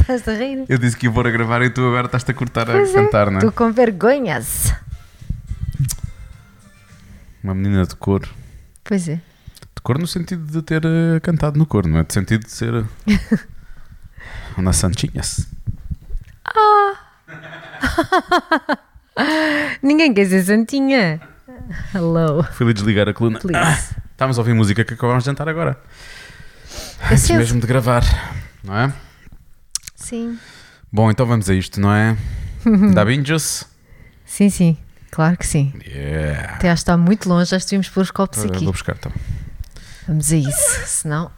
[0.00, 0.64] Estás a rir?
[0.68, 2.98] Eu disse que ia pôr a gravar e tu agora estás-te a cortar Pois a
[2.98, 3.40] é, cantar, não é?
[3.40, 4.72] Tu com vergonhas.
[7.42, 8.28] Uma menina de cor.
[8.84, 9.14] Pois é.
[9.74, 12.04] De cor no sentido de ter eh, cantado no cor, não é?
[12.04, 12.74] De sentido de ser.
[12.74, 12.84] eh,
[14.56, 15.46] Uma santinhas.
[19.82, 21.20] Ninguém quer ser santinha.
[21.94, 22.42] Hello.
[22.52, 23.38] Fui ali desligar a coluna.
[23.38, 23.94] Please.
[24.12, 25.78] Estávamos a ouvir música que acabámos de jantar agora.
[27.00, 27.38] É Antes cedo.
[27.38, 28.02] mesmo de gravar,
[28.62, 28.92] não é?
[29.94, 30.38] Sim.
[30.92, 32.16] Bom, então vamos a isto, não é?
[32.94, 33.66] Dá binges?
[34.24, 34.76] Sim, sim.
[35.10, 35.72] Claro que sim.
[35.86, 36.54] Yeah.
[36.54, 38.64] Até está muito longe, já devíamos pôr os copos Ora, aqui.
[38.64, 39.12] Vou buscar, então.
[40.06, 40.86] Vamos a isso.
[40.86, 41.30] Senão.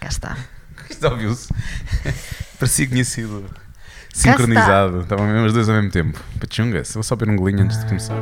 [0.00, 0.36] Cá está.
[0.90, 1.48] Isto ouviu-se.
[2.58, 3.48] Parecia que tinha sido
[4.12, 5.00] sincronizado.
[5.00, 6.18] Estavam mesmo os dois ao mesmo tempo.
[6.40, 8.16] Pachunga, vou só beber um golinho antes de começar.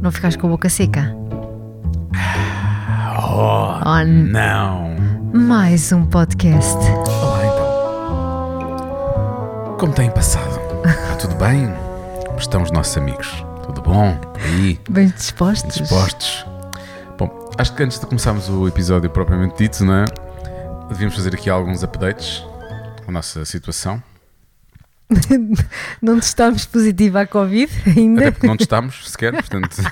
[0.00, 1.14] Não ficares com a boca seca.
[3.16, 4.94] Oh, Oh, não!
[5.32, 6.76] Mais um podcast.
[6.76, 7.64] Olá, então.
[9.78, 10.60] Como têm passado?
[10.86, 11.68] Está tudo bem?
[12.26, 13.44] Como estão os nossos amigos?
[13.66, 14.16] Tudo bom?
[14.44, 14.78] Aí?
[14.88, 15.76] Bem dispostos?
[15.80, 16.46] Dispostos?
[17.18, 20.04] Bom, acho que antes de começarmos o episódio propriamente dito, não é?
[20.88, 22.44] Devíamos fazer aqui alguns updates
[23.08, 24.00] à nossa situação.
[26.00, 28.32] Não testámos positivo à Covid Até ainda?
[28.32, 29.76] porque não testamos sequer, portanto.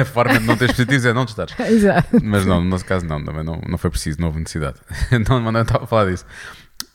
[0.00, 1.48] a forma de não ter positivos é não testar.
[1.68, 2.18] Exato.
[2.22, 4.76] Mas não, no nosso caso não, também não, não foi preciso, não houve necessidade.
[5.28, 6.24] Não, não estava a falar disso.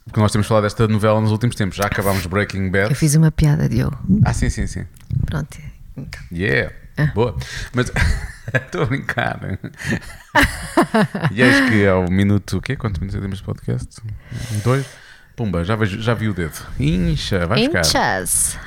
[0.06, 1.78] Porque nós temos falado desta novela nos últimos tempos.
[1.78, 2.96] Já acabámos Breaking Eu Bad.
[2.96, 3.98] fiz uma piada, Diogo.
[4.26, 4.86] Ah, sim, sim, sim.
[5.26, 5.58] Pronto.
[6.32, 6.74] Yeah.
[6.98, 7.12] Ah.
[7.14, 7.38] Boa.
[7.74, 7.92] Mas
[8.54, 9.40] estou a brincar.
[11.32, 12.58] e eis que ao minuto.
[12.58, 12.76] O quê?
[12.76, 14.02] Quantos minutos temos de podcast?
[14.64, 14.86] Dois?
[15.42, 16.54] Pumba, já, vejo, já vi o dedo.
[16.80, 17.80] Incha, vai buscar.
[17.82, 18.60] Inchas.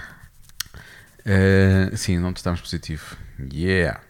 [1.24, 3.16] Eh, sim, não estamos positivo.
[3.52, 4.00] Yeah.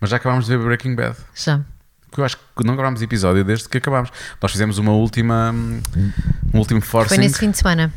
[0.00, 1.16] Mas já acabámos de ver Breaking Bad.
[1.36, 1.60] Já.
[2.10, 4.10] Que eu acho que não gravámos episódio desde que acabámos.
[4.42, 5.54] Nós fizemos uma última.
[6.52, 7.18] Um último Foi forcing.
[7.20, 7.92] nesse fim de semana.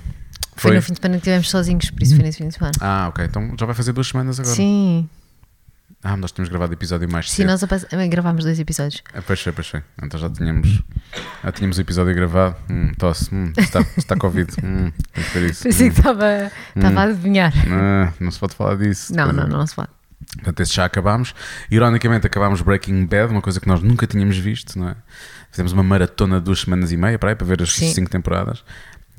[0.56, 0.76] Foi, Foi?
[0.76, 2.74] no fim de semana que estivemos sozinhos, por isso foi nesse fim de semana.
[2.80, 3.26] Ah, ok.
[3.26, 4.56] Então já vai fazer duas semanas agora.
[4.56, 5.10] Sim.
[6.04, 7.48] Ah, nós tínhamos gravado episódio mais Sim, cedo.
[7.48, 9.02] nós apa- também gravámos dois episódios.
[9.14, 9.82] Ah, pois foi, pois foi.
[10.02, 10.84] Então já tínhamos,
[11.44, 12.56] já tínhamos o episódio gravado.
[12.70, 14.52] Hum, tosse, hum, está, está Covid.
[14.64, 15.64] Hum, tem que ver isso.
[15.64, 17.54] Parecia que estava estava a adivinhar.
[17.72, 19.16] Ah, não se pode falar disso.
[19.16, 19.48] Não, Pois não, é.
[19.48, 19.90] não, não se pode.
[20.36, 21.34] Portanto, esse já acabámos.
[21.72, 24.96] Ironicamente, acabámos Breaking Bad, uma coisa que nós nunca tínhamos visto, não é?
[25.52, 27.94] Fizemos uma maratona de duas semanas e meia para, aí, para ver as Sim.
[27.94, 28.64] cinco temporadas.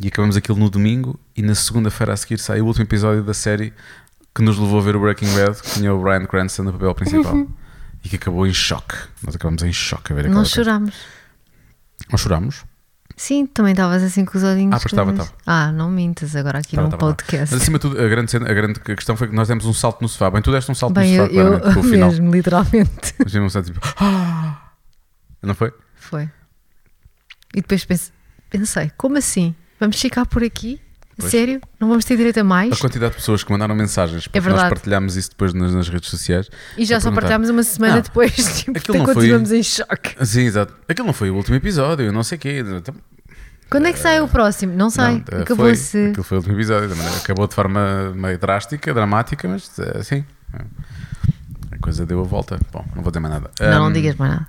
[0.03, 1.19] E acabamos aquilo no domingo.
[1.37, 3.73] E na segunda-feira a seguir sai o último episódio da série
[4.34, 6.95] que nos levou a ver o Breaking Bad, que tinha o Brian Cranston no papel
[6.95, 7.47] principal.
[8.05, 8.97] E que acabou em choque.
[9.22, 10.65] Nós acabamos em choque a ver aquela Nós coisa.
[10.71, 10.95] chorámos.
[12.11, 12.65] Nós chorámos.
[13.17, 14.75] Sim, também estavas assim com os olhinhos.
[14.75, 15.31] Ah, pois estava, estava.
[15.47, 17.55] Ah, não mintas agora aqui Tava, num tava podcast.
[17.55, 19.73] Mas acima de tudo, a grande, cena- a grande questão foi que nós demos um
[19.73, 20.31] salto no sofá.
[20.31, 22.11] Bem, tu deste um salto Bem, no eu, sofá, claramente, eu com o final.
[22.11, 23.15] mesmo, literalmente.
[23.23, 23.81] Nós demos um salto tipo.
[24.00, 24.73] "Ah!"
[25.41, 25.73] Não foi?
[25.94, 26.25] Foi.
[27.55, 28.12] E depois pense-
[28.50, 29.55] pensei, como assim?
[29.78, 30.81] Vamos ficar por aqui?
[31.17, 31.31] Pois.
[31.31, 31.61] Sério?
[31.79, 32.73] Não vamos ter direito a mais?
[32.73, 34.75] A quantidade de pessoas que mandaram mensagens, porque nós É verdade.
[34.75, 36.51] partilhámos isso depois nas, nas redes sociais.
[36.77, 40.17] E já só partilhámos uma semana Não, depois, tipo, aquilo não foi- continuamos em choque.
[40.27, 40.75] Sim, exato.
[40.89, 42.65] Aquilo não foi o último episódio, não sei o quê.
[42.67, 42.95] Então,
[43.71, 44.75] Quando é que sai o próximo?
[44.75, 45.05] Não sei.
[45.05, 46.07] não, eh, foi, Acabou-se.
[46.09, 46.91] aquilo foi o último episódio.
[47.23, 50.25] Acabou de forma meio drástica, dramática, mas eh, sim.
[51.73, 52.59] A coisa deu a volta.
[52.73, 53.51] Bom, não vou dizer mais nada.
[53.61, 54.49] Não, não Ahm, digas mais nada.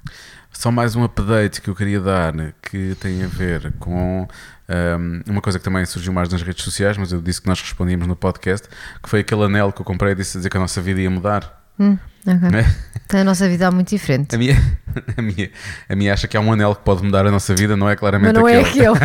[0.52, 4.26] Só mais um update que eu queria dar que tem a ver com
[4.68, 7.62] ahm, uma coisa que também surgiu mais nas redes sociais, mas eu disse que nós
[7.62, 8.68] respondíamos no podcast,
[9.02, 11.02] que foi aquele anel que eu comprei e disse a dizer que a nossa vida
[11.02, 11.64] ia mudar.
[11.80, 12.50] Hum, ok.
[12.50, 12.76] Né?
[13.06, 14.34] Então a nossa vida é muito diferente.
[14.36, 14.56] A minha,
[15.18, 15.50] a, minha,
[15.88, 17.96] a minha acha que há um anel que pode mudar a nossa vida, não é
[17.96, 18.88] claramente Mas não é aquele.
[18.88, 18.96] aquele.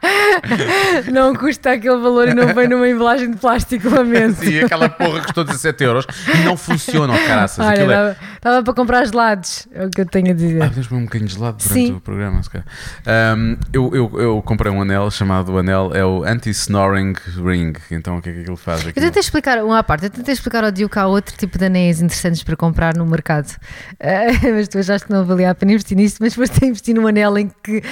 [1.12, 4.44] não custa aquele valor e não vem numa embalagem de plástico, lamento.
[4.44, 7.64] Sim, aquela porra custou 17 euros e não funciona, oh, caraças.
[7.64, 8.16] Olha, Aquilo é...
[8.42, 10.62] dava para comprar gelados, é o que eu tenho a dizer.
[10.62, 11.92] Ah, podemos beber um bocadinho de gelado durante Sim.
[11.92, 12.66] o programa, se calhar.
[13.06, 17.14] Ahm, eu, eu, eu comprei um anel chamado anel, é o Anti-Snoring
[17.44, 17.74] Ring.
[17.90, 18.84] Então o que é que aquilo faz?
[18.84, 21.58] Eu tentei explicar, uma à parte, eu tentei explicar ao Diogo que há outro tipo
[21.60, 23.54] de anéis interessantes para comprar no mercado.
[24.00, 26.94] Ah, mas tu achaste que não valia a pena investir nisso, mas foste a investir
[26.94, 27.82] num anel em que,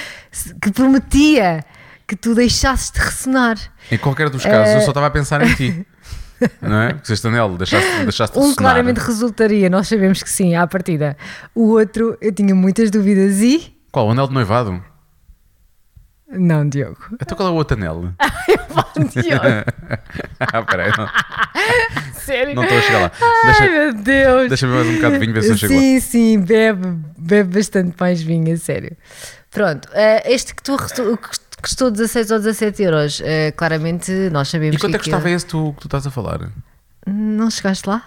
[0.60, 1.64] que prometia
[2.06, 3.56] que tu deixasses de ressonar.
[3.90, 5.86] Em qualquer dos casos, eu só estava a pensar em ti.
[6.62, 6.94] Não é?
[6.94, 11.16] Porque este anel deixaste, deixaste de Um claramente resultaria, nós sabemos que sim, à partida.
[11.54, 13.76] O outro, eu tinha muitas dúvidas e.
[13.90, 14.06] Qual?
[14.06, 14.82] O anel de noivado?
[16.30, 16.98] Não, Diogo.
[17.14, 18.12] Então qual é o outro anel?
[19.14, 19.44] Diogo,
[20.40, 21.08] ah, peraí, não,
[22.20, 22.54] sério.
[22.54, 23.12] não estou a chegar lá.
[23.20, 24.48] Ai Deixa, meu Deus.
[24.48, 25.80] deixa-me mais um bocado de vinho, ver se eu chego lá.
[25.80, 28.96] Sim, sim, bebe, bebe bastante mais vinho, a sério.
[29.50, 34.76] Pronto, eh, este que tu que custou 16 ou 17 euros, eh, claramente nós sabemos
[34.76, 36.50] E quanto é que custava esse tu, que tu estás a falar?
[37.06, 38.02] não chegaste lá?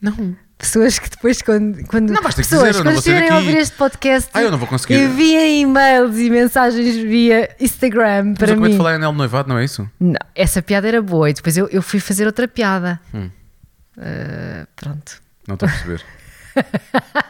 [0.00, 0.34] Não.
[0.58, 1.84] Pessoas que depois, quando.
[1.86, 4.56] quando Não, pessoas, dizer, eu não quando estiverem a ouvir este podcast, Ah, eu não
[4.56, 4.94] vou conseguir.
[4.98, 8.70] enviem e-mails e mensagens via Instagram Mas para eu acabei mim.
[8.70, 9.86] de falar anel noivado, não é isso?
[10.00, 12.98] Não, essa piada era boa e depois eu, eu fui fazer outra piada.
[13.12, 13.28] Hum.
[13.98, 15.20] Uh, pronto.
[15.46, 16.02] Não estou a perceber.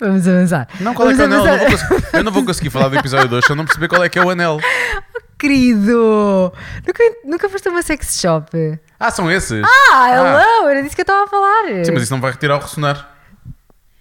[0.00, 0.68] Vamos avançar.
[0.80, 1.54] Não, qual é Vamos que é o anel?
[1.54, 1.88] Eu não, avançar.
[1.88, 4.02] vou conseguir, eu não vou conseguir falar do episódio 2 se eu não perceber qual
[4.04, 4.58] é que é o anel.
[5.38, 6.52] Querido!
[6.86, 8.78] Nunca, nunca foste a uma sex shop?
[9.04, 9.60] Ah, são esses?
[9.90, 10.68] Ah, hello!
[10.68, 11.64] Era disso que eu estava a falar.
[11.84, 13.11] Sim, mas isso não vai retirar o ressonar.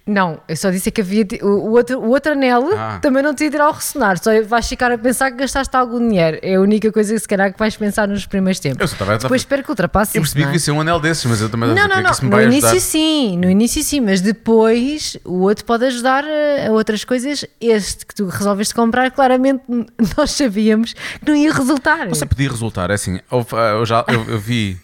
[0.05, 2.99] Não, eu só disse é que havia o, o outro, o outro anel Ah.
[3.01, 6.39] também não te tirar ao ressonar, só vais ficar a pensar que gastaste algum dinheiro.
[6.41, 8.81] É a única coisa que se calhar que vais pensar nos primeiros tempos.
[8.81, 10.33] Eu só estava a Depois espero que ultrapasse Eu isso.
[10.33, 10.55] percebi não que é?
[10.55, 12.11] ia ser um anel desses, mas eu também Não, não, é não.
[12.11, 12.81] isso No início ajudar.
[12.81, 17.45] sim, no início sim, mas depois o outro pode ajudar a, outras coisas.
[17.61, 19.63] Este que tu resolveste comprar, claramente
[20.17, 22.13] nós sabíamos que não ia resultar.
[22.15, 24.77] Sei, podia resultar, é assim, ah, eu, já, eu, eu vi...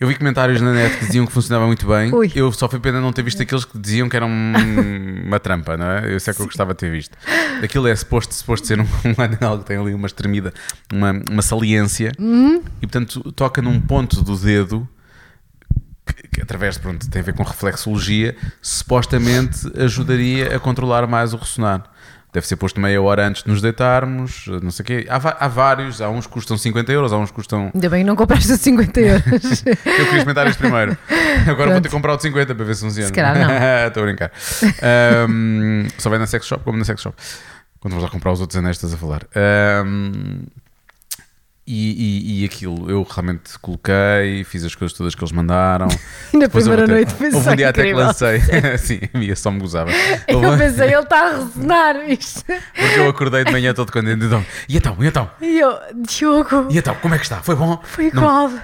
[0.00, 2.12] Eu vi comentários na net que diziam que funcionava muito bem.
[2.12, 2.30] Ui.
[2.34, 5.76] Eu só fui pena não ter visto aqueles que diziam que eram um- uma trampa,
[5.76, 6.14] não é?
[6.14, 7.16] Eu sei que eu gostava de ter visto.
[7.62, 10.52] Aquilo é suposto, suposto ser um, um anel que tem ali uma extremida,
[10.92, 12.56] uma, uma saliência, Hum?
[12.82, 14.88] e portanto toca num ponto do dedo
[16.06, 21.32] que, que através de, pronto, tem a ver com reflexologia, supostamente ajudaria a controlar mais
[21.32, 21.84] o ressonar.
[22.30, 25.06] Deve ser posto meia hora antes de nos deitarmos, não sei o quê.
[25.08, 25.16] Há,
[25.46, 27.70] há vários, há uns que custam 50 euros, há uns que custam.
[27.74, 29.24] Ainda bem que não compraste os 50 euros.
[29.64, 30.96] Eu queria experimentar este primeiro.
[31.46, 31.82] Agora vou ter Pronto.
[31.84, 33.06] que comprar o de 50 para ver se funciona.
[33.06, 33.48] Se calhar não.
[33.88, 34.30] Estou a brincar.
[35.28, 37.16] Um, só vem na sex shop, como na sex shop.
[37.80, 39.22] Quando vamos lá comprar os outros anéis, estás a falar.
[39.86, 40.42] Um,
[41.68, 45.88] e, e, e aquilo, eu realmente coloquei, fiz as coisas todas que eles mandaram.
[46.32, 48.40] Na Depois primeira houve noite até, foi Houve um dia até que lancei.
[48.78, 49.90] Sim, a minha só me gozava.
[50.26, 52.44] Eu Houve- pensei, ele está a ressonar isto.
[52.44, 54.24] Porque eu acordei de manhã todo contente.
[54.24, 55.30] Então, e então, e então?
[55.40, 55.78] E eu,
[56.08, 57.42] Diogo, E então, como é que está?
[57.42, 57.80] Foi bom?
[57.84, 58.50] foi Não- igual.
[58.50, 58.60] E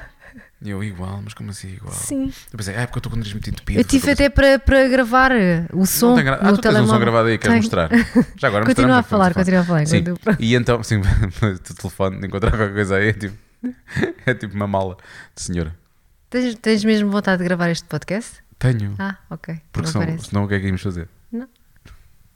[0.70, 1.92] eu, igual, mas como assim igual?
[1.92, 2.32] Sim.
[2.52, 3.78] Eu pensei, ah, é porque eu estou com o nariz muito entupido.
[3.78, 5.32] Eu tive até para, para gravar
[5.72, 6.14] o som.
[6.16, 6.38] Gra...
[6.40, 7.90] Ah, no tu tens um som gravado aí, queres mostrar?
[8.36, 9.86] Já agora Continua a falar, continua a falar.
[9.86, 10.04] Sim.
[10.38, 13.36] E então, assim, o telefone, encontrar qualquer coisa aí, é tipo,
[14.26, 14.96] é tipo uma mala
[15.34, 15.74] de senhora.
[16.30, 18.42] Tens, tens mesmo vontade de gravar este podcast?
[18.58, 18.94] Tenho.
[18.98, 19.60] Ah, ok.
[19.70, 21.08] porque não senão, senão o que é que íamos fazer?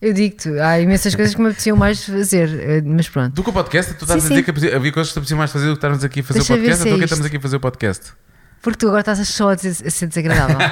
[0.00, 3.34] Eu digo-te, há imensas coisas que me apeteciam mais fazer, eh, mas pronto.
[3.34, 4.68] Do que o podcast, tu estás Sim, a dizer sim.
[4.68, 6.52] que havia coisas que te apeteciam mais fazer do que estarmos aqui a fazer Deixa
[6.54, 6.82] o ver podcast?
[6.82, 8.12] se é Então que estamos aqui a fazer o podcast?
[8.62, 10.56] Porque tu agora estás só a, des- a ser desagradável.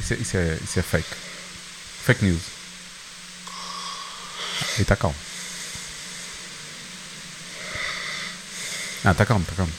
[0.00, 1.08] Isso é, isso é, isso é fake.
[2.04, 2.42] Fake news.
[4.76, 5.16] Aí está calmo.
[9.04, 9.72] Ah, está calmo, está calmo.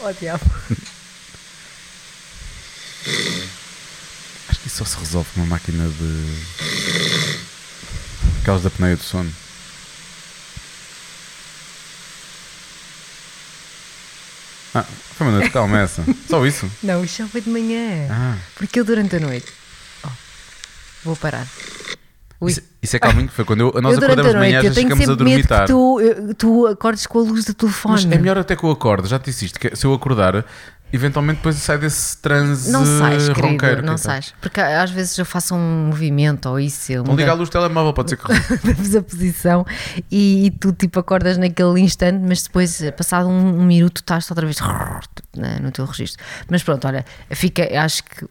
[0.00, 0.44] Oh, diabo.
[4.48, 6.38] Acho que isso só se resolve com uma máquina de.
[8.42, 9.32] Aquelas da apneia do sono.
[14.74, 14.84] Ah,
[15.16, 16.04] foi uma noite calma essa.
[16.28, 16.70] Só isso?
[16.82, 18.06] Não, isto já foi de manhã.
[18.10, 19.52] Ah, Porque eu durante a noite.
[20.04, 20.08] Oh,
[21.04, 21.46] vou parar.
[22.40, 22.50] Ui.
[22.50, 23.28] isso, isso é calminho.
[23.28, 25.60] Foi quando eu, nós eu acordamos de manhã e tenho ficamos a dormitar.
[25.62, 27.94] que tu, eu- tu acordes com a luz do telefone.
[27.94, 30.44] Mas é melhor até que eu acorde, já te disse isto, que se eu acordar,
[30.92, 33.58] eventualmente depois sai desse transe Não sais, ronqueiro.
[33.58, 34.32] querido, não sais.
[34.40, 37.52] Porque às vezes eu faço um movimento ou isso, eu Vão ligar a luz do
[37.52, 38.30] telemóvel, pode ser que
[38.96, 39.66] a posição
[40.10, 44.46] e, e tu tipo acordas naquele instante, mas depois, passado um, um minuto, estás outra
[44.46, 44.56] vez
[45.36, 46.22] né, no teu registro.
[46.48, 48.24] Mas pronto, olha, fica, acho que.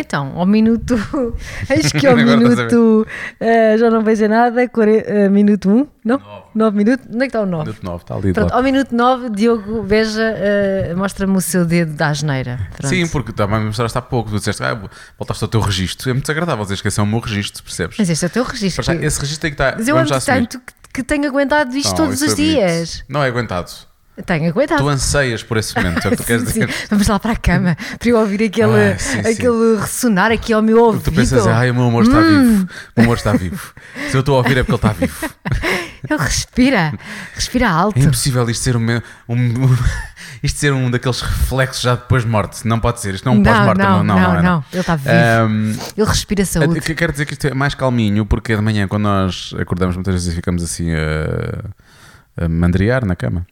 [0.00, 0.94] Então, ao minuto.
[1.68, 3.06] Acho que ao minuto.
[3.40, 4.68] eh, já não vejo nada.
[4.68, 6.20] core- eh, minuto 1, um, não?
[6.54, 7.06] 9 minutos.
[7.08, 7.64] Onde é que está o 9?
[7.70, 8.32] Minuto 9, está ali.
[8.32, 12.58] Pronto, ao minuto 9, Diogo Beja eh, mostra-me o seu dedo da asneira.
[12.76, 12.88] Pronto.
[12.88, 14.78] Sim, porque estava a mostraste há pouco, tu disseste, ah,
[15.18, 16.10] voltaste ao teu registro.
[16.10, 17.96] É muito desagradável dizer que esse é o meu registro, percebes?
[17.98, 18.84] Mas este é o teu registro.
[18.84, 19.76] Já, esse registro tem que estar.
[19.76, 23.04] Mas eu amo tanto que, que tenho aguentado isto Não, todos os é dias.
[23.08, 23.70] Não é aguentado.
[24.26, 24.82] Tenho aguentado.
[24.82, 26.74] Tu anseias por esse momento, é o que tu queres Sim, dizer.
[26.90, 29.28] Vamos lá para a cama para eu ouvir aquele, Ah, sim, sim.
[29.30, 31.02] aquele ressonar aqui ao meu ouvido.
[31.04, 32.22] Porque tu pensas, ai, o meu amor está Hum.
[32.50, 32.62] vivo.
[32.64, 33.72] O meu amor está vivo.
[34.10, 35.34] Se eu estou a ouvir é porque ele está vivo.
[36.08, 36.94] Ele respira,
[37.34, 37.98] respira alto.
[37.98, 38.86] É impossível isto ser um,
[39.28, 39.76] um-
[40.44, 42.66] isto ser um daqueles reflexos já depois de morte.
[42.68, 43.14] Não pode ser.
[43.16, 43.84] Isto não é um Não, pós-mortem.
[43.84, 44.64] não, Não, não, não, é, não.
[44.72, 45.10] Ele está vivo.
[45.10, 46.80] Ahm, Ele respira saúde.
[46.88, 50.14] eu quero dizer que isto é mais calminho porque de manhã, quando nós acordamos, muitas
[50.14, 53.44] vezes ficamos assim a, a mandrear na cama.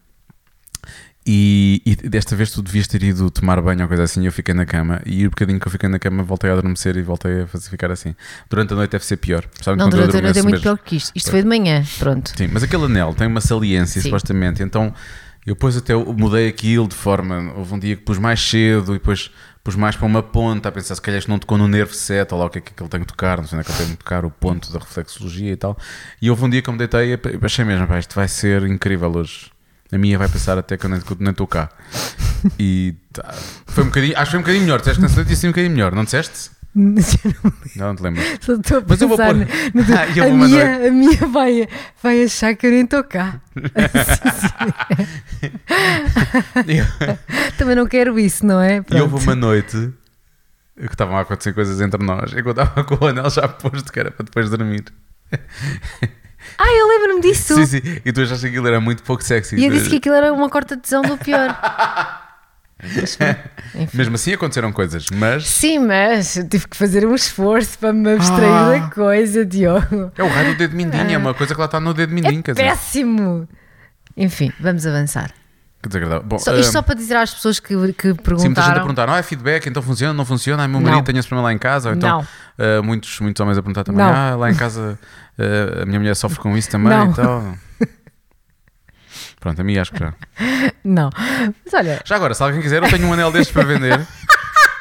[1.29, 4.23] E, e desta vez tu devias ter ido tomar banho ou coisa assim.
[4.23, 6.53] e Eu fiquei na cama e o bocadinho que eu fiquei na cama voltei a
[6.53, 8.15] adormecer e voltei a fazer, ficar assim.
[8.49, 9.43] Durante a noite deve ser pior.
[9.43, 10.63] Principalmente Não, durante a noite é muito mesmo.
[10.63, 11.11] pior que isto.
[11.17, 12.31] Isto foi de manhã, pronto.
[12.37, 14.09] Sim, mas aquele anel tem uma saliência, Sim.
[14.09, 14.63] supostamente.
[14.63, 14.95] Então
[15.45, 17.53] eu depois até mudei aquilo de forma.
[17.57, 19.31] Houve um dia que pus mais cedo e depois
[19.65, 22.33] pus mais para uma ponta, a pensar se calhar isto não tocou no nervo 7,
[22.33, 23.77] ou lá o que é que ele tem que tocar, não sei onde é que
[23.77, 25.77] ele tem que tocar, o ponto da reflexologia e tal.
[26.23, 28.63] E houve um dia que eu me deitei e achei mesmo, pá, isto vai ser
[28.63, 29.51] incrível hoje.
[29.93, 31.69] A minha vai passar até que eu nem, estou cá.
[32.59, 33.33] E tá,
[33.67, 34.79] foi um bocadinho, acho que foi um bocadinho melhor.
[34.81, 36.51] Disseste nessa noite assim um bocadinho melhor, não disseste?
[36.75, 38.23] Não, não te lembro.
[38.41, 40.91] Só estou a Mas eu vou pôr- no- no- Ah, e a, vou minha, a
[40.91, 41.67] minha vai,
[42.03, 43.41] vai achar que eu nem estou cá.
[46.67, 48.77] E Também não quero isso, não é?
[48.77, 49.03] E Pronto.
[49.15, 49.91] houve uma noite
[50.79, 52.33] que estavam a acontecer coisas entre nós.
[52.33, 54.85] E eu estava com o anel já posto, que era para depois dormir.
[56.59, 57.55] Ah, eu lembro-me disso.
[57.55, 57.81] Sim, sim.
[58.05, 59.57] E tu achaste que aquilo era muito pouco sexy.
[59.57, 61.55] E eu disse que aquilo era uma corta-tesão do pior.
[63.75, 63.97] Enfim.
[63.97, 68.13] Mesmo assim aconteceram coisas, mas Sim, mas eu tive que fazer um esforço para me
[68.13, 68.69] abstrair Ah.
[68.71, 70.13] da coisa, Diogo.
[70.17, 72.41] é o raio do dedo mindinho, é uma coisa que lá está no dedo mindinho,
[72.41, 73.49] É quer dizer, péssimo.
[74.15, 75.31] Enfim, vamos avançar.
[75.89, 76.27] Que desagradável.
[76.27, 78.23] Bom, Só, isto ah, só para dizer às pessoas que, que Sim, muita gente a
[78.23, 78.81] perguntaram.
[78.81, 80.89] perguntar, ah, é feedback, então funciona, não funciona, ai meu Não.
[80.91, 82.27] marido tem esse problema lá em casa, ou então
[82.59, 84.13] ah, muitos, muitos homens a perguntar também, Não.
[84.13, 84.99] ah, lá em casa
[85.39, 87.11] ah, a minha mulher sofre com isso também Não.
[87.11, 87.55] e tal.
[89.41, 90.13] Pronto, a mim acho que já.
[90.83, 91.11] Não.
[91.65, 94.01] Mas olha, Já agora, se alguém quiser, eu tenho um anel destes para vender.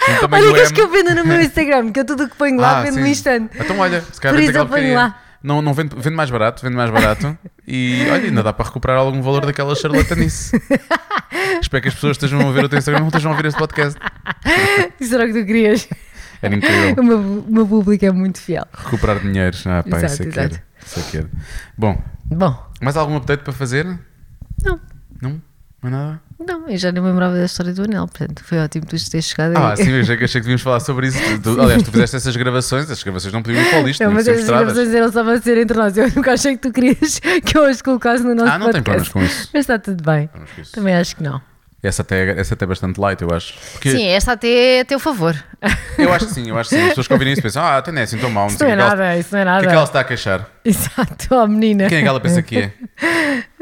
[0.08, 0.62] Olha que M.
[0.62, 2.84] acho que eu vendo no meu Instagram, que eu tudo o que ponho lá Ah,
[2.84, 3.58] vendo no instante.
[3.60, 5.20] Então olha, se calhar Por isso eu ponho lá.
[5.46, 7.38] Não, não vende, vende mais barato, vende mais barato
[7.68, 10.60] e olha, ainda dá para recuperar algum valor daquela charlatanice.
[11.62, 13.58] Espero que as pessoas estejam a ver o teu Instagram não estejam a ouvir este
[13.60, 14.00] podcast.
[15.00, 15.88] Isso era o que tu querias.
[16.42, 16.96] Era incrível.
[16.98, 18.66] O meu, o meu público é muito fiel.
[18.74, 19.56] Recuperar dinheiro.
[19.66, 20.62] Ah, pá, Exato, isso é que exato.
[20.86, 21.30] Isso é que era.
[21.78, 23.86] Bom, Bom, mais algum update para fazer?
[24.64, 24.80] não.
[25.22, 25.42] Não?
[25.82, 26.22] Mais nada?
[26.38, 29.26] Não, eu já nem me lembrava da história do anel, portanto foi ótimo tu teres
[29.26, 29.78] chegado Ah, aí.
[29.78, 31.18] sim, eu achei, que- achei que devíamos falar sobre isso.
[31.42, 34.10] Tu- aliás, tu fizeste essas gravações, essas gravações não podiam ir para o lixo, Não,
[34.12, 35.98] tinham que mas essas gravações eram só para ser entre nós.
[35.98, 38.84] Eu nunca achei que tu querias que eu as colocasse no nosso Ah, não tem
[38.84, 39.14] problemas podcast.
[39.14, 39.50] com isso.
[39.54, 40.30] Mas está tudo bem.
[40.74, 41.42] Também acho que não.
[41.82, 43.54] Essa até, é- essa até é bastante light, eu acho.
[43.74, 45.36] Porque Sim, esta até é a teu favor.
[45.98, 46.82] Eu acho que sim, eu acho que sim.
[46.82, 48.44] As pessoas que ouvirem isso pensam, ah, até não é assim tão mal.
[48.46, 49.66] Não Isso sei não é é que ela- nada, isso não é o que nada.
[49.66, 50.50] é que ela está a queixar?
[50.66, 51.88] Exato, ó menina.
[51.88, 52.74] Quem é que ela pensa que é?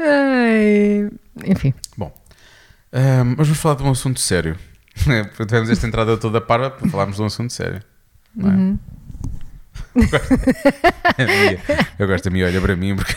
[0.00, 1.08] Ai,
[1.46, 2.12] Enfim, Bom,
[3.36, 4.56] mas vamos falar de um assunto sério.
[5.46, 7.80] Tivemos esta entrada toda para falarmos de um assunto sério.
[8.34, 8.54] Não é?
[8.54, 8.78] Uhum.
[11.98, 13.16] Eu gosto da minha olha para mim porque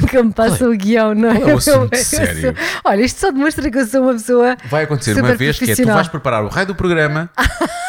[0.00, 1.40] nunca me passa o guião, não é?
[1.40, 2.40] é o assunto sério?
[2.42, 2.54] sou-
[2.84, 4.56] Olha, isto só demonstra que eu sou uma pessoa.
[4.70, 7.30] vai acontecer uma vez que é tu vais preparar o raio do programa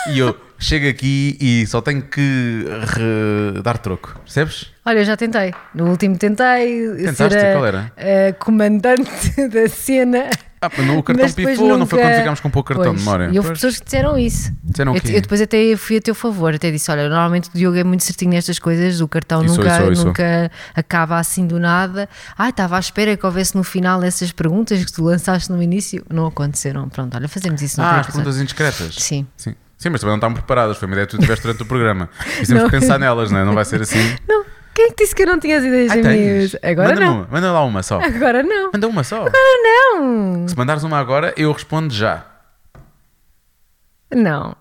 [0.10, 2.66] e eu chego aqui e só tenho que
[3.64, 4.72] dar troco, percebes?
[4.86, 5.54] Olha, eu já tentei.
[5.74, 7.34] No último tentei Tentaste?
[7.40, 7.92] ser a, Qual era?
[7.98, 10.30] a comandante da cena.
[10.66, 13.04] Ah, mas no cartão pifou, não foi nunca- quando ficámos com pouco cartão Pois, de
[13.06, 13.26] memória.
[13.26, 13.52] E houve Pois.
[13.60, 14.52] pessoas que disseram isso.
[14.64, 17.58] Disseram o eu, eu depois até fui a teu favor, até disse: Olha, normalmente o
[17.58, 20.06] Diogo é muito certinho nestas coisas, o cartão Isso, nunca, isso, isso.
[20.06, 22.08] nunca acaba assim do nada.
[22.38, 26.04] Ai, estava à espera que houvesse no final essas perguntas que tu lançaste no início.
[26.12, 26.88] Não aconteceram.
[26.90, 28.96] Pronto, olha, fazemos isso no Ah, as perguntas indiscretas.
[28.96, 29.26] Sim.
[29.38, 29.56] Sim.
[29.78, 30.78] Sim, mas também não estavam preparadas.
[30.78, 32.10] Foi uma ideia que tu tiveste durante o programa.
[32.42, 32.70] E temos Não.
[32.70, 33.46] que pensar nelas, não é?
[33.46, 34.00] Não vai ser assim.
[34.28, 34.44] Não,
[34.76, 36.52] quem é que disse que eu não tinha as ideias Ah, minhas?
[36.52, 36.56] tens.
[36.64, 37.16] Agora manda não.
[37.16, 38.00] Uma, manda lá uma só.
[38.02, 38.72] Agora não.
[38.74, 39.26] Manda uma só.
[39.26, 40.48] Não.
[40.48, 42.26] Se mandares uma agora, eu respondo já.
[44.14, 44.56] Não.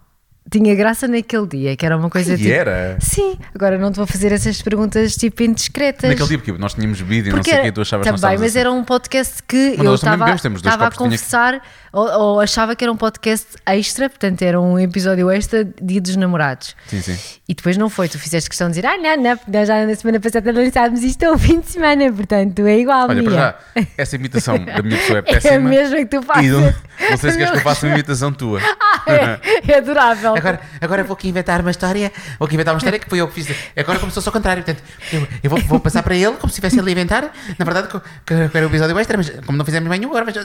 [0.54, 2.48] Tinha graça naquele dia, que era uma coisa E tipo.
[2.52, 2.96] era.
[3.00, 6.08] Sim, agora não te vou fazer essas perguntas tipo indiscretas.
[6.08, 8.14] Naquele dia, porque nós tínhamos bebido e não sei o que, tu achavas que também,
[8.16, 8.58] estávamos mas assim.
[8.60, 11.60] era um podcast que Mas eu também estava a tinha que- conversar
[11.92, 16.14] ou, ou achava que era um podcast extra, portanto era um episódio extra Dia dos
[16.16, 16.76] Namorados.
[16.86, 17.16] Sim, sim.
[17.48, 19.84] E depois não foi, tu fizeste questão de dizer, ah, não, não, porque nós já
[19.86, 23.08] na semana passada lançámos isto ao fim de semana, portanto é igual.
[23.08, 23.54] Olha, para minha.
[23.76, 25.54] já, essa imitação da minha pessoa é É péssima.
[25.54, 26.46] a mesma que tu fazes.
[26.46, 28.60] E não, não sei se queres que eu faça uma imitação tua.
[29.06, 29.40] É,
[29.72, 30.34] é adorável.
[30.36, 32.12] Agora, agora vou aqui inventar uma história.
[32.38, 33.56] Vou aqui inventar uma história que foi eu que fiz.
[33.76, 34.62] Agora começou-se ao contrário.
[34.62, 34.82] Portanto,
[35.12, 37.32] eu, eu vou, vou passar para ele como se estivesse ele a inventar.
[37.58, 40.24] Na verdade, que, que, era o episódio extra, mas como não fizemos nenhum, agora.
[40.24, 40.36] Mas,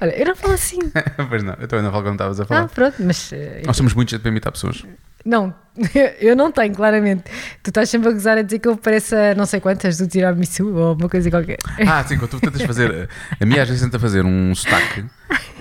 [0.00, 0.78] Olha, eu não falo assim.
[1.28, 2.68] pois não, eu também não falo como estavas a falar.
[2.68, 4.84] pronto, mas eh, Nós somos muitos para imitar pessoas.
[5.28, 5.54] Não,
[6.20, 7.24] eu não tenho, claramente.
[7.62, 10.06] Tu estás sempre a gozar a dizer que eu pareço a não sei quantas do
[10.06, 11.58] tiramisu ou uma coisa qualquer.
[11.86, 13.08] Ah, sim, quando tu tentas fazer.
[13.38, 15.04] A minha às vezes tenta fazer um sotaque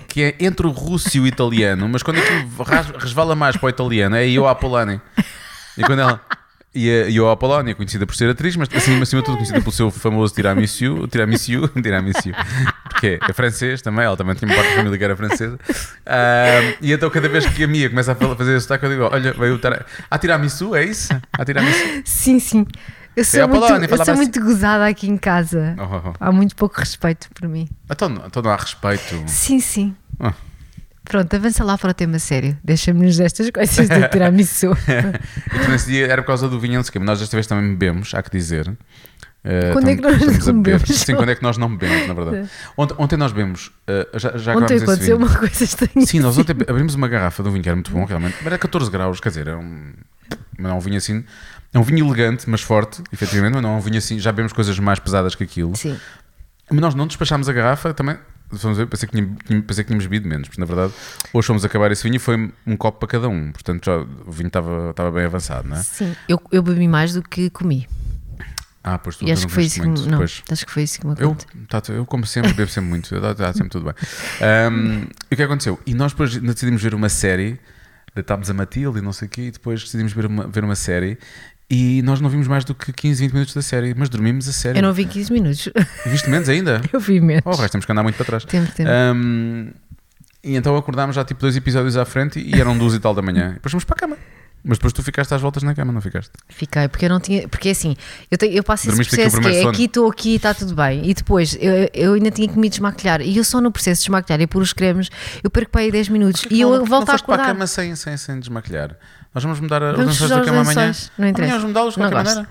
[0.07, 2.47] que é entre o russo e o italiano, mas quando aquilo
[2.97, 5.01] resvala mais para o italiano, é eu a Polani.
[5.77, 6.21] E quando ela.
[6.75, 9.59] E a, e a Apolónia, conhecida por ser atriz, mas acima, acima de tudo conhecida
[9.61, 12.29] pelo seu famoso tiramisu, tiramisu, tiramisu,
[12.83, 15.57] porque é francês também, ela também tinha uma parte da família que era francesa.
[16.81, 19.03] E então cada vez que a Mia começa a fa- fazer esse sotaque, eu digo,
[19.11, 19.85] olha, veio o tira...
[20.11, 21.09] Ah, tiramisu, é isso?
[21.33, 21.79] Ah, tiramisu?
[22.05, 22.65] Sim, sim.
[23.15, 24.13] Eu sou, a muito, eu sou assim.
[24.13, 25.75] muito gozada aqui em casa.
[25.79, 26.13] Oh, oh, oh.
[26.19, 27.67] Há muito pouco respeito por mim.
[27.89, 29.23] Então, não- então não há respeito.
[29.25, 29.95] Sim, sim.
[30.19, 30.33] Ah.
[31.07, 32.57] Pronto, avança lá para o tema sério.
[32.63, 34.71] Deixa-me-nos destas coisas do tiramisu.
[35.53, 37.35] Então nesse dia era por causa do vinho, não sei o quê, mas nós desta
[37.37, 38.71] vez também bebemos, há que dizer.
[39.43, 40.89] Eh, Quando é que nós não bebemos?
[40.89, 42.49] Sim, quando é que nós não bebemos, na verdade.
[42.75, 46.05] Ontem, ontem nós bebemos, eh, já, já Ontem aconteceu uma coisa estranha.
[46.05, 48.35] Sim, nós ontem abrimos uma garrafa de um vinho que era muito bom, realmente.
[48.39, 49.93] Mas era 14 graus, quer dizer, é um,
[50.59, 51.23] não é um vinho assim.
[51.73, 53.53] É um vinho elegante, mas forte, efetivamente.
[53.53, 54.19] Mas não é um vinho assim.
[54.19, 55.75] Já bebemos coisas mais pesadas que aquilo.
[55.75, 55.97] Sim.
[56.69, 58.17] Mas nós não despachámos a garrafa também.
[58.49, 60.93] Vamos ver, pensei que, tínhamos, pensei que tínhamos bebido menos, porque na verdade
[61.33, 63.51] hoje fomos acabar esse vinho e foi um copo para cada um.
[63.51, 65.83] Portanto, já, o vinho estava, estava bem avançado, não é?
[65.83, 66.15] Sim.
[66.29, 67.87] Eu, eu bebi mais do que comi.
[68.83, 70.09] Ah, pois tu acho não que foi isso que muito.
[70.09, 71.67] não, acho que foi isso que me Eu, aconteceu.
[71.67, 73.93] tá, eu como sempre, bebo sempre muito, está sempre tudo bem.
[74.71, 75.77] Um, e o que aconteceu?
[75.85, 77.59] E nós depois decidimos ver uma série,
[78.15, 80.75] deitámos a Matilde e não sei o quê, e depois decidimos ver uma, ver uma
[80.75, 81.17] série.
[81.69, 84.53] E nós não vimos mais do que 15, 20 minutos da série, mas dormimos a
[84.53, 84.79] série.
[84.79, 85.69] Eu não vi 15 minutos.
[86.05, 86.81] Viste menos ainda?
[86.93, 87.43] Eu vi menos.
[87.45, 88.45] Oh, o resto temos que andar muito para trás.
[88.45, 88.89] Tempo, tempo.
[88.89, 89.71] Um,
[90.43, 93.21] e então acordámos já tipo dois episódios à frente e eram duas e tal da
[93.21, 93.49] manhã.
[93.51, 94.17] E depois fomos para a cama.
[94.63, 96.31] Mas depois tu ficaste às voltas na cama, não ficaste?
[96.49, 97.47] Fiquei, porque eu não tinha.
[97.47, 97.95] Porque assim,
[98.29, 100.75] eu, eu passo esse Dormiste aqui o processo que é aqui, estou aqui, está tudo
[100.75, 101.09] bem.
[101.09, 103.21] E depois eu, eu ainda tinha que me desmaquilhar.
[103.21, 105.09] E eu só no processo de desmaquilhar e pôr os cremes,
[105.43, 106.45] eu perco para aí 10 minutos.
[106.49, 107.53] e eu não, volto não a foste para a acordar.
[107.53, 108.97] cama sem, sem, sem desmaquilhar.
[109.37, 110.91] Nós vamos mudar a- os Vamos lençóis da cama amanhã.
[111.15, 111.53] não interessa.
[111.53, 112.49] Amanhã vamos mudá-los de Não qualquer maneira.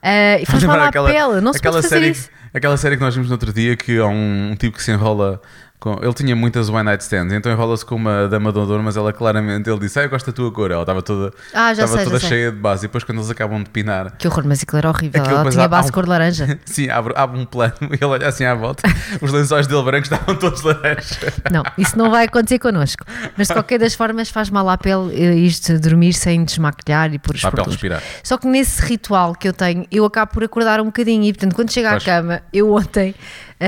[0.00, 2.30] Ah, e faz mal à aquela, pele, não se aquela pode fazer série, isso.
[2.54, 4.92] Aquela série que nós vimos no outro dia que há um, um tipo que se
[4.92, 5.42] enrola.
[5.80, 8.96] Com, ele tinha muitas one night stands, então enrola-se com uma dama do odor, mas
[8.96, 10.72] ela claramente ele disse: Ah, eu gosto da tua cor.
[10.72, 12.28] Ela estava toda, Ah, já estava sei, já toda sei.
[12.28, 12.84] cheia de base.
[12.84, 15.22] E depois, quando eles acabam de pinar, Que horror, mas aquilo era horrível.
[15.22, 16.58] Aquilo, Ela tinha base um- cor de laranja.
[16.66, 18.82] sim, abre, abre um plano e ele olha assim à volta.
[19.22, 21.18] Os lençóis dele brancos estavam todos laranjas.
[21.50, 23.04] Não, isso não vai acontecer connosco.
[23.36, 27.14] Mas de qualquer das formas faz mal à pele eh, isto de dormir sem desmaquilhar
[27.14, 28.02] e pôr os pele respirar.
[28.24, 31.54] Só que nesse ritual que eu tenho, eu acabo por acordar um bocadinho e portanto
[31.54, 33.14] quando chego à cama, eu ontem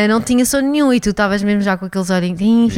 [0.08, 2.72] não tinha sono nenhum e tu estavas mesmo já com aqueles olhinhos.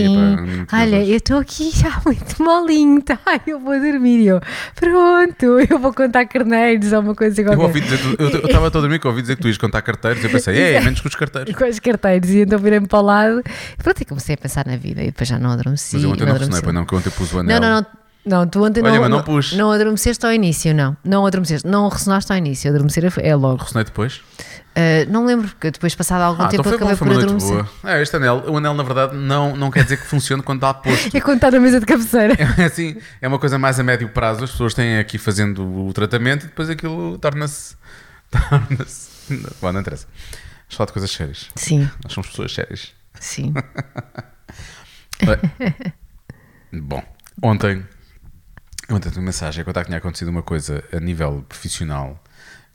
[0.73, 3.19] Olha, eu estou aqui já muito molinho, tá?
[3.47, 4.21] Eu vou dormir.
[4.23, 4.41] E eu,
[4.75, 7.63] pronto, eu vou contar carneiros ou uma coisa Eu qualquer.
[7.65, 9.83] ouvi dizer, tu- eu estava todo a dormir que ouvi dizer que tu ias contar
[9.83, 10.23] carteiros.
[10.25, 10.85] Eu pensei, ei, Exato.
[10.85, 11.55] menos que os carteiros.
[11.55, 13.43] com os carteiros e então virei-me para o lado
[13.79, 15.97] pronto, e comecei a pensar na vida e depois já não adormeci.
[15.97, 17.61] Mas eu ontem não pois não, que eu ontem pus o anel.
[17.61, 17.87] Não, não, não.
[18.25, 20.97] Não, tu ontem Olha, não, não não, não adormeceste ao início, não.
[21.05, 22.71] Não adormeceste, não ressonaste ao início.
[22.71, 23.65] Adormecer é- é logo.
[23.65, 24.21] Ressonei depois.
[24.75, 27.65] Ah, não lembro, porque depois, passado algum Ah, tempo, então acabei bom, por adormecer.
[27.85, 30.73] É, este anel, o anel na verdade não, não quer dizer que funcione quando está
[30.73, 31.11] posto.
[31.17, 32.35] É quando está na mesa de cabeceira.
[32.59, 34.45] É assim, é uma coisa mais a médio prazo.
[34.45, 37.77] As pessoas têm aqui fazendo o tratamento e depois aquilo torna-se.
[38.31, 39.11] Torna-se.
[39.61, 40.07] Bom, não interessa.
[40.63, 41.51] Vamos falar de coisas sérias.
[41.55, 42.93] Sim, Nós somos pessoas sérias.
[43.21, 43.53] sim.
[46.73, 47.03] Bom,
[47.43, 47.85] ontem.
[48.91, 52.23] Ontem uma mensagem a contar que tinha acontecido uma coisa a nível profissional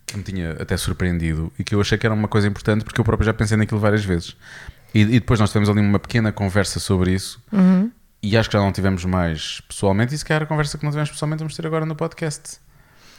[0.08, 3.00] que me tinha até surpreendido e que eu achei que era uma coisa importante porque
[3.00, 4.36] eu próprio já pensei naquilo várias vezes.
[4.96, 7.44] E, e depois nós tivemos ali uma pequena conversa sobre isso
[8.24, 10.92] e acho que já não tivemos mais pessoalmente e se calhar a conversa que não
[10.92, 12.60] tivemos pessoalmente vamos ter agora no podcast.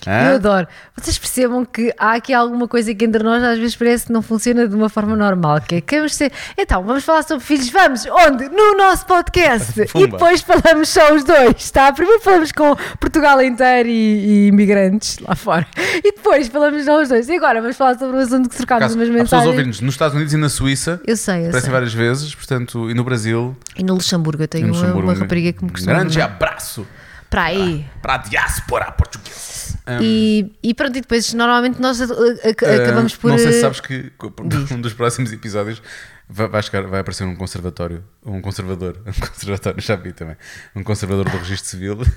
[0.06, 0.30] Hã?
[0.30, 0.66] Eu adoro.
[0.96, 4.22] Vocês percebam que há aqui alguma coisa que entre nós às vezes parece que não
[4.22, 5.60] funciona de uma forma normal.
[5.60, 6.32] Que é que vamos ser.
[6.56, 7.68] Então, vamos falar sobre filhos.
[7.70, 8.06] Vamos!
[8.06, 8.48] Onde?
[8.48, 9.78] No nosso podcast!
[9.82, 10.06] e Pumba.
[10.08, 11.92] depois falamos só os dois, tá?
[11.92, 15.66] Primeiro falamos com Portugal inteiro e, e imigrantes lá fora.
[15.96, 17.28] E depois falamos só os dois.
[17.28, 19.48] E agora vamos falar sobre o assunto que trocámos Caso, umas mensagens.
[19.48, 21.00] ouvir-nos nos Estados Unidos e na Suíça.
[21.06, 21.70] Eu sei, eu Aparecem sei.
[21.72, 23.56] várias vezes, portanto, e no Brasil.
[23.76, 25.10] E no Luxemburgo eu e tenho no uma, Luxemburgo.
[25.10, 25.94] uma rapariga que me um costuma.
[25.94, 26.86] grande abraço
[27.30, 27.86] Para aí.
[28.02, 29.78] para a diáspora portuguesa.
[29.86, 29.98] Hum.
[30.02, 33.30] E, e pronto, e depois normalmente nós acabamos por.
[33.30, 34.70] Não sei se eh, sabes que co- diz.
[34.72, 35.82] um dos próximos episódios
[36.28, 40.36] vai, vai, chegar- vai aparecer um conservatório, um conservador, um conservatório, já vi também,
[40.74, 41.98] um conservador do registro civil.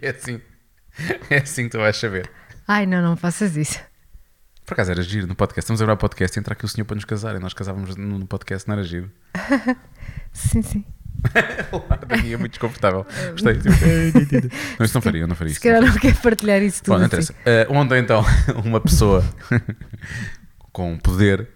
[0.00, 0.40] E é assim,
[1.30, 2.30] é assim que tu vais saber.
[2.68, 3.80] Ai, não, não faças isso.
[4.64, 5.64] Por acaso era giro no podcast.
[5.64, 7.34] Estamos a gravar podcast e entra aqui o senhor para nos casar.
[7.34, 9.10] E nós casávamos no no podcast, não era giro.
[10.32, 10.84] Sim, sim.
[12.08, 13.06] Daqui é muito desconfortável.
[13.32, 13.54] Gostei.
[14.78, 15.62] Não, isso não faria, não faria Se isso.
[15.62, 16.94] calhar não quer partilhar isso tudo.
[16.94, 17.16] Bom, não assim.
[17.16, 17.34] interessa.
[17.46, 18.24] Eh, ontem, então,
[18.64, 19.24] uma pessoa
[20.72, 21.48] com poder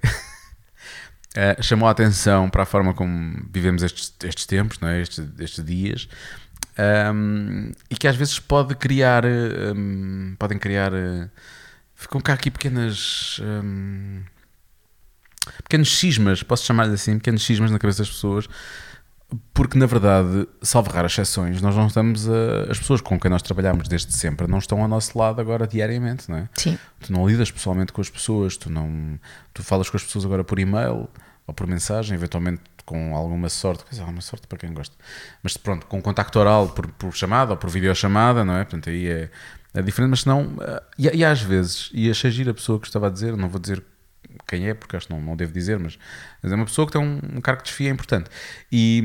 [1.34, 5.00] eh, chamou a atenção para a forma como vivemos estes, estes tempos, não é?
[5.00, 6.08] estes, estes dias,
[6.76, 11.28] ahm, e que às vezes pode criar, eh, ahm, podem criar, eh,
[11.94, 13.40] ficam cá aqui pequenas.
[13.42, 14.22] ahm,
[15.62, 18.48] pequenos cismas, posso chamar-lhe assim, pequenos cismas na cabeça das pessoas,
[19.52, 23.42] porque na verdade, salvo raras exceções, nós não estamos a, as pessoas com quem nós
[23.42, 26.48] trabalhamos desde sempre não estão ao nosso lado agora diariamente, não é?
[26.54, 26.78] Sim.
[27.00, 29.18] Tu não lidas pessoalmente com as pessoas, tu não
[29.52, 31.08] tu falas com as pessoas agora por e-mail
[31.46, 34.94] ou por mensagem, eventualmente com alguma sorte, quer dizer, alguma sorte para quem gosta,
[35.42, 38.64] mas pronto, com contacto oral por, por chamada ou por videochamada, não é?
[38.64, 39.30] Portanto, aí é,
[39.74, 40.56] é diferente, mas não.
[40.62, 43.48] eh, E, e às vezes, e achei giro a pessoa que estava a dizer, não
[43.50, 43.84] vou dizer
[44.46, 45.98] quem é, porque acho que não, não devo dizer, mas,
[46.42, 48.30] mas é uma pessoa que tem um, um cargo de desfia importante.
[48.70, 49.02] E,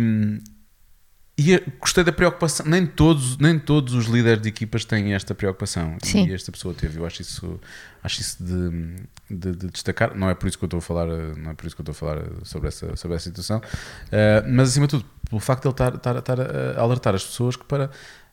[1.35, 2.63] E gostei da preocupação.
[2.67, 5.97] Nem todos, nem todos os líderes de equipas têm esta preocupação.
[6.03, 6.27] Sim.
[6.27, 6.99] E esta pessoa teve.
[6.99, 7.59] Eu acho isso,
[8.03, 8.95] acho isso de,
[9.35, 10.15] de- de destacar.
[10.15, 11.89] Não é por isso que eu estou a falar, não é por isso que eu
[11.89, 13.57] estou a falar sobre essa, sobre essa situação.
[13.57, 17.25] Uh, mas acima de tudo, pelo facto de ele estar, estar, estar a alertar as
[17.25, 17.89] pessoas que para.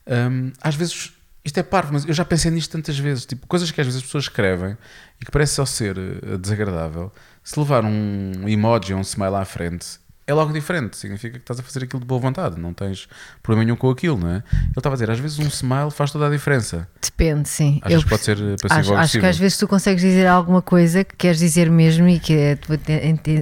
[0.07, 1.13] um, às vezes.
[1.45, 3.25] Isto é parvo, mas eu já pensei nisto tantas vezes.
[3.25, 4.77] Tipo, coisas que às vezes as pessoas escrevem
[5.21, 7.11] e que parece só ser uh, desagradável.
[7.43, 10.99] Se levar um emoji ou um smile à frente, é logo diferente.
[10.99, 13.09] Significa que estás a fazer aquilo de boa vontade, não tens
[13.43, 14.43] problema nenhum com aquilo, não é?
[14.53, 16.87] Ele estava a dizer, às vezes um smile faz toda a diferença.
[17.03, 17.81] Depende, sim.
[17.83, 21.03] Às vezes pode ser passivo acho, acho que às vezes tu consegues dizer alguma coisa
[21.03, 22.59] que queres dizer mesmo e que é-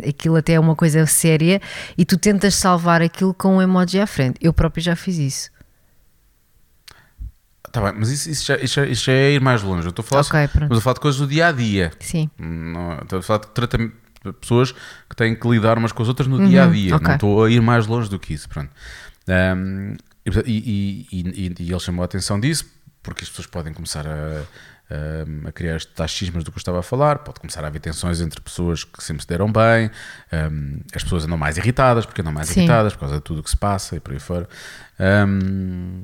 [0.08, 1.60] aquilo até é uma coisa séria
[1.96, 4.38] e tu tentas salvar aquilo com um emoji à frente.
[4.40, 5.57] Eu próprio já fiz isso.
[7.70, 9.86] Tá bem, mas isso, isso, já, isso, já, isso já é ir mais longe.
[9.86, 10.68] Eu estou a falar, Ok, pronto.
[10.70, 11.92] mas a falar de coisas do dia a dia.
[12.00, 12.30] Sim.
[12.38, 14.72] Não, estou a falar de tratamento de pessoas
[15.08, 16.90] que têm que lidar umas com as outras no dia a dia.
[16.90, 17.06] Uhum, ok.
[17.08, 18.48] Não estou a ir mais longe do que isso.
[18.48, 18.70] Pronto.
[19.28, 22.66] Um, e, e, e, e- ele chamou a atenção disso
[23.02, 24.42] porque as pessoas podem começar a,
[24.90, 27.18] a, a criar estes tais cismas do que eu estava a falar.
[27.20, 29.90] Pode começar a haver tensões entre pessoas que sempre se deram bem.
[30.50, 32.60] um, as pessoas andam mais irritadas porque andam mais Sim.
[32.60, 34.48] irritadas por causa de tudo o que se passa e por aí fora.
[34.98, 36.02] Um,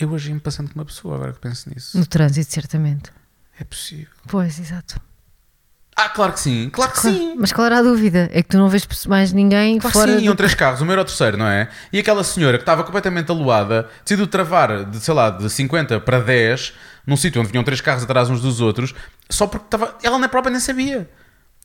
[0.00, 1.96] eu agi-me passando com uma pessoa agora que penso nisso.
[1.98, 3.10] No trânsito, certamente.
[3.58, 4.08] É possível.
[4.28, 5.00] Pois, exato.
[5.96, 7.34] Ah, claro que sim, claro que sim.
[7.38, 8.30] Mas qual era a dúvida?
[8.32, 10.12] É que tu não vês mais ninguém Claro fora.
[10.12, 11.68] sim, do- iam três carros, o meu era o terceiro, não é?
[11.92, 16.20] E aquela senhora que estava completamente aluada decidiu travar de, sei lá, de 50 para
[16.20, 16.72] 10
[17.06, 18.94] num sítio onde vinham três carros atrás uns dos outros
[19.28, 19.98] só porque estava.
[20.02, 21.10] Ela na própria nem sabia.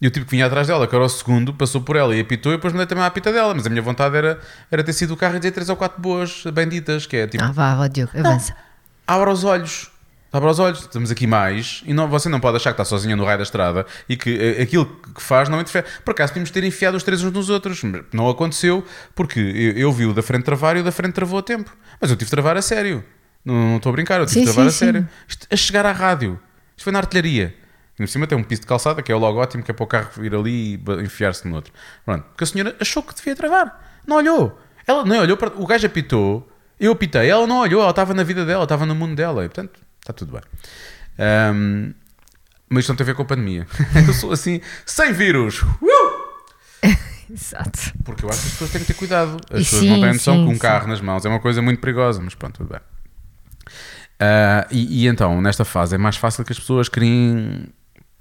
[0.01, 2.19] E o tipo que vinha atrás dela, que era o segundo, passou por ela e
[2.19, 3.53] apitou e depois mandei também a apita dela.
[3.53, 6.01] Mas a minha vontade era, era ter sido o carro e dizer três ou quatro
[6.01, 7.43] boas benditas, que é tipo.
[7.43, 8.55] Ah, vá, vá, Diogo, avança.
[9.07, 9.89] Abra os olhos.
[10.33, 13.15] Abra os olhos, estamos aqui mais e não, você não pode achar que está sozinha
[13.15, 15.87] no raio da estrada e que eh, aquilo que faz não interfere.
[16.03, 18.83] Por acaso tínhamos de ter enfiado os três uns nos outros, mas não aconteceu
[19.15, 21.73] porque eu, eu vi o da frente travar e o da frente travou a tempo.
[22.01, 23.01] Mas eu tive de travar a sério.
[23.45, 24.85] Não, não estou a brincar, eu tive Sim, de travar sim, a sim.
[24.85, 25.09] sério.
[25.25, 26.37] Isto, a chegar à rádio.
[26.75, 27.55] Isto foi na artilharia.
[27.95, 29.73] E por cima tem um piso de calçada que é o logo ótimo, que é
[29.73, 31.71] para o carro ir ali e enfiar-se no outro.
[32.03, 32.23] Pronto.
[32.23, 34.01] Porque a senhora achou que devia travar.
[34.05, 34.59] Não olhou.
[34.85, 35.49] Ela não olhou para.
[35.55, 36.47] O gajo apitou,
[36.79, 39.45] eu apitei, ela não olhou, ela estava na vida dela, estava no mundo dela.
[39.45, 40.41] E portanto, está tudo bem.
[41.17, 41.93] Ahm,
[42.69, 43.65] mas isto não tem a ver com a pandemia.
[44.07, 45.61] eu sou assim, sem vírus.
[45.61, 46.25] Uh!
[47.31, 47.93] Exato.
[48.03, 49.37] Porque eu acho que as pessoas têm que ter cuidado.
[49.49, 50.59] As E pessoas sim, não têm noção sim, que um sim.
[50.59, 52.81] carro nas mãos é uma coisa muito perigosa, mas pronto, tudo bem.
[54.19, 57.67] Ah, e, e então, nesta fase, é mais fácil que as pessoas criem,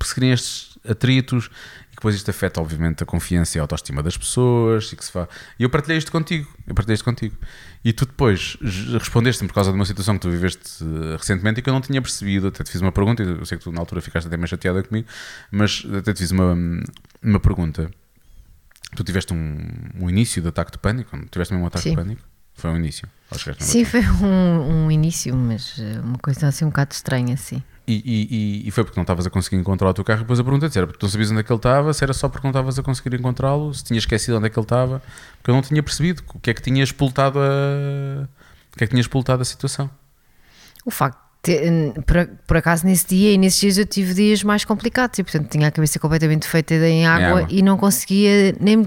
[0.07, 1.51] se criem estes atritos
[1.93, 4.93] e depois isto afeta, obviamente, a confiança e a autoestima das pessoas.
[4.93, 5.29] E, que se fa...
[5.59, 6.49] e eu partilhei isto contigo.
[6.67, 7.37] Eu partilhei isto contigo.
[7.85, 8.57] E tu depois
[8.99, 11.81] respondeste-me por causa de uma situação que tu viveste eh, recentemente e que eu não
[11.81, 12.49] tinha percebido.
[12.49, 14.83] Até te fiz uma pergunta, eu sei que tu na altura ficaste até meio chateada
[14.83, 15.07] comigo,
[15.51, 16.57] mas até te fiz uma,
[17.23, 17.91] uma pergunta.
[18.97, 19.59] Tu tiveste um,
[20.01, 21.17] um início de ataque de pânico?
[21.31, 21.91] Tiveste mesmo um ataque Sim.
[21.91, 22.23] de pânico?
[22.55, 23.09] Foi um início.
[23.59, 27.63] Sim, foi um, um início, mas eh, uma coisa assim um bocado estranha, sim.
[27.87, 27.93] E,
[28.65, 30.21] e- e- foi porque não estavas a conseguir encontrar o teu carro.
[30.21, 31.93] E depois a pergunta se era porque tu não sabias onde é que ele estava,
[31.93, 34.59] se era só porque não estavas a conseguir encontrá-lo, se tinhas esquecido onde é que
[34.59, 35.03] ele estava,
[35.39, 37.43] porque eu não tinha percebido o que é que tinha expultado a,
[38.73, 39.91] o que é que tinha expultado a situação.
[40.85, 44.65] O facto, de por, por acaso nesse dia e nesses dias eu tive dias mais
[44.65, 47.49] complicados e portanto tinha a cabeça completamente feita em água, água.
[47.51, 48.87] e não conseguia nem me-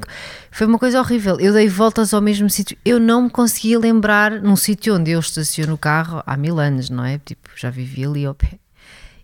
[0.50, 1.40] foi uma coisa horrível.
[1.40, 5.20] Eu dei voltas ao mesmo sítio, eu não me conseguia lembrar num sítio onde eu
[5.20, 7.20] estaciono o carro há mil anos, não é?
[7.24, 8.58] Tipo, já vivi ali ao pé.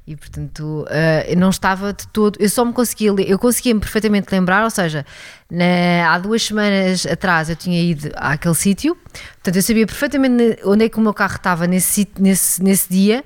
[0.06, 0.86] E portanto,
[1.30, 5.06] eu não estava de todo, eu só me conseguia, eu conseguia-me perfeitamente lembrar, ou seja,
[5.50, 8.96] na- há duas semanas atrás eu tinha ido àquele sítio,
[9.36, 13.24] portanto eu sabia perfeitamente onde é que o meu carro estava nesse, nesse, nesse dia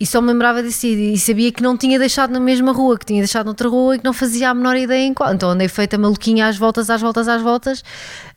[0.00, 2.98] e só me lembrava desse dia e sabia que não tinha deixado na mesma rua,
[2.98, 5.34] que tinha deixado noutra rua e que não fazia a menor ideia em qual.
[5.34, 7.84] Então andei feita maluquinha às voltas, às voltas, às voltas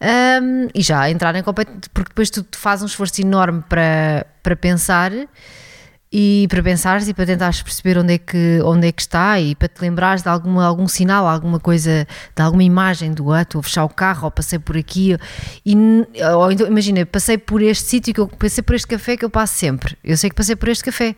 [0.02, 4.56] ahm, e já entrar em completo, porque depois tu fazes um esforço enorme para, para
[4.58, 5.12] pensar
[6.12, 9.54] e para pensares e para tentares perceber onde é que, onde é que está e
[9.54, 13.60] para te lembrares de alguma, algum sinal, alguma coisa, de alguma imagem do ah, estou
[13.60, 15.15] a fechar o carro ou passei por aqui
[15.65, 15.76] e,
[16.36, 19.30] ou então, imagina, passei por este sítio que eu passei por este café que eu
[19.30, 19.95] passo sempre.
[20.04, 21.15] Eu sei que passei por este café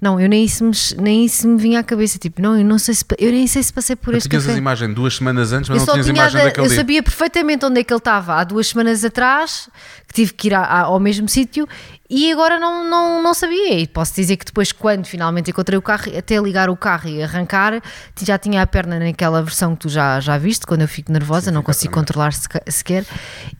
[0.00, 2.78] não, eu nem isso me, nem isso me vinha à cabeça tipo, não, eu não
[2.78, 5.16] sei se, eu nem sei se passei por Tu este tinhas café as imagens duas
[5.16, 6.76] semanas antes, mas eu não tinhas tinha imagem da- daquele eu dia.
[6.78, 9.68] sabia perfeitamente onde é que ele estava há duas semanas atrás,
[10.08, 11.66] que tive que ir a- a- ao mesmo sítio
[12.08, 13.78] e agora não, não, não sabia.
[13.80, 17.22] E posso dizer que depois, quando finalmente encontrei o carro, até ligar o carro e
[17.22, 17.82] arrancar,
[18.22, 21.46] já tinha a perna naquela versão que tu já, já viste, quando eu fico nervosa,
[21.50, 22.04] Sim, não consigo também.
[22.06, 22.32] controlar
[22.68, 23.04] sequer,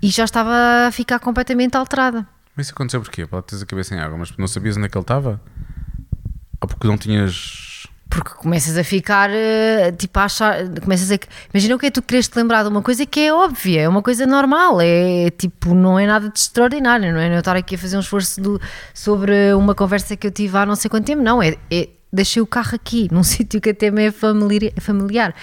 [0.03, 2.27] e já estava a ficar completamente alterada.
[2.57, 3.27] Mas isso aconteceu porquê?
[3.27, 5.40] Para teres a cabeça em água, mas não sabias onde é que ele estava?
[6.66, 7.64] Porque não tinhas.
[8.09, 11.18] Porque começas a ficar, eh, tipo, a achar, começas a.
[11.52, 13.88] Imagina o que é tu queres te lembrar de uma coisa que é óbvia, é
[13.88, 17.26] uma coisa normal, é tipo, não é nada de extraordinário, não é?
[17.29, 18.61] Não é eu estar aqui a fazer um esforço do-
[18.94, 22.40] sobre uma conversa que eu tive há não sei quanto tempo, não, é, é deixei
[22.40, 24.12] o carro aqui, num sítio que até me é
[24.81, 25.35] familiar.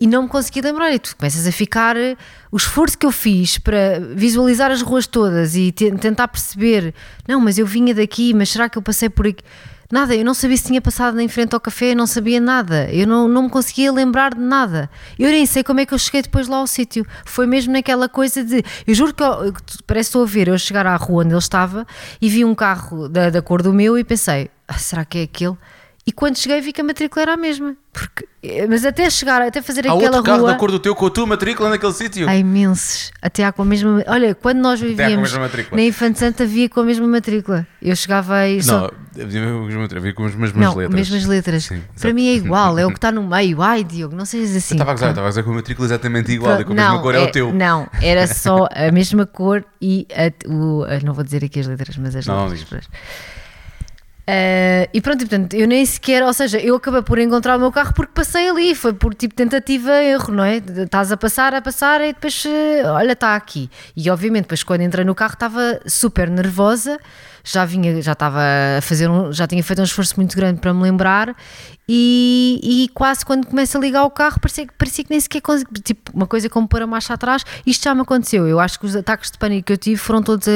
[0.00, 1.96] E não me consegui lembrar, e tu começas a ficar.
[1.96, 2.16] eh,
[2.50, 6.92] O esforço que eu fiz para visualizar as ruas todas e te- tentar perceber,
[7.28, 9.44] não, mas eu vinha daqui, mas será que eu passei por aqui?
[9.90, 12.88] Nada, eu não sabia se tinha passado em frente ao café, eu não sabia nada,
[12.92, 14.88] eu não, não me conseguia lembrar de nada.
[15.18, 17.04] Eu nem sei como é que eu cheguei depois lá ao sítio.
[17.24, 18.62] Foi mesmo naquela coisa de.
[18.86, 19.52] Eu juro que, eu,
[19.86, 21.84] parece que estou a ver eu chegar à rua onde ele estava
[22.22, 25.22] e vi um carro da, da cor do meu e pensei, ah, será que é
[25.24, 25.56] aquele?
[26.10, 27.76] E quando cheguei vi que a matrícula era a mesma.
[27.92, 30.50] Porque, eh, mas até chegar, até fazer Há aquela outro carro rua.
[30.52, 32.28] da cor do teu com a tua matrícula naquele sítio.
[32.28, 34.02] Há imensos, até há com a mesma.
[34.08, 35.32] Olha, quando nós vivíamos
[35.70, 37.64] na Infante Santa, havia com a mesma matrícula.
[37.80, 38.60] Eu chegava aí.
[38.60, 40.94] só- Não, havia com as mesmas- havia com as mesmas não, letras.
[40.98, 41.64] mesmas letras.
[41.64, 43.62] Sim, Para mim é igual, é o que está no meio.
[43.62, 44.74] Ai, Diogo, não sejas assim.
[44.74, 46.74] Eu estava a gozar, estava a dizer com a matrícula exatamente igual e com a
[46.74, 47.52] não, mesma cor é, o teu.
[47.52, 51.68] Não, era só a mesma cor e a, o, a- não vou dizer aqui as
[51.68, 52.68] letras, mas as Não, não letras.
[52.68, 52.88] digas.
[54.32, 57.58] Ah, e pronto, e, portanto, eu nem sequer, ou seja, eu acabei por encontrar o
[57.58, 60.58] meu carro porque passei ali, foi por tipo tentativa erro, não é?
[60.58, 63.68] Estás a passar, a passar e depois, eh, olha, está aqui.
[63.96, 66.96] E obviamente, depois quando entrei no carro estava super nervosa,
[67.42, 68.38] já vinha, já estava
[68.78, 71.34] a fazer, um, já tinha feito um esforço muito grande para me lembrar
[71.88, 75.80] e, e quase quando começo a ligar o carro parecia, parecia que nem sequer consegui,
[75.80, 78.46] tipo, uma coisa como pôr a marcha atrás, isto já me aconteceu.
[78.46, 80.52] Eu acho que os ataques de pânico que eu tive foram todos a,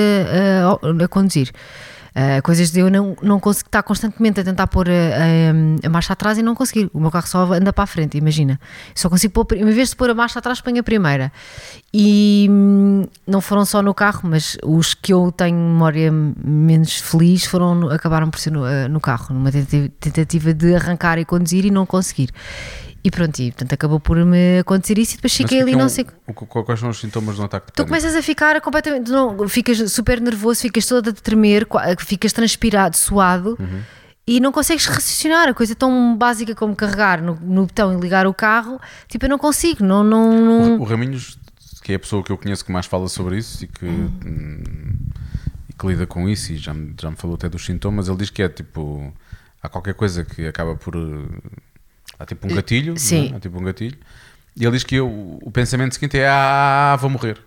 [1.01, 1.51] a- a conduzir.
[2.16, 5.90] Uh, coisas de eu não, não conseguir estar constantemente a tentar pôr a, a- a
[5.90, 6.88] marcha atrás e não conseguir.
[6.94, 8.61] O meu carro só anda para a frente, imagina.
[8.94, 11.33] Só consigo pôr, em vez de pôr a marcha atrás, ponho a primeira.
[11.92, 17.44] E hum, não foram só no carro, mas os que eu tenho memória menos feliz
[17.46, 21.85] foram, acabaram por ser no, no carro, numa tentativa de arrancar e conduzir e não
[21.85, 22.31] conseguir.
[23.07, 25.77] E pronto, e, portanto acabou por me acontecer isso e depois fiquei é ali, é
[25.77, 26.07] não um- sei.
[26.27, 27.88] o que- Quais são os sintomas de um ataque de Tu pânico?
[27.90, 29.11] começas a ficar completamente.
[29.11, 31.67] Não, ficas super nervoso, ficas todo a tremer,
[31.99, 33.83] ficas transpirado, suado Uhum.
[34.27, 35.49] e não consegues raciocinar.
[35.51, 39.29] A coisa tão básica como carregar no, no botão e ligar o carro, tipo, eu
[39.29, 39.85] não consigo.
[39.85, 41.38] Não, não, não- O, o Raminhos,
[41.83, 44.62] que é a pessoa que eu conheço que mais fala sobre isso e que, hum,
[45.69, 48.31] e que lida com isso, e já já me falou até dos sintomas, ele diz
[48.31, 49.12] que é tipo.
[49.62, 50.95] Há qualquer coisa que acaba por.
[52.25, 52.99] Há tipo um gatilho.
[52.99, 53.29] sim.
[53.29, 53.37] não é?
[53.37, 53.97] Há tipo um gatilho.
[54.57, 57.39] E ele diz que eu- o pensamento seguinte é: Ah, vou morrer.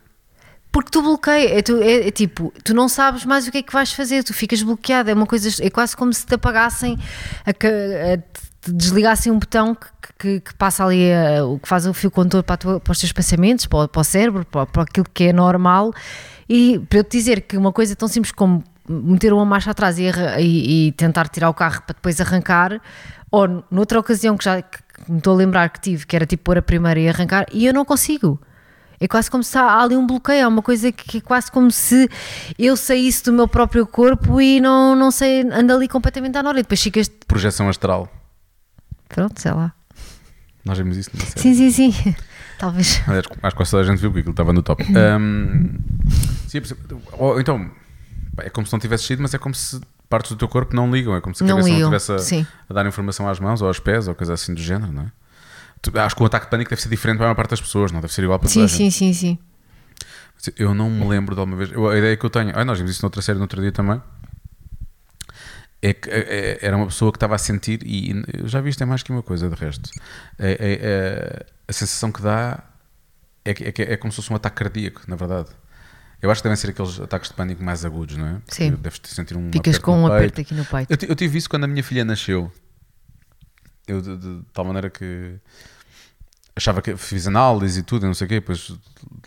[0.72, 3.64] Porque tu bloqueias, é, tu- é- é tipo, tu não sabes mais o que é
[3.64, 6.98] que vais fazer, tu ficas bloqueado, é uma coisa, é quase como se te apagassem,
[7.46, 9.88] a, ca- a te desligassem um botão que,
[10.20, 12.92] que- que passa ali, a- o que faz o fio condutor para, a tua- para
[12.92, 15.94] os teus pensamentos, para, o- para o cérebro, para, para aquilo que é normal.
[16.50, 19.98] E para eu te dizer que uma coisa tão simples como meter uma marcha atrás
[19.98, 20.04] e,
[20.40, 22.82] e- e tentar tirar o carro para depois arrancar,
[23.32, 26.44] ou noutra ocasião que já que me estou a lembrar que tive, que era tipo
[26.44, 28.40] pôr a primeira e arrancar, e eu não consigo.
[29.00, 31.70] É quase como se há ali um bloqueio, há uma coisa que é quase como
[31.70, 32.10] se
[32.58, 36.60] eu saísse do meu próprio corpo e não, não sei, ando ali completamente à hora
[36.60, 37.08] e depois ficas.
[37.28, 38.12] Projeção astral.
[39.08, 39.72] Pronto, sei lá.
[40.66, 41.40] Nós vimos isso numa série.
[41.40, 42.16] Sim, sim, sim.
[42.58, 43.00] Talvez.
[43.08, 44.84] Aliás, acho que quase toda a gente viu que aquilo estava no top.
[44.98, 45.78] Ahm,
[46.48, 46.60] sim,
[47.14, 47.70] ou então,
[48.40, 50.90] é como se não tivesse sido, mas é como se partes do teu corpo não
[50.92, 51.16] ligam.
[51.16, 52.48] É como se a Não cabeça não estivesse a, sim.
[52.70, 55.12] a dar informação às mãos ou aos pés ou coisa assim do género, não é?
[55.82, 57.62] Tu- Acho que o ataque de pânico deve ser diferente para a maior parte das
[57.62, 58.92] pessoas, não deve ser igual para toda Sim, a gente.
[58.94, 59.38] sim, sim,
[60.44, 60.54] sim.
[60.58, 61.72] Eu não me lembro de alguma vez.
[61.72, 63.72] eu- a ideia que eu tenho, ah, nós vimos isso noutra série no outro dia
[63.72, 64.02] também.
[65.82, 68.60] É que é, é, era uma pessoa que estava a sentir, e e eu já
[68.62, 69.90] vi isto é mais que uma coisa de resto.
[70.40, 72.64] É, é- é- a sensação que dá
[73.46, 75.50] é, é, que é como se fosse um ataque cardíaco, na verdade.
[76.22, 78.34] Eu acho que devem ser aqueles ataques de pânico mais agudos, não é?
[78.40, 78.72] Porque Sim.
[78.72, 80.16] Deves sentir um Ficas com um peito.
[80.16, 80.92] aperto aqui no peito.
[81.06, 82.52] Eu, eu tive isso quando a minha filha nasceu.
[83.88, 85.36] Eu, de, de tal maneira que
[86.56, 88.74] achava que fiz análise e tudo, e não sei o quê, depois,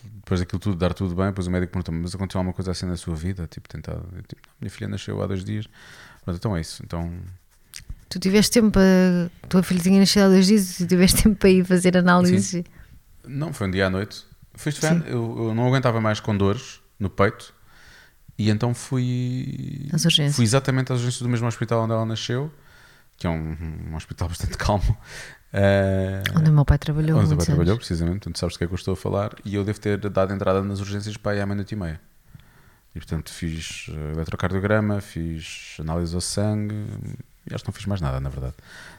[0.04, 2.86] depois daquilo tudo, dar tudo bem, depois o médico perguntou-me, mas aconteceu alguma coisa assim
[2.86, 3.46] na sua vida?
[3.46, 5.66] Tipo, tentar, eu, tipo, minha filha nasceu há dois dias.
[6.24, 6.82] Pronto, então é isso.
[6.84, 7.10] Então,
[8.08, 9.30] Tu tiveste tempo para.
[9.48, 12.64] Tua filha tinha nascido há dois dias, tu tiveste tempo para ir fazer análise.
[13.24, 14.24] não, foi um dia à noite.
[14.54, 14.72] Foi-
[15.06, 17.52] eu, eu não aguentava mais com dores no peito.
[18.38, 19.88] E então fui.
[19.92, 20.36] Às urgências.
[20.36, 22.52] Fui exatamente às urgências do mesmo hospital onde ela nasceu,
[23.16, 23.56] que é um,
[23.90, 24.96] um hospital bastante calmo.
[25.52, 27.18] Eh, Onde o meu pai trabalhou.
[27.18, 27.86] Onde o teu pai muitos trabalhou, anos.
[27.86, 29.98] precisamente, portanto sabes do que é que eu estou a falar, e eu devo ter
[29.98, 32.00] dado entrada nas urgências para aí à meia-noite e meia.
[32.94, 36.74] E portanto fiz eh, eletrocardiograma, fiz análise ao sangue,
[37.50, 38.54] e acho que não fiz mais nada, na verdade.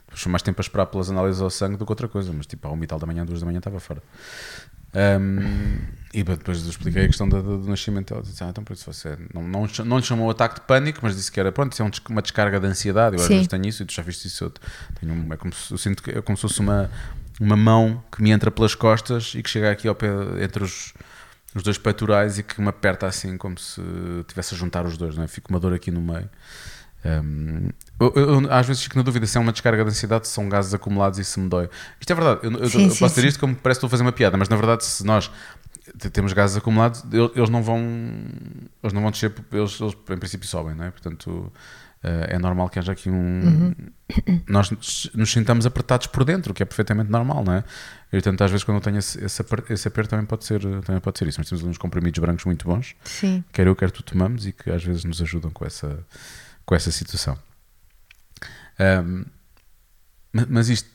[0.06, 2.68] Depois mais tempo a esperar pelas análises ao sangue do que outra coisa, mas tipo,
[2.68, 4.04] ao uma e tal da manhã, duas da manhã estava fora.
[4.94, 8.14] Um, e depois expliquei a questão do, do, do nascimento.
[8.14, 11.00] Ela disse: ah, então por isso você não, não, não lhe chamou ataque de pânico,
[11.02, 13.16] mas disse que era pronto, isso é um uma descarga de ansiedade.
[13.16, 14.46] Eu às vezes tenho isso e tu já viste isso.
[14.46, 14.54] Eu
[15.00, 16.92] tenho é como se, eu sinto que é como se fosse uma,
[17.40, 20.08] uma mão que me entra pelas costas e que chega aqui ao pé
[20.44, 20.94] entre os,
[21.56, 23.82] os dois peitorais e que me aperta assim, como se
[24.28, 25.28] tivesse a juntar os dois, não é?
[25.28, 26.30] Fico uma dor aqui no meio.
[27.04, 30.34] Um, eu, eu- às vezes fico na dúvida se é uma descarga de ansiedade, se
[30.34, 31.70] são gases acumulados e se me dói.
[32.00, 33.88] Isto é verdade, eu, eu- Sim, eu sim, posso dizer isto como parece que estou
[33.88, 35.32] a fazer uma piada, mas na verdade, se nós
[36.14, 37.04] temos gases acumulados,
[37.36, 37.80] eles não vão
[38.84, 40.92] eles não vão descer, eles, eles em princípio sobem, não é?
[40.92, 41.52] Portanto,
[42.04, 43.74] eh, é normal que haja aqui um.
[44.48, 47.64] Nós nos nos sintamos apertados por dentro, o que é perfeitamente normal, não é?
[48.10, 50.60] E portanto, às vezes, quando eu tenho esse, esse, aper- esse aperto, também pode, ser,
[50.82, 51.40] também pode ser isso.
[51.40, 53.44] Nós temos uns comprimidos brancos muito bons Sim.
[53.52, 56.00] quer eu, quer tu tomamos e que às vezes nos ajudam com essa,
[56.72, 57.38] com essa situação.
[60.34, 60.88] Ma- mas isto,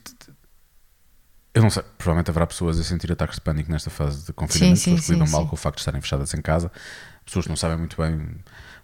[1.55, 4.79] eu não sei, provavelmente haverá pessoas a sentir ataques de pânico nesta fase de confinamento,
[4.79, 5.49] Sim, sim, pessoas que lidam mal sim.
[5.49, 6.71] com o facto de estarem fechadas em casa,
[7.25, 8.37] pessoas que não sabem muito bem,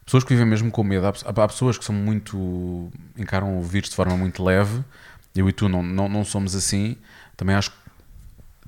[0.05, 1.07] pessoas que vivem mesmo com medo.
[1.07, 4.85] Há, pessoas que são muito, encaram o vírus de forma muito leve,
[5.35, 6.97] eu e tu não, não, não somos assim,
[7.37, 7.77] também acho que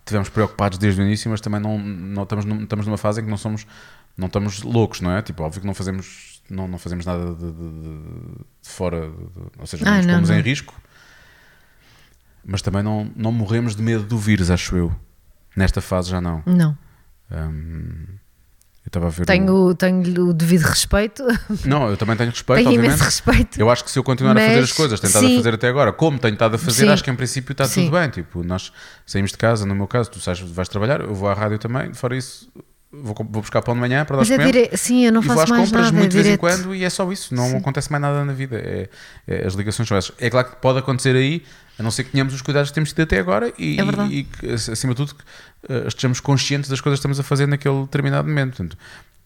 [0.00, 3.30] estivemos preocupados desde o início, mas também não, não estamos, estamos numa fase em que
[3.30, 3.66] não somos,
[4.16, 5.22] não estamos loucos, não é?
[5.22, 9.10] Tipo, óbvio que não fazemos, não, não fazemos nada de, de- de- de fora,
[9.58, 10.74] ou seja, não Ah, nos não, pomos em risco,
[12.44, 14.94] mas também não, não morremos de medo do vírus, acho eu.
[15.56, 16.42] Nesta fase já não.
[16.44, 16.76] Não.
[17.30, 18.04] Hum,
[18.84, 19.24] eu estava a ver.
[19.24, 21.22] Tenho, tenho o devido respeito.
[21.64, 22.88] Não, eu também tenho respeito, tenho obviamente.
[22.90, 23.58] imenso respeito.
[23.58, 25.32] Eu acho que se eu continuar a fazer Mas, as coisas, tentado sim.
[25.34, 26.88] a fazer até agora, como tenho estado a fazer, Sim.
[26.92, 27.84] acho que em princípio está Sim.
[27.86, 28.10] tudo bem.
[28.10, 28.70] Tipo, nós
[29.06, 31.94] saímos de casa, no meu caso, tu sais, vais trabalhar, eu vou à rádio também,
[31.94, 32.52] fora isso,
[33.02, 34.70] vou, vou buscar pão de manhã para Mas é dire...
[34.76, 35.96] Sim, eu não e vou faço às mais compras nada.
[35.98, 37.56] muito de é vez em quando e é só isso, não Sim.
[37.56, 38.56] acontece mais nada na vida.
[38.56, 38.88] É,
[39.26, 40.12] é- as ligações são essas.
[40.18, 41.42] É claro que pode acontecer aí,
[41.78, 44.24] a não ser que tenhamos os cuidados que temos tido até agora e, É e
[44.24, 45.22] que, acima de tudo, que,
[45.68, 48.56] eh, estejamos conscientes das coisas que estamos a fazer naquele determinado momento.
[48.56, 48.78] Portanto,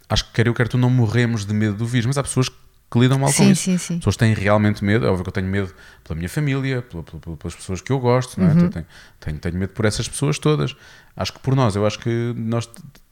[0.09, 2.49] acho que quer eu, quer tu, não morremos de medo do vírus, mas há pessoas
[2.91, 3.65] que lidam mal com Sim, isso.
[3.65, 3.95] sim, sim.
[3.95, 5.71] As pessoas têm realmente medo, é óbvio que eu tenho medo
[6.03, 8.55] pela minha família, pela- pela- pelas pessoas que eu gosto, não é?
[8.55, 8.71] Uhum.
[8.71, 8.87] tenho,
[9.21, 10.75] tenho, tenho medo por essas pessoas todas.
[11.15, 12.67] Acho que por nós, eu acho que nós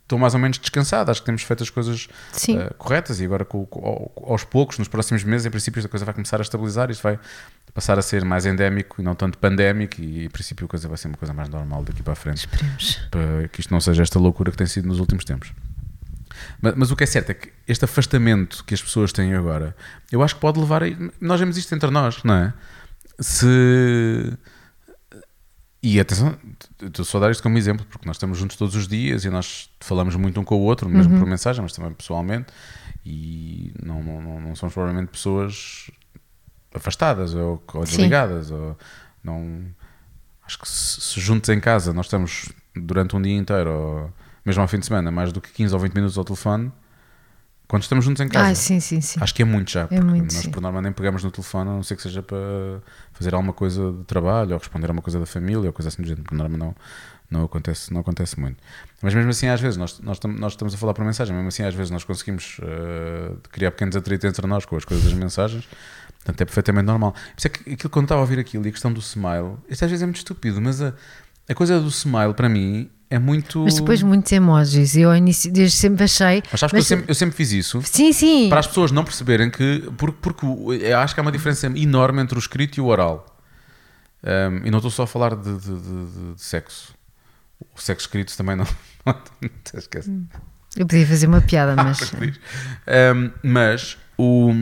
[0.07, 2.07] estou mais ou menos descansado, acho que temos feito as coisas
[2.57, 5.89] eh, corretas e agora com- com- ao- aos poucos, nos próximos meses, em princípio, esta
[5.89, 7.19] coisa vai começar a estabilizar, isto vai
[7.75, 10.97] passar a ser mais endémico e não tanto pandémico e em princípio a coisa vai
[10.97, 13.01] ser uma coisa mais normal daqui para a frente Esperemos.
[13.11, 15.53] para que isto não seja esta loucura que tem sido nos últimos tempos.
[16.63, 19.75] Mas, mas o que é certo é que este afastamento que as pessoas têm agora,
[20.13, 20.87] eu acho que pode levar a.
[21.21, 22.53] Nós vemos isto entre nós, não é?
[23.19, 24.33] Se.
[25.83, 26.37] E atenção,
[26.83, 29.31] estou só a dar isto como exemplo, porque nós estamos juntos todos os dias e
[29.31, 32.47] nós falamos muito um com o outro, mesmo por mensagem, mas também pessoalmente,
[33.05, 35.91] e não, não, não, somos provavelmente pessoas
[36.75, 37.93] afastadas ou, ou Sim.
[37.93, 38.51] desligadas.
[38.51, 38.77] Ou
[39.23, 39.65] não,
[40.45, 44.13] acho que se, se juntos em casa nós estamos durante um dia inteiro, ou
[44.45, 46.73] mesmo ao fim de semana, mais do que 15 ou 20 minutos ao telefone,
[47.69, 48.51] quando estamos juntos em casa.
[48.51, 49.19] Ah, sim, sim, sim.
[49.21, 50.51] Acho que é muito já, porque muito, nós sim.
[50.51, 52.39] por norma nem pegamos no telefone, a não ser que seja para
[53.13, 56.03] fazer alguma coisa de trabalho ou responder a uma coisa da família ou coisa assim
[56.03, 56.75] do género, por norma não,
[57.29, 58.59] não, acontece, não acontece muito.
[59.03, 61.65] Mas mesmo assim, às vezes, nós, nós, nós estamos a falar por mensagem, mesmo assim,
[61.65, 65.69] às vezes nós conseguimos eh, criar pequenos atritos entre nós com as coisas das mensagens,
[66.19, 67.13] portanto é perfeitamente normal.
[67.13, 69.57] Por isso é que aquilo quando estava a ouvir aquilo e a questão do smile,
[69.69, 70.95] isto às vezes é muito estúpido, mas a,
[71.49, 73.63] a coisa do smile para mim é muito.
[73.65, 74.97] Mas depois muitos emojis.
[74.97, 76.43] Eu ao início, desde sempre achei.
[76.51, 78.49] Mas sabes que eu sempre, eu sempre fiz isso Sim, sim.
[78.49, 79.89] para as pessoas não perceberem que.
[79.97, 83.25] Porque, porque eu acho que há uma diferença enorme entre o escrito e o oral.
[84.25, 86.95] Um, e não estou só a falar de, de- de- de- sexo.
[87.75, 88.67] O sexo escrito também não.
[89.75, 90.11] Esquece.
[90.77, 92.13] Eu podia fazer uma piada, mas.
[92.13, 94.53] Um, mas o.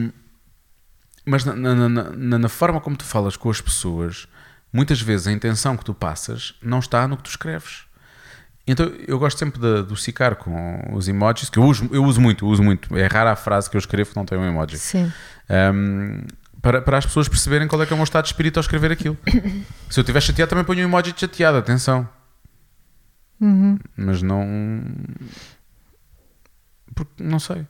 [1.25, 4.27] Mas na- na- na- na forma como tu falas com as pessoas,
[4.71, 7.84] muitas vezes a intenção que tu passas não está no que tu escreves.
[8.67, 12.45] Então eu gosto sempre de adocicar com os emojis, que eu uso, eu uso muito,
[12.45, 12.95] eu uso muito.
[12.97, 14.77] É rara a frase que eu escrevo que não tem um emoji.
[14.79, 15.11] Sim.
[15.49, 16.21] Um,
[16.61, 18.61] para, para as pessoas perceberem qual é que é o meu estado de espírito ao
[18.61, 19.15] escrever aquilo.
[19.89, 22.09] Se eu estiver chateado, também ponho um emoji de chateado, atenção.
[23.39, 23.77] Uhum.
[23.95, 24.43] Mas não.
[26.95, 27.67] Porque não sei.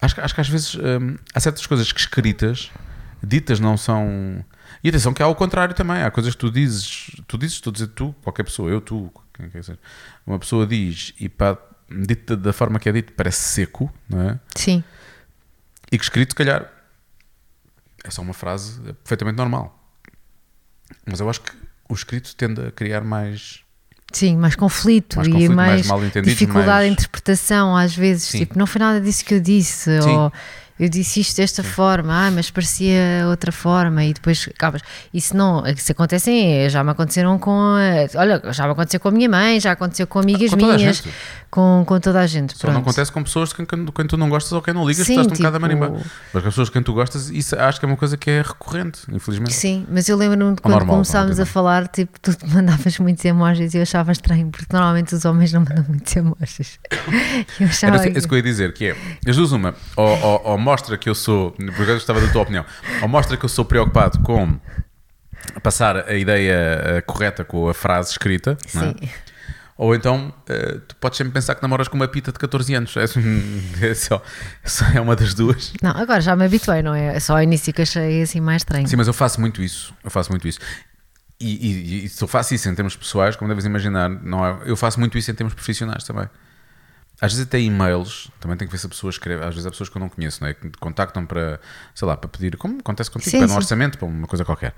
[0.00, 2.70] Acho, que- acho que às vezes hum, há certas coisas que escritas,
[3.22, 4.44] ditas, não são.
[4.82, 6.02] E atenção, que há o contrário também.
[6.02, 9.12] Há coisas que tu dizes, tu dizes, estou a dizer tu, qualquer pessoa, eu, tu,
[9.34, 9.78] quem quer que seja.
[10.26, 11.56] Uma pessoa diz e pá,
[11.90, 14.40] dita da forma que é dito, parece seco, não é?
[14.56, 14.82] Sim.
[15.90, 16.70] E que escrito, se calhar,
[18.04, 19.78] é só uma frase perfeitamente normal.
[21.06, 21.52] Mas eu acho que
[21.88, 23.60] o escrito tende a criar mais.
[24.12, 28.24] Sim, mais conflito Mais e conflito, mais mais, mal-entendidos, dificuldade mais- de interpretação às vezes.
[28.24, 28.38] Sim.
[28.40, 30.00] Tipo, não foi nada disso que eu disse.
[30.02, 30.08] Sim.
[30.10, 30.32] Ou,
[30.78, 34.82] eu disse isto desta forma, ah, mas parecia outra forma, e depois acabas.
[35.12, 37.76] Isso não, isso acontece, já me aconteceram com.
[37.78, 40.76] eh, Olha, já me aconteceu com a minha mãe, já aconteceu com amigas Com a
[40.76, 41.02] minhas.
[41.52, 42.56] Com, com toda a gente.
[42.56, 44.88] Só não acontece com pessoas de quem, quem, quem tu não gostas ou quem não
[44.88, 45.90] ligas, Sim, estás um bocado a tipo- marimbar.
[46.32, 48.30] Mas com as pessoas de quem tu gostas, isso acho que é uma coisa que
[48.30, 49.52] é recorrente, infelizmente.
[49.52, 53.22] Sim, mas eu lembro-me de quando normal, começámos a falar, tipo, tu te mandavas muitos
[53.26, 56.78] emojis e eu achava estranho, porque normalmente os homens não mandam muitos emojis.
[57.60, 58.96] Eu achava Era isso que eu ia dizer, que é,
[59.28, 62.42] as duas uma, ou, ou- ou mostra que eu sou, porque eu gostava da tua
[62.42, 62.64] opinião,
[63.02, 64.58] ou mostra que eu sou preocupado com
[65.62, 68.94] passar a ideia eh, correta com a frase escrita, não é?
[69.76, 72.94] Ou então eh, tu podes sempre pensar que namoras com uma pita de 14 anos,
[72.96, 73.04] é,
[73.90, 74.22] é só,
[74.64, 75.72] só é uma das duas.
[75.82, 77.18] Não, agora já me habituei, não é?
[77.18, 78.86] Só ao início que achei assim mais estranho.
[78.86, 79.92] Sim, mas eu faço muito isso.
[80.04, 80.58] Eu faço muito isso.
[81.40, 84.60] E, e- e se eu faço isso em termos pessoais, como deves imaginar, não é,
[84.66, 86.28] eu faço muito isso em termos profissionais também.
[87.20, 89.42] Às vezes até e-mails, também tem que ver se a pessoa escreve.
[89.44, 90.54] Às vezes há pessoas que eu não conheço, não é?
[90.54, 91.60] que contactam para,
[91.94, 93.56] sei lá, para pedir, como acontece contigo, Sim, para um sim.
[93.56, 94.74] orçamento, para uma coisa qualquer.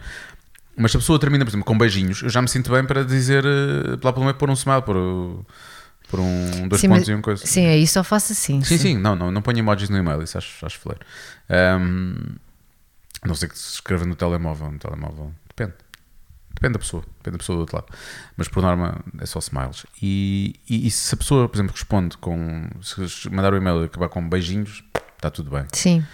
[0.76, 3.04] Mas se a pessoa termina, por exemplo, com beijinhos, eu já me sinto bem para
[3.04, 4.96] dizer, eh, lá pelo meio, pôr um smile, pôr,
[6.08, 7.46] pôr um, dois Sim, pontos mas- e uma coisa.
[7.46, 8.62] Sim, isso, só faço assim.
[8.64, 11.00] Sim, sim, não, não, não ponho emojis no e-mail, isso acho, acho fleiro.
[13.22, 15.74] A não sei que se escreva no telemóvel, no telemóvel, depende.
[16.54, 17.86] Depende da pessoa, depende da pessoa do outro lado.
[18.36, 19.86] Mas por norma é só smiles.
[20.00, 22.68] E, e, e se a pessoa, por exemplo, responde com.
[22.80, 24.84] Se mandar o e-mail e acabar com beijinhos,
[25.16, 25.64] está tudo bem.
[25.72, 26.04] Sim.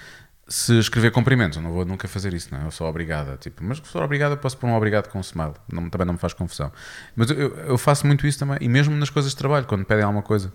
[0.53, 2.67] Se escrever cumprimentos, eu não vou nunca fazer isso, não é?
[2.67, 3.37] Eu sou obrigada.
[3.37, 5.55] Tipo, mas for obrigada, posso pôr um obrigado com um smile.
[5.73, 6.73] Não, também não me faz confusão.
[7.15, 8.59] Mas eu, eu- faço muito isso também.
[8.61, 10.53] E mesmo nas coisas de trabalho, quando pedem alguma coisa.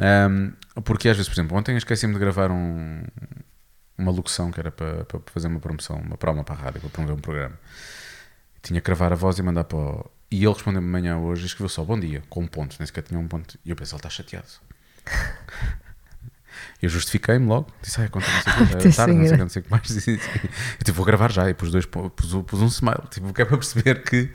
[0.00, 0.52] Ahm,
[0.82, 3.02] porque às vezes, por exemplo, ontem esqueci-me de gravar um,
[3.98, 6.88] uma locução que era para, para fazer uma promoção, uma promo para a rádio, para
[6.90, 7.58] promover um programa.
[8.62, 10.10] Tinha que gravar a voz e mandar para o...
[10.30, 12.86] E ele respondeu-me de manhã hoje e escreveu só bom dia, com um ponto, nem
[12.86, 13.58] sequer tinha um ponto.
[13.64, 14.48] E eu pensei, ele está chateado.
[16.80, 19.18] Eu justifiquei-me logo, disse, ai, conta, não sei o que, era tarde, não sei o
[19.18, 19.38] que, senhor.
[19.38, 20.06] não sei o que mais.
[20.08, 22.08] E, eu tipo, vou gravar já, e pus, dois, pus,
[22.46, 24.30] pus um smile, tipo, que é para perceber que,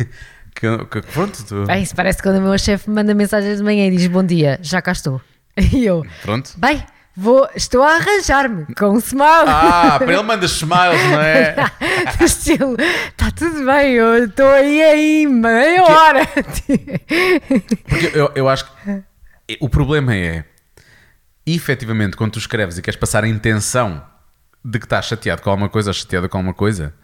[0.54, 3.62] que, que pronto, tu- Bem, isso parece quando o meu chefe me manda mensagens de
[3.62, 5.20] manhã e diz bom dia, já cá estou.
[5.72, 6.52] E eu, pronto.
[6.56, 6.82] bem,
[7.14, 9.26] vou, estou a arranjar-me com um smile.
[9.46, 11.54] Ah, para ele manda smiles, não é?
[12.24, 12.74] Estilo,
[13.10, 16.26] está tudo bem, eu estou aí aí meia hora.
[17.86, 19.02] Porque eu, eu acho que
[19.60, 20.44] o problema é,
[21.46, 24.04] efetivamente, quando tu escreves e queres passar a intenção
[24.64, 26.94] de que estás chateado com alguma coisa ou chateada com alguma coisa,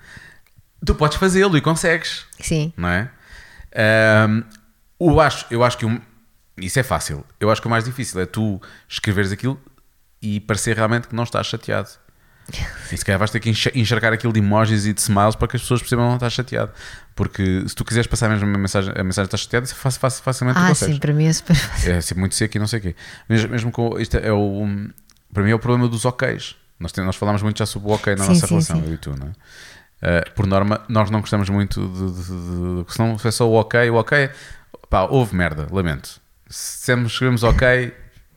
[0.84, 3.11] tu podes fazê-lo e consegues, Sim, não é?
[3.74, 4.43] Ahm,
[5.01, 6.01] eu, acho, eu acho que um-
[6.57, 7.24] isso é fácil.
[7.39, 9.61] Eu acho que o mais difícil é tu escreveres aquilo
[10.22, 11.89] e parecer realmente que não estás chateado.
[12.91, 15.57] E se calhar vais ter que enxergar aquilo de emojis e de smiles para que
[15.57, 16.72] as pessoas percebam que não estás chateado.
[17.19, 20.23] Porque se tu quiseres passar mesmo a mensagem, a mensagem chateado, isso é fácil, fácil,
[20.23, 20.95] facilmente tu ah, consegues.
[20.95, 21.91] sim, para mim é super fácil.
[21.93, 22.97] É sempre muito seco e não sei o quê.
[23.29, 23.99] Mesmo, mesmo com.
[23.99, 24.64] Isto é o.
[25.35, 26.55] Para mim é o problema dos OKs.
[26.79, 28.87] Nós, tem- nós falámos muito já sobre o OK na Sim, nossa sim, relação, sim.
[28.87, 29.31] eu e tu, não é?
[30.21, 32.12] Uh, por norma, nós não gostamos muito de.
[32.12, 34.31] de, de, de se não é só o OK, o OK.
[34.89, 36.21] Pá, houve merda, lamento.
[36.49, 37.93] Se dissemos- escrevemos OK,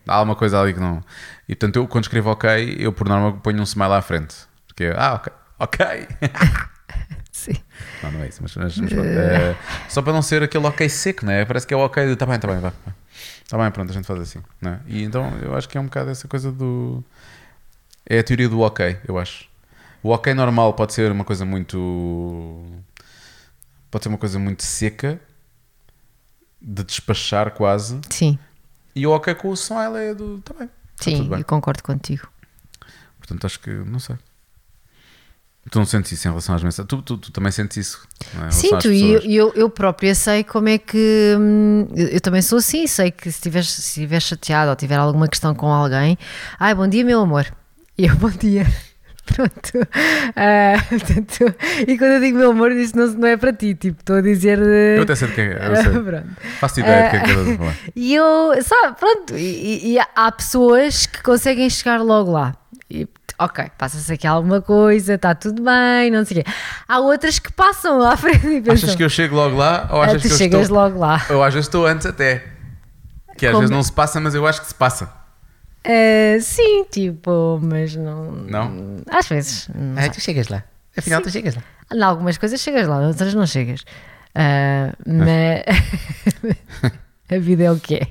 [0.07, 1.03] há alguma coisa ali que não.
[1.47, 4.35] E portanto, eu quando escrevo OK, eu por norma ponho um smile à frente.
[4.67, 6.07] Porque, ah, ok, ok.
[7.41, 7.53] Sim.
[8.03, 9.07] Não, não é isso, mas, mas- mas pronto.
[9.07, 9.55] É,
[9.89, 11.43] só para não ser aquele ok seco, né?
[11.43, 12.71] Parece que é o ok de tá bem, tá bem, vá.
[13.49, 14.43] Tá bem, pronto, a gente faz assim.
[14.61, 14.79] Né?
[14.85, 17.03] E então eu acho que é um bocado essa coisa do.
[18.05, 19.49] É a teoria do ok, eu acho.
[20.03, 22.63] O ok normal pode ser uma coisa muito.
[23.89, 25.19] Pode ser uma coisa muito seca,
[26.61, 27.99] de despachar quase.
[28.09, 28.37] Sim,
[28.95, 30.39] E o ok com o smile é do.
[30.41, 30.67] Tá bem.
[30.67, 30.73] Tá
[31.03, 31.39] sim, bem.
[31.39, 32.27] eu concordo contigo.
[33.17, 33.69] Portanto, acho que.
[33.71, 34.15] Não sei.
[35.69, 36.87] Tu não sentes isso em relação às mensagens?
[36.87, 38.01] Tu, tu, tu também sentes isso?
[38.47, 38.49] é?
[38.51, 41.35] Sinto, e eu, eu, eu própria sei como é que.
[41.39, 44.95] hum, Eu, eu também sou assim, sei que se estiver se estiver chateado ou tiver
[44.97, 46.17] alguma questão com alguém,
[46.59, 47.45] ai, bom dia, meu amor.
[47.97, 48.65] E eu, bom dia.
[49.23, 49.87] Pronto.
[50.35, 51.55] Ah, portanto,
[51.87, 54.21] e quando eu digo meu amor, isso não, não é para ti, tipo, estou a
[54.21, 54.59] dizer.
[54.59, 55.67] eh, Eu até sei do que é.
[55.69, 55.91] Eu sei.
[56.03, 56.27] Pronto.
[56.59, 57.75] Faço ideia do que é que estás a falar.
[57.95, 62.55] E eu, sabe, pronto, e, e- e há pessoas que conseguem chegar logo lá.
[62.93, 63.07] E,
[63.39, 66.51] ok, passa-se aqui alguma coisa, está tudo bem, não sei o quê.
[66.87, 69.87] Há outras que passam lá à frente e pensam, Achas que eu chego logo lá
[69.91, 70.77] ou "Ah, achas tu que eu chegas estou...
[70.77, 71.25] logo lá.
[71.29, 72.43] Ou às vezes estou antes até.
[73.37, 75.09] Que às Como- vezes não se passa, mas eu acho que se passa.
[75.83, 78.31] Eh, sim, tipo, mas não.
[78.33, 78.97] Não?
[79.09, 79.67] Às vezes.
[79.73, 80.09] não sei.
[80.11, 80.63] tu chegas lá.
[80.95, 81.63] Afinal, tu chegas lá.
[81.93, 83.83] Em algumas coisas chegas lá, outras não chegas.
[84.35, 85.63] Ah, mas.
[87.33, 88.07] A vida é o que é.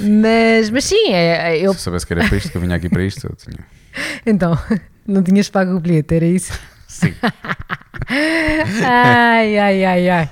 [0.00, 1.72] Mas, mas sim, é, é- eu.
[1.72, 3.64] Se eu soubesse que era para isto, que eu vinha aqui para isto, eu tinha.
[4.26, 4.58] Então,
[5.06, 6.52] não tinhas pago o bilhete, era isso?
[6.86, 7.14] Sim.
[8.84, 10.30] Ai, ai, ai, ai.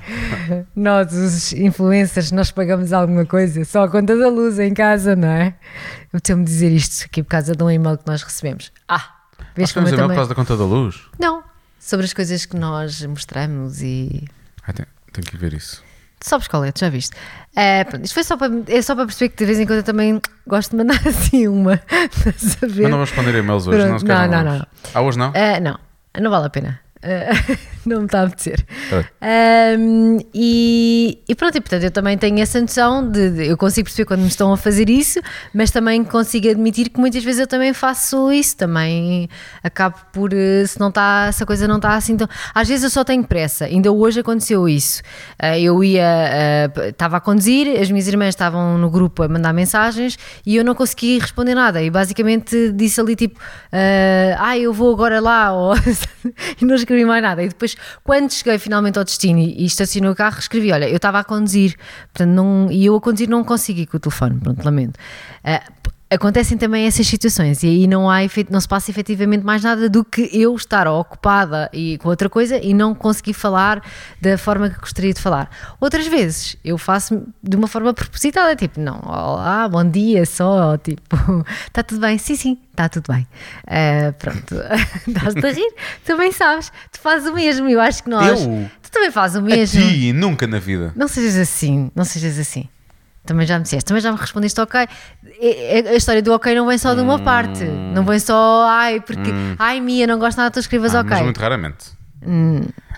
[0.74, 5.28] Nós, os influencers, nós pagamos alguma coisa, só a conta da luz em casa, não
[5.28, 5.54] é?
[6.12, 8.72] Eu tenho-me dizer isto aqui por causa de um e-mail que nós recebemos.
[8.88, 10.16] Ah, Nós vês como temos eu e-mail por também...
[10.16, 11.02] causa da conta da luz.
[11.18, 11.42] Não,
[11.78, 14.24] sobre as coisas que nós mostramos e...
[14.66, 15.84] Ai, tem- tenho que ver isso.
[16.20, 17.16] Tu sabes qual é, tu já viste?
[17.54, 19.78] É, pronto, isto foi só para, é só para perceber que de vez em quando
[19.78, 21.80] eu também gosto de mandar assim uma?
[22.24, 23.86] Mas não vamos responder e-mails hoje.
[23.86, 24.66] Não, se calhar não, não, vamos.
[24.94, 25.32] Ah, hoje não?
[25.34, 25.78] Ah, não,
[26.20, 26.80] não vale a pena.
[27.86, 28.64] Não me está a apetecer.
[29.20, 33.84] Ahm, e, e pronto, e portanto eu também tenho essa noção de, de- eu consigo
[33.86, 35.20] perceber quando me estão a fazer isso,
[35.54, 39.28] mas também consigo admitir que muitas vezes eu também faço isso, também
[39.62, 42.28] acabo por eh, se não está, se a coisa não está assim tão.
[42.54, 45.02] Às vezes eu só tenho pressa, ainda hoje aconteceu isso.
[45.38, 50.18] Ah, eu ia, estava a conduzir, as minhas irmãs estavam no grupo a mandar mensagens
[50.44, 51.82] e eu não consegui responder nada.
[51.82, 53.38] E basicamente disse ali tipo,
[54.38, 55.74] ah, eu vou agora lá, ou
[56.60, 57.42] e não escrevi mais nada.
[57.42, 61.18] E depois, quando cheguei finalmente ao destino e, estacionei o carro, escrevi: Olha, eu estava
[61.18, 61.76] a conduzir,
[62.12, 64.98] portanto, não, e eu a conduzir não consigo ir com o telefone, pronto, lamento.
[65.42, 65.60] P-
[66.10, 70.02] Acontecem também essas situações e aí não, há, não se passa efetivamente mais nada do
[70.02, 73.82] que eu estar ocupada e com outra coisa e não conseguir falar
[74.18, 75.50] da forma que gostaria de falar.
[75.78, 81.44] Outras vezes eu faço de uma forma propositada, tipo, não, olá, bom dia, só, tipo,
[81.66, 82.16] está tudo bem?
[82.16, 83.26] Sim, sim, está tudo bem.
[83.66, 84.54] Ah, pronto,
[85.06, 85.74] estás-te a rir?
[86.06, 88.40] Também sabes, tu fazes o mesmo, eu acho que nós.
[88.40, 88.70] Eu?
[88.82, 89.78] Tu também fazes o A mesmo.
[89.82, 90.90] ti, nunca na vida.
[90.96, 92.66] Não sejas assim, não sejas assim.
[93.28, 94.88] Também já me disseste, também já me respondeste ok.
[95.38, 97.62] E- e- A história do ok não vem só de uma parte,
[97.94, 101.10] não vem só ai, porque ai Mia, não gosto nada que tu escrevas Ah, ok.
[101.10, 101.86] Mas muito raramente.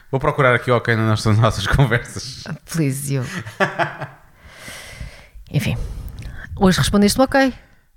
[0.08, 2.44] Vou procurar aqui ok nas nossas, nossas conversas.
[2.72, 3.24] Please, you.
[5.50, 5.76] Enfim,
[6.56, 7.52] hoje respondeste-me ok.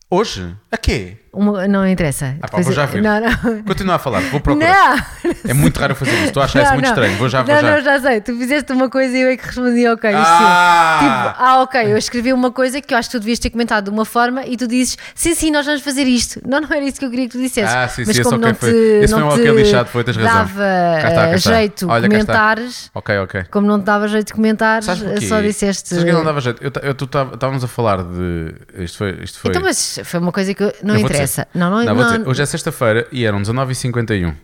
[0.10, 0.56] Hoje?
[0.72, 1.18] A quê?
[1.34, 2.36] Uma- não interessa.
[2.42, 3.02] Ah, pá, vou já ver.
[3.02, 3.64] Não, não.
[3.64, 5.04] Continua a falar, vou procurar.
[5.24, 5.34] Não!
[5.50, 6.26] É muito raro fazer isso.
[6.26, 7.18] Estou a achar isso muito estranho.
[7.18, 7.72] Vou já, vou não, já.
[7.76, 8.22] não, já sei.
[8.22, 10.12] Tu fizeste uma coisa e eu é que respondi ok.
[10.14, 10.98] Ah!
[11.00, 11.06] sim.
[11.06, 11.92] Tipo, ah, ok.
[11.92, 14.46] Eu escrevi uma coisa que eu acho que tu devias ter comentado de uma forma
[14.46, 16.40] e tu dizes sim, sim, nós vamos fazer isto.
[16.48, 17.74] Não, não era isso que eu queria que tu dissesses.
[17.76, 19.64] Ah, sim, Mas sim, esse como ok não foi- te, esse não foi um ok
[19.64, 20.34] lixado, foi, tens razão.
[20.36, 21.54] dava Cá está, cá eh, está.
[21.56, 23.44] jeito Olha, comentares, Ok, ok.
[23.50, 24.86] como não te dava jeito de comentares,
[25.28, 25.90] só disseste.
[25.90, 26.62] Sabes que não dava jeito?
[26.64, 28.54] Eu, eu, tu estávamos a falar de.
[28.78, 29.12] Isto foi.
[29.24, 29.50] Isto foi...
[29.50, 31.48] Então, mas foi uma coisa que eu- não Eu vou interessa.
[31.54, 32.28] Não, não, Não, não- dizer.
[32.28, 34.36] Hoje é sexta-feira e eram 19h51.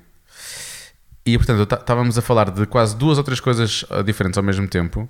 [1.25, 4.67] E portanto, estávamos a falar de quase duas ou três coisas ah, diferentes ao mesmo
[4.67, 5.07] tempo.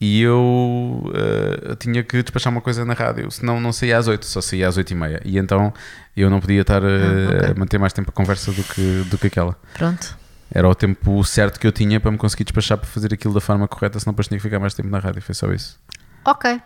[0.00, 4.26] E eu ah, tinha que despachar uma coisa na rádio, senão não saía às 8,
[4.26, 5.22] só saía às 8 e meia.
[5.24, 5.72] E então
[6.16, 7.50] eu não podia estar ah, Ah, ok.
[7.52, 9.56] a manter mais tempo a conversa do que, do que aquela.
[9.72, 10.18] Pronto.
[10.52, 13.40] Era o tempo certo que eu tinha para me conseguir despachar para fazer aquilo da
[13.40, 15.22] forma correta, senão depois tinha que ficar mais tempo na rádio.
[15.22, 15.78] Foi só isso.
[16.24, 16.60] Ok.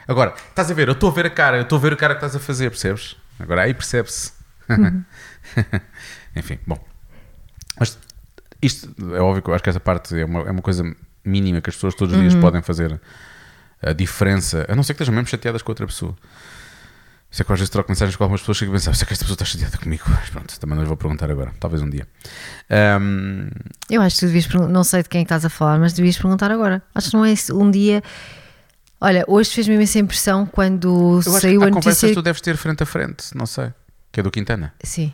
[0.09, 1.97] Agora, estás a ver, eu estou a ver a cara, eu estou a ver a
[1.97, 3.15] cara que estás a fazer, percebes?
[3.39, 4.33] Agora aí percebe-se.
[6.35, 6.83] Enfim, bom.
[7.79, 7.99] Mas
[8.63, 10.83] isto é óbvio que eu acho que essa parte é uma, é uma coisa
[11.25, 12.99] mínima que as pessoas todos os dias podem fazer
[13.83, 16.17] a diferença, a não ser que estejam mesmo chateadas com outra pessoa.
[17.31, 18.95] Isso é que eu às vezes troco mensagens com algumas pessoas que chego a pensar,
[18.95, 20.05] sei que esta pessoa está chateada comigo.
[20.09, 22.09] Mas pronto, também não lhe vou perguntar agora, talvez um dia.
[22.71, 23.51] Ahm,
[23.91, 26.17] Eu acho que tu devias não sei de quem é estás a falar, mas devias
[26.17, 26.83] perguntar agora.
[26.95, 28.03] Acho que não é um dia.
[29.01, 32.09] Olha, hoje fez-me imensa impressão quando eu saiu a há conversas notícia.
[32.09, 33.73] que tu deves ter frente a frente, não sei.
[34.11, 34.75] Que é do Quintana.
[34.83, 35.13] Sim,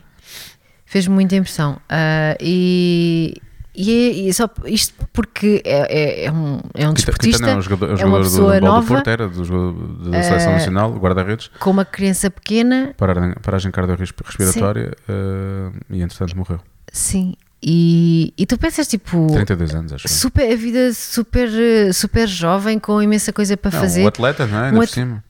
[0.85, 1.79] fez-me muita impressão.
[1.87, 3.35] Ah, e,
[3.75, 7.61] e, é- e só isto porque é, é, é um, é um desportista, é um
[7.61, 9.73] jogador, é um é uma pessoa do, do, do nova, Porto, era do, jogador
[10.09, 16.35] da Seleção Eh, Nacional, guarda-redes, com uma criança pequena, paragem, paragem cardiorrespiratória eh, e entretanto
[16.35, 16.59] morreu.
[16.91, 17.35] sim.
[17.67, 20.07] E, e tu pensas tipo 32 anos, acho.
[20.07, 21.49] super, a vida super,
[21.95, 24.03] super jovem, com imensa coisa para Não, fazer.
[24.03, 24.65] o atleta, não é?
[24.65, 25.23] Ainda Um por at- cima.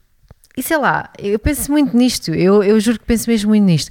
[0.58, 3.90] E sei lá, eu penso muito nisto, eu, eu juro que penso mesmo muito nisto.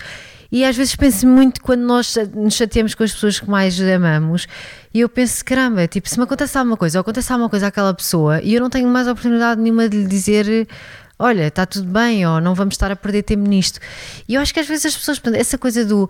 [0.52, 4.46] E às vezes penso muito quando nós nos chateamos com as pessoas que mais amamos,
[4.92, 7.92] e eu penso, caramba, tipo, se me acontece alguma coisa, ou acontece alguma coisa àquela
[7.94, 10.68] pessoa, e eu não tenho mais oportunidade nenhuma de lhe dizer,
[11.18, 13.80] olha, está tudo bem, ou não vamos estar a perder tempo nisto.
[14.28, 16.08] E eu acho que às vezes as pessoas, essa coisa do.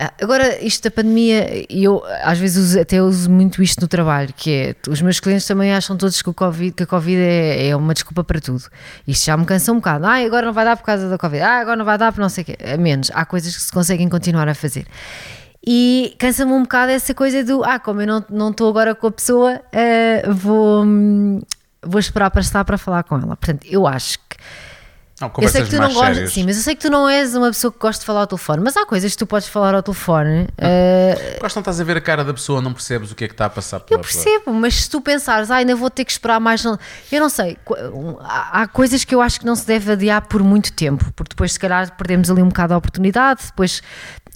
[0.00, 4.32] Ah, Agora, isto da pandemia, eu às vezes uso- até uso muito isto no trabalho,
[4.36, 7.68] que é, os meus clientes também acham todos que, o COVID, que a Covid é,
[7.68, 8.64] é uma desculpa para tudo.
[9.06, 10.06] Isto já me cansa um bocado.
[10.06, 11.42] Ah, agora não vai dar por causa da Covid.
[11.42, 12.56] Ah, agora não vai dar por não sei o quê.
[12.74, 14.86] A menos, há coisas que se conseguem continuar a fazer.
[15.66, 19.06] E cansa-me um bocado essa coisa do, ah, como eu não não estou agora com
[19.08, 21.40] a pessoa, ah, vou, hum,
[21.82, 23.36] vou esperar para estar para falar com ela.
[23.36, 24.36] Portanto, eu acho que
[25.20, 27.34] Não, Eu sei que tu não gostas, sim, mas eu sei que tu não és
[27.34, 29.74] uma pessoa que gosta de falar ao telefone, mas há coisas que tu podes falar
[29.74, 30.48] ao telefone.
[30.56, 33.28] eh, Gosto não estás a ver a cara da pessoa, não percebes o que é
[33.28, 36.04] que está a passar eu pela percebo, mas se tu pensares, ah, ainda vou ter
[36.06, 36.64] que esperar mais.
[36.64, 36.78] não-"
[37.12, 37.58] Eu não sei,
[38.20, 41.30] há há coisas que eu acho que não se deve adiar por muito tempo, porque
[41.30, 43.82] depois, se calhar, perdemos ali um bocado a oportunidade, depois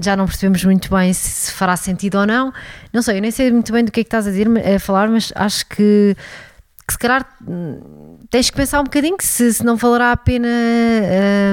[0.00, 2.52] já não percebemos muito bem se, se fará sentido ou não.
[2.92, 4.78] Não sei, eu nem sei muito bem do que é que estás a, dizer, a
[4.78, 6.16] falar, mas acho que,
[6.86, 10.48] que se calhar hum, tens que pensar um bocadinho se, se não valerá a pena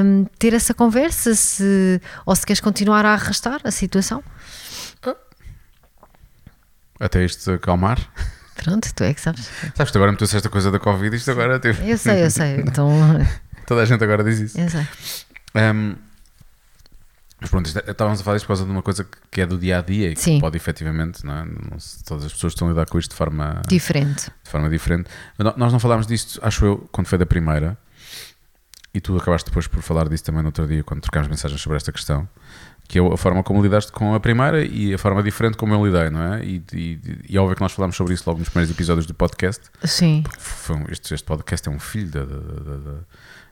[0.04, 4.24] hum, ter essa conversa, se, ou se queres continuar a arrastar a situação.
[7.00, 7.98] Até isto acalmar.
[8.56, 9.50] Pronto, tu é que sabes.
[9.76, 12.58] Sabes, tu agora meteu-se esta coisa da Covid, isto agora tipo, Eu sei, eu sei.
[12.58, 12.92] Então,
[13.66, 14.60] toda a gente agora diz isso.
[14.60, 14.86] eu sei.
[15.56, 15.96] Um,
[17.42, 19.58] mas pronto, é- estávamos a falar isto por causa de uma coisa que- é do
[19.58, 20.39] dia a dia e que Sim.
[20.39, 21.46] pode efetivamente, não é?
[22.06, 24.32] Todas as pessoas estão a lidar com isto de forma, Diferente.
[24.44, 25.10] de forma diferente.
[25.38, 27.78] Mas Nós não falámos disto, acho eu, quando foi da primeira,
[28.94, 31.78] e tu acabaste depois por falar disso também no outro dia, quando trocámos mensagens sobre
[31.78, 32.28] esta questão,
[32.88, 35.86] que é a forma como lidaste com a primeira e a forma diferente como eu
[35.86, 36.44] lidei, não é?
[36.44, 39.14] E, e, e é óbvio que nós falámos sobre isso logo nos primeiros episódios do
[39.14, 39.64] podcast.
[39.86, 43.00] Sim, Foi este, este podcast é um filho da, da- da- da-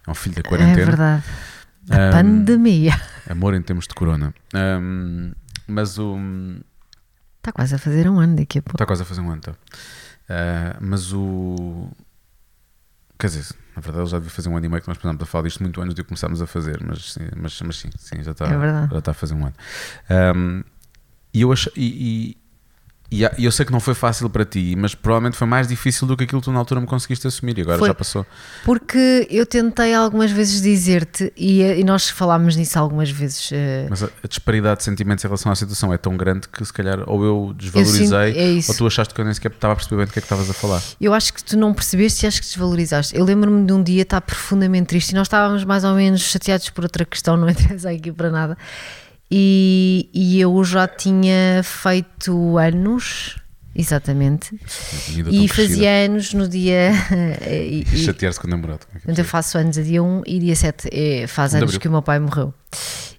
[0.05, 0.85] é um filho da é quarentena.
[0.85, 1.23] verdade.
[1.89, 2.99] A Um, pandemia.
[3.29, 4.33] Amor em termos de corona.
[4.53, 5.31] Um,
[5.67, 6.17] mas o.
[7.37, 8.75] Está quase a fazer um ano daqui a pouco.
[8.75, 9.51] Está quase a fazer um ano, tá.
[9.51, 11.89] Uh, mas o.
[13.17, 15.21] Quer dizer, na verdade ele já devia fazer um ano e meio que nós começámos
[15.21, 18.23] a falar disto muito antes de começarmos a fazer, mas, sim, mas, mas sim, sim,
[18.23, 19.55] já está, É já está a fazer um ano.
[20.37, 20.63] Um,
[21.33, 21.69] e eu acho.
[21.75, 22.37] E,
[23.11, 26.15] e- eu sei que não foi fácil para ti, mas provavelmente foi mais difícil do
[26.15, 27.87] que aquilo que tu na altura me conseguiste assumir e agora Foi.
[27.87, 28.25] já passou.
[28.63, 33.49] Porque eu tentei algumas vezes dizer-te, e, e nós falámos nisso algumas vezes.
[33.51, 36.63] eh, Mas a, a disparidade de sentimentos em relação à situação é tão grande que
[36.63, 38.71] se calhar ou eu sinto- desvalorizei é isso.
[38.71, 40.25] ou tu achaste que eu nem sequer estava a perceber bem do que é que
[40.25, 40.81] estavas a falar.
[41.01, 43.15] Eu acho que tu não percebeste e acho que desvalorizaste.
[43.15, 46.69] Eu lembro-me de um dia estar profundamente triste e nós estávamos mais ou menos chateados
[46.69, 48.57] por outra questão, não interessa aqui para nada.
[49.31, 53.35] E, e eu já tinha feito anos,
[53.75, 54.59] exatamente,
[55.29, 56.91] e fazia anos no dia.
[57.47, 58.81] e- e- Chatear-se com o namorado.
[58.93, 61.65] é é Portanto, eu faço anos a dia 1 e dia 7 é, faz anos
[61.69, 61.79] abril.
[61.79, 62.53] que o meu pai morreu.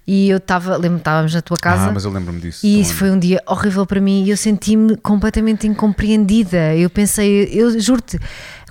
[0.07, 1.89] E eu estava, lembro-me, estávamos na tua casa.
[1.89, 2.67] Ah, mas eu lembro-me disso.
[2.67, 6.75] E Então, isso foi um dia horrível para mim e eu senti-me completamente incompreendida.
[6.75, 8.19] Eu pensei, eu juro-te,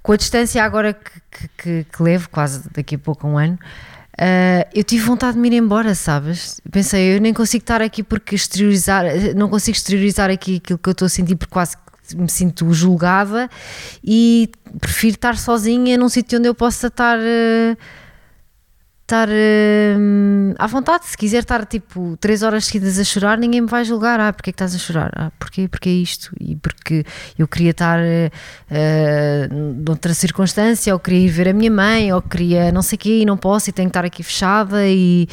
[0.03, 3.57] com a distância agora que, que- que levo, quase daqui a pouco um ano,
[4.21, 6.59] ah, eu tive vontade de me ir embora, sabes?
[6.69, 10.91] Pensei, eu nem consigo estar aqui porque exteriorizar, não consigo exteriorizar aqui aquilo que eu
[10.91, 11.77] estou a sentir porque quase
[12.15, 13.49] me sinto julgada
[14.03, 14.49] e
[14.81, 17.17] prefiro estar sozinha num sítio onde eu possa estar.
[17.17, 17.77] ah,
[19.09, 23.67] estar hum, à vontade, se quiser estar tipo 3 horas seguidas a chorar, ninguém me
[23.67, 24.19] vai julgar.
[24.19, 25.11] Ah, porque é que estás a chorar?
[25.15, 25.67] Ah, porquê?
[25.67, 26.31] Porque é isto.
[26.39, 27.03] E porque
[27.37, 29.53] eu queria estar uh,
[29.83, 33.19] noutra circunstância, ou queria ir ver a minha mãe, ou queria não sei o quê,
[33.21, 34.87] e não posso, e tenho que estar aqui fechada.
[34.87, 35.27] E,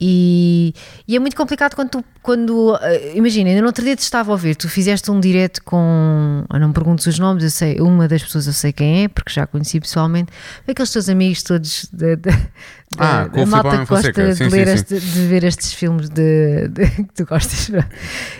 [0.00, 0.74] e,
[1.08, 2.78] e é muito complicado quando tu, quando, uh,
[3.14, 6.58] imagina, ainda no outro dia te estava a ouvir, tu fizeste um direto com, eu
[6.60, 9.32] não me perguntes os nomes, eu sei, uma das pessoas eu sei quem é, porque
[9.32, 10.32] já a conheci pessoalmente,
[10.66, 12.30] aqueles teus amigos todos da, da,
[12.98, 16.08] Ah, da- da malta que gosta de, Sim, ler sim, este- de ver estes filmes
[16.08, 17.70] de, de- que tu gostas.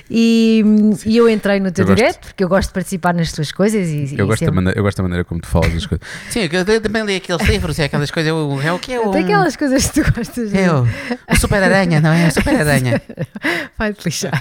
[0.09, 0.63] E,
[1.05, 1.97] e eu entrei no teu Eu gosto.
[1.99, 4.51] direto, porque eu gosto de participar nas tuas coisas e, Eu e gosto, da sempre-
[4.53, 6.07] maneira, eu gosto da maneira como tu falas das coisas.
[6.31, 8.33] Sim, eu eu também li aqueles livros e aquelas coisas.
[8.65, 9.11] É o que é o.
[9.11, 10.57] Tem aquelas coisas que tu gostas de
[11.47, 12.26] O Super-Aranha, não é?
[12.28, 13.01] O Super-Aranha.
[13.78, 14.40] Vai-te lixar.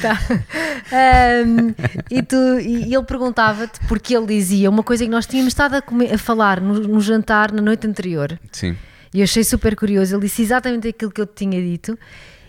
[0.00, 0.18] Tá.
[0.92, 1.74] Ahm,
[2.10, 5.82] e, tu, e ele perguntava-te, porque ele dizia uma coisa que nós tínhamos estado a,
[5.82, 8.38] comer- a falar no, no jantar na noite anterior.
[8.52, 8.76] Sim.
[9.12, 10.14] E eu achei super curioso.
[10.14, 11.98] Ele disse exatamente aquilo que eu te tinha dito.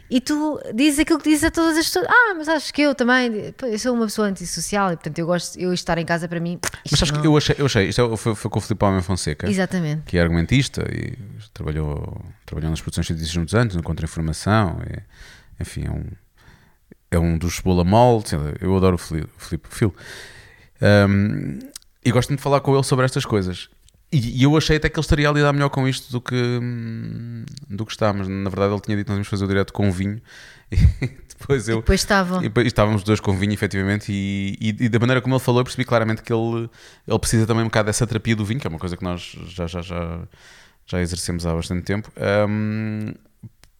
[0.10, 2.07] E tu dizes aquilo que dizes a todas as pessoas.
[2.10, 3.53] Ah, mas acho que eu também.
[3.62, 6.60] Eu sou uma pessoa antissocial e, portanto, eu gosto eu estar em casa para mim.
[6.89, 9.01] Mas sabes que eu achei, eu achei isto é- foi, foi com o Filipe Homem
[9.01, 10.03] Fonseca, Exatamente.
[10.05, 11.16] que é argumentista e
[11.53, 14.80] trabalhou, trabalhou nas produções científicas muitos anos, no Contra-Informação,
[15.60, 16.05] enfim, é um,
[17.12, 19.93] é um dos bola mole, sei lá, eu adoro o Fili- o Filipe Fil.
[20.82, 21.60] Um,
[22.03, 23.70] e gosto muito de falar com ele sobre estas coisas.
[24.12, 26.34] E, e eu achei até que ele estaria a lidar melhor com isto do que,
[26.36, 29.47] hum, do que está, mas na verdade ele tinha dito que nós íamos fazer o
[29.47, 30.20] direto com vinho
[30.72, 30.78] e
[31.38, 32.43] depois eu, Depois estavam.
[32.43, 35.62] e estávamos os dois com vinho, efetivamente, e, e- e da maneira como ele falou,
[35.62, 36.68] eu percebi claramente que ele,
[37.07, 39.22] ele precisa também um bocado dessa terapia do vinho, que é uma coisa que nós
[39.47, 40.20] já, já, já,
[40.88, 42.12] já exercemos há bastante tempo,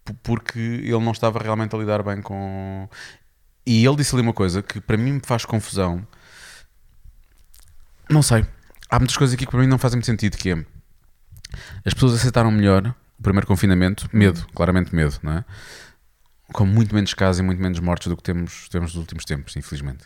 [0.06, 2.88] p- porque ele não estava realmente a lidar bem com.
[3.66, 6.06] E ele disse ali uma coisa que para mim me faz confusão.
[8.10, 8.46] Não sei.
[8.90, 10.66] Há muitas coisas aqui que para mim não fazem muito sentido, que é
[11.86, 15.46] as pessoas aceitaram melhor o primeiro confinamento, medo, claramente medo, não é?
[16.54, 19.56] Com muito menos casos e muito menos mortes do que temos, temos nos últimos tempos,
[19.56, 20.06] infelizmente.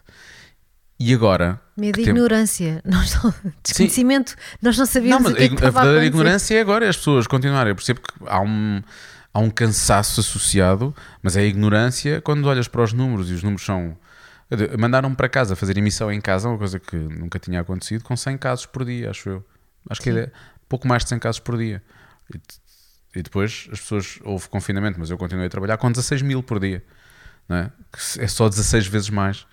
[1.00, 1.60] E agora.
[1.78, 2.82] Medo e ignorância.
[2.86, 4.36] Nós não, desconhecimento.
[4.62, 6.06] Nós não Não, sabíamos mas o que é que a, a a verdadeira acontecer.
[6.08, 7.72] ignorância é agora, é as pessoas continuarem.
[7.72, 8.82] Eu percebo que há um,
[9.34, 13.44] há um cansaço associado, mas é a ignorância quando olhas para os números e os
[13.44, 13.98] números são.
[14.78, 18.38] Mandaram-me para casa fazer emissão em casa, uma coisa que nunca tinha acontecido, com 100
[18.38, 19.46] casos por dia, acho eu.
[19.89, 20.20] Acho que Sim.
[20.20, 20.32] é
[20.70, 21.82] pouco mais de 100 casos por dia.
[22.34, 22.39] E,
[23.20, 26.60] e depois as pessoas, houve confinamento, mas eu continuei a trabalhar com 16 mil por
[26.60, 26.84] dia.
[27.50, 27.70] É?
[27.91, 29.46] Que é só 16 vezes mais.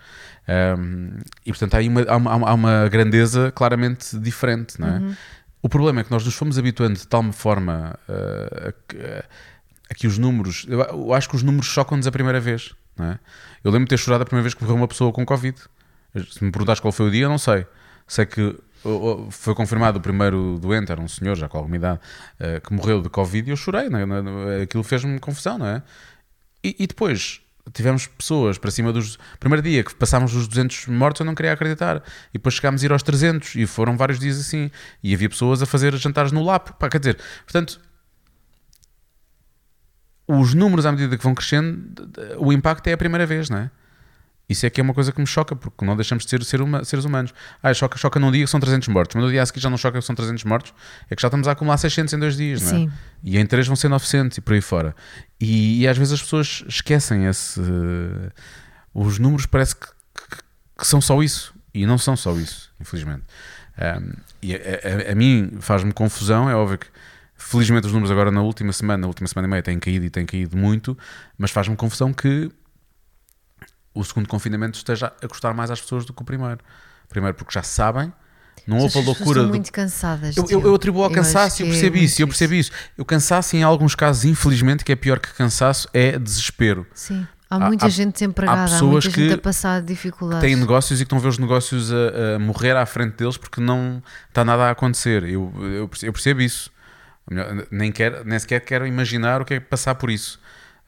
[0.78, 4.76] Um, e portanto há, uma, há, uma, há uma grandeza claramente diferente.
[4.82, 5.16] É?
[5.62, 8.96] O problema é que nós nos fomos habituando de tal forma uh, a, que,
[9.90, 10.66] a que os números.
[10.68, 12.74] Eu acho que os números chocam-nos a primeira vez.
[12.98, 13.18] É?
[13.64, 15.56] Eu lembro de ter chorado a primeira vez que morreu uma pessoa com Covid.
[16.30, 17.66] Se me perguntares qual foi o dia, eu não sei.
[18.06, 18.56] Sei que
[19.30, 22.00] foi confirmado o primeiro doente, era um senhor já com alguma idade,
[22.40, 23.88] uh, que morreu de Covid e eu chorei.
[23.88, 24.62] Não é?
[24.62, 25.82] Aquilo fez-me confusão, não é?
[26.64, 27.40] E, e depois
[27.72, 29.18] tivemos pessoas para cima dos.
[29.38, 32.02] Primeiro dia que passámos os 200 mortos, eu não queria acreditar.
[32.30, 34.70] E depois chegámos a ir aos 300 e foram vários dias assim.
[35.02, 36.70] E havia pessoas a fazer jantares no LAP.
[36.78, 37.80] Pá, quer dizer, portanto,
[40.38, 42.08] os números à medida que vão crescendo,
[42.38, 43.70] o impacto é a primeira vez, não é?
[44.48, 46.60] Isso é que é uma coisa que me choca, porque não deixamos de ser, ser
[46.60, 47.32] uma, seres humanos.
[47.62, 49.70] Ah, choca, choca num dia que são 300 mortos, mas no dia a seguir já
[49.70, 50.74] não choca que são 300 mortos,
[51.08, 52.72] é que já estamos a acumular 600 em dois dias, não é?
[52.72, 52.90] Sim.
[53.22, 54.94] E em três vão ser 900 e por aí fora.
[55.40, 57.60] E, e às vezes as pessoas esquecem esse.
[58.92, 60.42] Os números parece que, que-
[60.78, 61.54] que são só isso.
[61.72, 63.22] E não são só isso, infelizmente.
[63.78, 64.12] Um,
[64.42, 66.88] e a, a- a mim faz-me confusão, é óbvio que.
[67.42, 70.10] Felizmente os números agora na última semana, na última semana e meia têm caído e
[70.10, 70.96] têm caído muito,
[71.38, 72.50] mas faz-me confusão que
[73.94, 76.58] o segundo confinamento esteja a custar mais às pessoas do que o primeiro.
[77.08, 78.12] Primeiro porque já sabem,
[78.66, 80.36] não houve a loucura estão do muito cansadas.
[80.36, 82.70] eu, eu, eu atribuo ao Eu cansaço, eu que é percebo isso, eu percebo isso.
[82.98, 86.86] O cansaço, em alguns casos, infelizmente, que é pior que cansaço, é desespero.
[86.94, 87.26] Sim.
[87.48, 90.46] Há Há- muita há- gente desempregada, há, pessoas muita gente que a passar dificuldades.
[90.46, 93.36] Têm negócios e que estão a ver os negócios a, a morrer à frente deles
[93.36, 95.24] porque não está nada a acontecer.
[95.24, 96.70] Eu, eu, eu percebo isso.
[97.30, 100.40] Melhor, Nem, quero, nem sequer quero imaginar o que é passar por isso.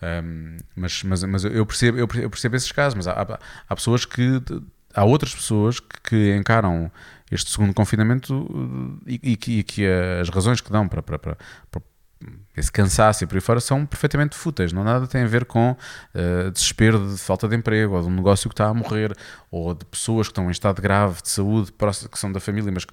[0.03, 3.38] Um, mas, mas, mas eu percebo, eu percebo, esses casos, mas há,
[3.68, 4.43] há- pessoas que
[4.93, 6.90] há outras pessoas que, que encaram
[7.30, 9.86] este segundo confinamento uh, e, e que, e que
[10.20, 11.36] as razões que dão para, para, para
[12.56, 15.72] esse cansaço e por aí fora são perfeitamente fúteis, não nada tem a ver com
[15.72, 19.16] uh, desespero de falta de emprego ou de um negócio que está a morrer
[19.50, 21.72] ou de pessoas que estão em estado grave de saúde
[22.10, 22.86] que são da família mas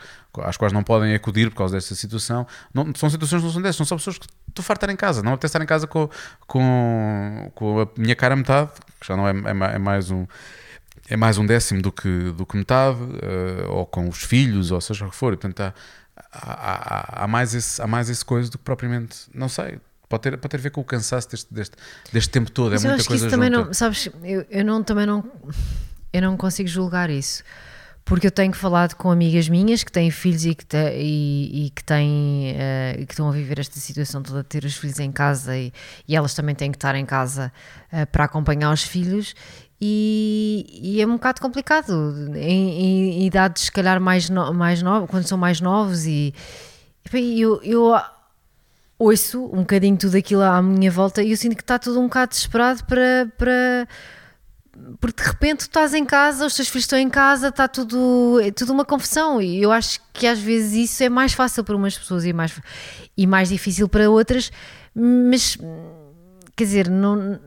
[0.46, 3.62] às quais não podem acudir por causa desta situação não, são situações que não são
[3.62, 5.68] dessas, são só pessoas que estou farto de estar em casa, não apetece estar em
[5.68, 6.10] casa com,
[6.48, 10.26] com, com a minha cara a metade que já não é, é, é mais um
[11.10, 14.80] é mais um décimo do que, do que metade, eh, ou com os filhos, ou
[14.80, 15.34] seja o que for.
[15.34, 15.74] E, portanto, há,
[16.32, 20.24] há, há- há mais esse, há mais esse coisa do que propriamente, não sei, pode
[20.24, 21.76] ter, pode ter a ver com o cansaço deste, deste,
[22.12, 22.72] deste tempo todo.
[22.72, 23.66] Mas é muita coisa também junta.
[23.66, 25.24] não, sabes, eu, eu não, também não,
[26.14, 27.44] eu não consigo julgar isso.
[28.06, 31.70] Porque eu tenho falado com amigas minhas que têm filhos e que, te- e, e
[31.70, 32.56] que têm
[32.98, 35.72] e que estão a viver esta situação toda de ter os filhos em casa e,
[36.08, 37.54] e elas também têm que estar em casa
[37.92, 39.36] eh, para acompanhar os filhos
[39.82, 42.34] e, e é um bocado complicado.
[42.36, 46.34] Em, em idades se calhar mais, no, mais novas, quando são mais novos e,
[47.14, 47.96] eu, eu
[48.98, 52.04] ouço um bocadinho tudo aquilo à minha volta e eu sinto que está tudo um
[52.04, 53.88] bocado desesperado para, para
[55.00, 58.40] porque de repente tu estás em casa, os teus filhos estão em casa, está tudo,
[58.42, 61.76] é tudo uma confusão e eu acho que às vezes isso é mais fácil para
[61.76, 62.60] umas pessoas e mais,
[63.18, 64.52] e mais difícil para outras,
[64.94, 65.58] mas
[66.56, 67.40] quer dizer, não,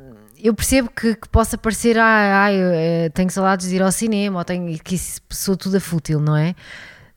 [0.42, 3.92] eu percebo que, que possa parecer, ah, ah, eu, eh, tenho saudades de ir ao
[3.92, 6.54] cinema, ou tenho, que isso sou tudo a fútil, não é?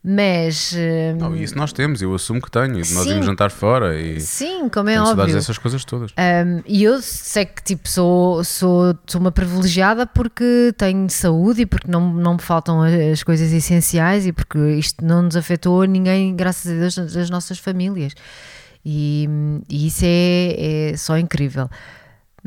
[0.08, 2.76] Mas eh, Não, isso nós temos, eu assumo que tenho.
[2.76, 3.10] e Nós Sim.
[3.10, 5.34] íamos jantar fora e sim, como é óbvio.
[5.34, 6.12] dessas coisas todas.
[6.12, 11.66] Um, e eu sei que tipo, sou, sou, sou uma privilegiada porque tenho saúde e
[11.66, 15.88] porque não, não me faltam as coisas essenciais e porque isto não nos afetou a
[15.88, 18.14] ninguém, graças a Deus, das nossas famílias.
[18.86, 19.28] E,
[19.68, 21.68] e isso é, é só incrível.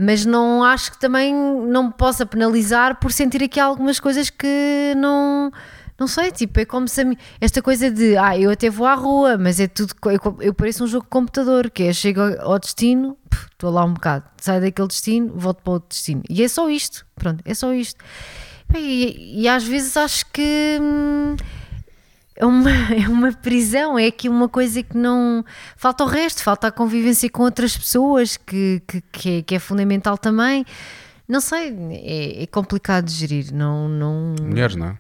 [0.00, 4.94] Mas não acho que também não me possa penalizar por sentir aqui algumas coisas que
[4.96, 5.50] não.
[5.98, 8.94] Não sei, tipo, é como se mim, esta coisa de ah, eu até vou à
[8.94, 9.92] rua, mas é tudo.
[10.04, 13.18] Eu, eu pareço um jogo de computador, que é chego ao destino,
[13.50, 16.22] estou lá um bocado, saio daquele destino, volto para outro destino.
[16.30, 17.98] E é só isto, pronto, é só isto.
[18.76, 21.34] E, e às vezes acho que hum,
[22.38, 25.44] é uma, é uma prisão, é aqui uma coisa que não.
[25.76, 29.58] Falta o resto, falta a convivência com outras pessoas, que, que, que, é, que é
[29.58, 30.64] fundamental também.
[31.26, 33.52] Não sei, é, é complicado de gerir.
[33.52, 34.34] Não, não...
[34.40, 34.98] Mulheres, não é?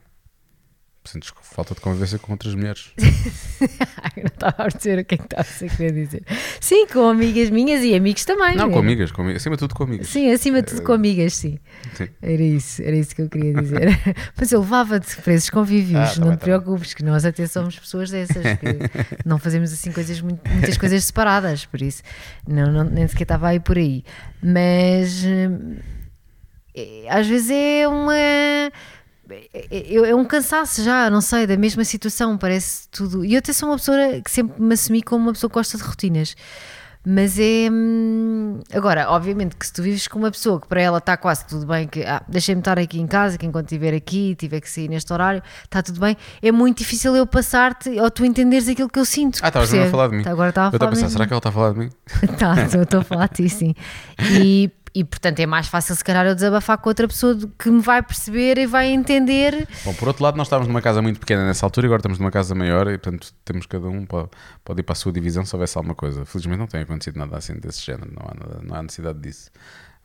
[1.12, 2.90] Sentes falta de convivência com outras mulheres.
[4.16, 6.22] Não estava a perceber o que é que estava a querer dizer.
[6.60, 8.56] Sim, com amigas minhas e amigos também.
[8.56, 8.72] Não, É.
[8.72, 9.40] com amigas, com amigas.
[9.42, 10.08] Acima de tudo com amigas.
[10.08, 11.58] Sim, acima de tudo com amigas, sim.
[11.94, 12.08] Sim.
[12.20, 13.88] Era isso, era isso que eu queria dizer.
[14.38, 16.60] Mas eu levava-te para esses convívios, Ah, tá não bem, te tá bem.
[16.60, 18.66] preocupes, que nós até somos pessoas dessas, que
[19.24, 22.02] não fazemos assim coisas, muitas coisas separadas, por isso
[22.46, 24.04] não, não- nem sequer estava aí por aí.
[24.42, 25.24] Mas
[26.74, 28.14] é- às vezes é uma.
[29.30, 33.24] É, é- é um cansaço já, não sei, da mesma situação, parece tudo.
[33.24, 35.76] E eu até sou uma pessoa que sempre me assumi como uma pessoa que gosta
[35.76, 36.34] de rotinas.
[37.10, 37.68] Mas é.
[37.70, 41.46] hum, Agora, obviamente que se tu vives com uma pessoa que para ela está quase
[41.46, 44.68] tudo bem, que ah, deixei-me estar aqui em casa, que enquanto estiver aqui, tiver que
[44.68, 48.88] sair neste horário, está tudo bem, é muito difícil eu passar-te ou tu entenderes aquilo
[48.90, 49.38] que eu sinto.
[49.42, 50.24] Ah, estavas mesmo a falar de mim.
[50.26, 51.78] Agora estava a Eu estava falar a pensar, será que ela está a falar de
[51.78, 51.90] mim?
[52.38, 53.74] Tá, estou- estou a falar de ti, sim.
[54.32, 57.80] E, e portanto é mais fácil se calhar eu desabafar com outra pessoa que me
[57.80, 59.68] vai perceber e vai entender.
[59.84, 62.18] Bom, por outro lado, nós estávamos numa casa muito pequena nessa altura e agora estamos
[62.18, 64.28] numa casa maior e, portanto, temos cada um pode,
[64.64, 66.24] pode ir para a sua divisão se houvesse alguma coisa.
[66.24, 69.50] Felizmente não tem acontecido nada assim desse género, não há, não há necessidade disso.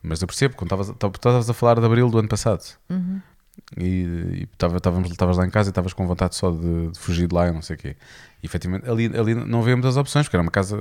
[0.02, 2.62] Mas eu percebo, quando estavas- a falar de abril do ano passado
[3.78, 3.84] e,
[4.42, 7.48] e estavas lá em casa e estavas com vontade só de, de fugir de lá
[7.48, 7.96] e não sei o quê.
[8.42, 10.80] E efetivamente ali, ali não havia muitas opções, porque era uma casa.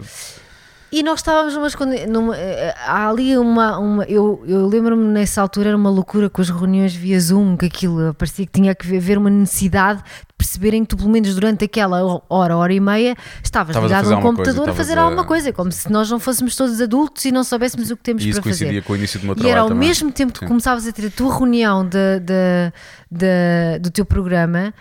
[0.95, 5.69] E nós estávamos condi- numa, eh, há ali uma, uma eu, eu lembro-me nessa altura
[5.69, 9.17] era uma loucura com as reuniões via Zoom, que aquilo parecia que tinha que haver
[9.17, 13.75] uma necessidade de perceberem que tu pelo menos durante aquela hora, hora e meia estavas
[13.75, 16.19] Estavas ligado a um coisa, computador a fazer a- alguma coisa, como se nós não
[16.19, 18.65] fôssemos todos adultos e não soubéssemos o que temos E isso para fazer.
[18.65, 19.51] coincidia com o início do meu E trabalho.
[19.51, 19.87] era ao também.
[19.89, 20.47] mesmo tempo que Sim.
[20.47, 22.71] começavas a ter a tua reunião de, de-
[23.09, 24.71] de- do teu programa.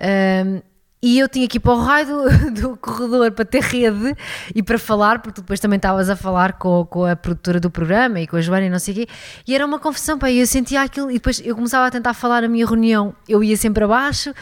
[0.00, 0.62] hum,
[1.02, 4.16] e eu tinha que ir para o raio do, do corredor para ter rede
[4.54, 8.20] e para falar, porque depois também estavas a falar com, com a produtora do programa
[8.20, 9.06] e com a Joana e não sei o quê.
[9.46, 11.10] E era uma confusão, pá, eu sentia aquilo.
[11.10, 14.34] E depois eu começava a tentar falar na minha reunião, eu ia sempre abaixo.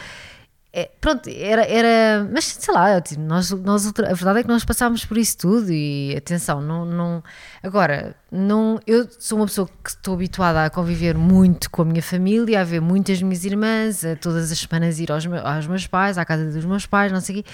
[0.79, 2.29] É, pronto, era, era.
[2.31, 5.71] Mas sei lá, tipo, nós, nós, a verdade é que nós passámos por isso tudo
[5.71, 6.85] e atenção, não.
[6.85, 7.23] não
[7.63, 12.03] agora, não, eu sou uma pessoa que estou habituada a conviver muito com a minha
[12.03, 15.87] família, a ver muitas minhas irmãs, a todas as semanas ir aos, me- aos meus
[15.87, 17.49] pais, à casa dos meus pais, não sei o quê.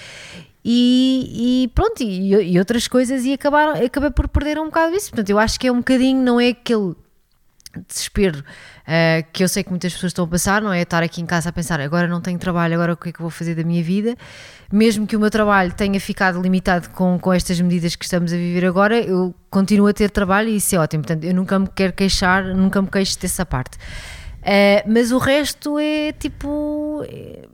[0.62, 5.08] E, e pronto, e, e outras coisas, e acabaram, acabei por perder um bocado isso.
[5.08, 6.94] Portanto, eu acho que é um bocadinho, não é aquele
[7.88, 8.44] desespero
[8.86, 11.26] uh, que eu sei que muitas pessoas estão a passar, não é estar aqui em
[11.26, 13.64] casa a pensar agora não tenho trabalho, agora o que é que vou fazer da
[13.64, 14.16] minha vida,
[14.72, 18.36] mesmo que o meu trabalho tenha ficado limitado com, com estas medidas que estamos a
[18.36, 21.68] viver agora, eu continuo a ter trabalho e isso é ótimo, portanto eu nunca me
[21.74, 23.76] quero queixar, nunca me queixo dessa parte.
[24.44, 27.02] Uh, mas o resto é tipo.
[27.08, 27.48] é-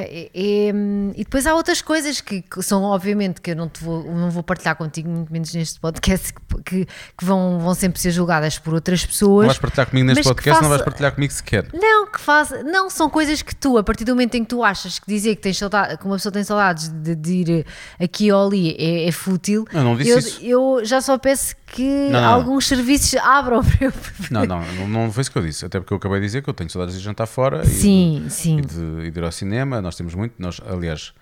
[0.00, 3.82] é, hum, e depois há outras coisas que, que são, obviamente, que eu não, te
[3.82, 6.32] vou, não vou partilhar contigo, muito menos neste podcast,
[6.64, 6.86] que,
[7.16, 9.46] que, vão, vão sempre ser julgadas por outras Não pessoas.
[9.46, 11.66] vais partilhar comigo neste podcast, não vais partilhar comigo sequer.
[11.72, 14.62] Não, que faz, não, são coisas que tu, a partir do momento em que tu
[14.64, 17.66] achas que dizer que, tens saudade, que uma pessoa tem saudades de, de ir
[18.00, 20.40] aqui ou ali é, é fútil, Eu não disse eu, isso.
[20.42, 22.28] eu já só peço que Não, não.
[22.32, 23.92] alguns serviços abram para eu.
[24.30, 25.66] Não, não, não, não foi isso que eu disse.
[25.66, 28.22] Até porque eu acabei de dizer que eu tenho saudades de jantar fora e, Sim,
[28.24, 28.58] de, sim.
[28.58, 29.80] e de, e de ir ao cinema.
[29.88, 30.34] Nós temos muito.
[30.38, 31.12] Nós, aliás,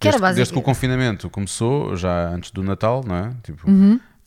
[0.00, 3.30] Que desde, basic- desde que o confinamento começou, já antes do Natal, não é?
[3.42, 3.70] Tipo,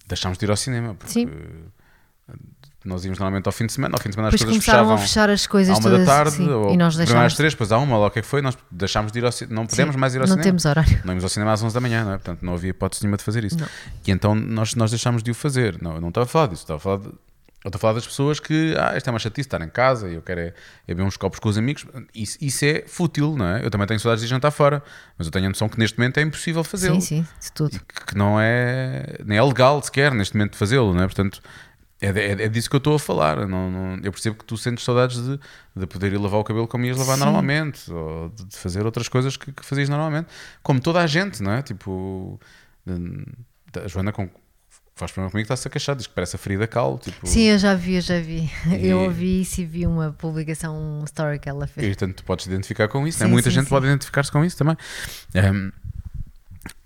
[0.08, 0.94] deixámos de ir ao cinema.
[0.96, 1.26] Porque Uhum.
[1.28, 2.40] Sim.
[2.86, 3.96] nós íamos normalmente ao fim de semana.
[3.96, 5.90] Ao fim de semana as Depois coisas começaram fechavam a fechar as coisas à uma
[5.90, 7.34] todas da tarde, sim, ou e nós primeiro às deixámos.
[7.36, 9.32] três, depois à uma, lá o que é que foi, nós deixámos de ir ao
[9.32, 9.56] cinema.
[9.62, 10.44] Não podemos mais ir ao não cinema.
[10.44, 11.00] temos horário.
[11.04, 12.18] Não íamos ao cinema às 11 da manhã, não é?
[12.18, 13.58] Portanto, não havia hipótese nenhuma de fazer isso.
[13.60, 13.68] Não.
[14.08, 15.82] E então nós, nós deixámos de o fazer.
[15.82, 17.10] Não, eu não estava a falar disso, estava a falar de.
[17.64, 20.08] Eu estou a falar das pessoas que, ah, isto é uma chatice, estar em casa
[20.10, 20.54] e eu quero é, é
[20.88, 21.86] beber uns copos com os amigos.
[22.16, 23.66] Isso, isso é fútil, não é?
[23.66, 24.82] Eu também tenho saudades de jantar fora,
[25.18, 27.02] mas eu tenho a noção que neste momento é impossível fazê-lo.
[27.02, 27.72] Sim, sim, de tudo.
[27.80, 31.06] Que que não é, nem é legal sequer neste momento fazê-lo, não é?
[31.06, 31.42] Portanto,
[32.02, 33.46] é, é, é disso que eu estou a falar.
[33.46, 35.38] Não, não- eu percebo que tu sentes saudades de,
[35.76, 37.26] de poder ir lavar o cabelo como ias lavar Sim.
[37.26, 40.30] normalmente, ou de, fazer outras coisas que, que fazias normalmente,
[40.64, 41.62] como toda a gente, não é?
[41.62, 42.40] Tipo,
[43.84, 44.30] a Joana com,
[45.00, 47.00] faz problema comigo, está-se a queixar, diz que parece a ferida cal.
[47.00, 48.50] Tipo, Sim, eu já vi, eu já vi.
[48.68, 51.88] E- Eu ouvi isso e vi uma publicação, um story que ela E fez.
[51.88, 53.26] portanto tu podes identificar com isso, né?
[53.26, 53.70] Sim, muita sim, gente sim.
[53.70, 54.76] pode identificar-se com isso também.
[55.36, 55.72] Um,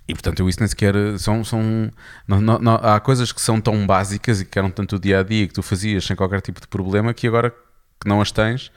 [0.08, 1.92] e portanto eu isso nem sequer são, são
[2.28, 5.20] não- não- não- há coisas que são tão básicas e que eram tanto o dia
[5.20, 8.32] a dia que tu fazias sem qualquer tipo de problema que agora que não as
[8.32, 8.72] tens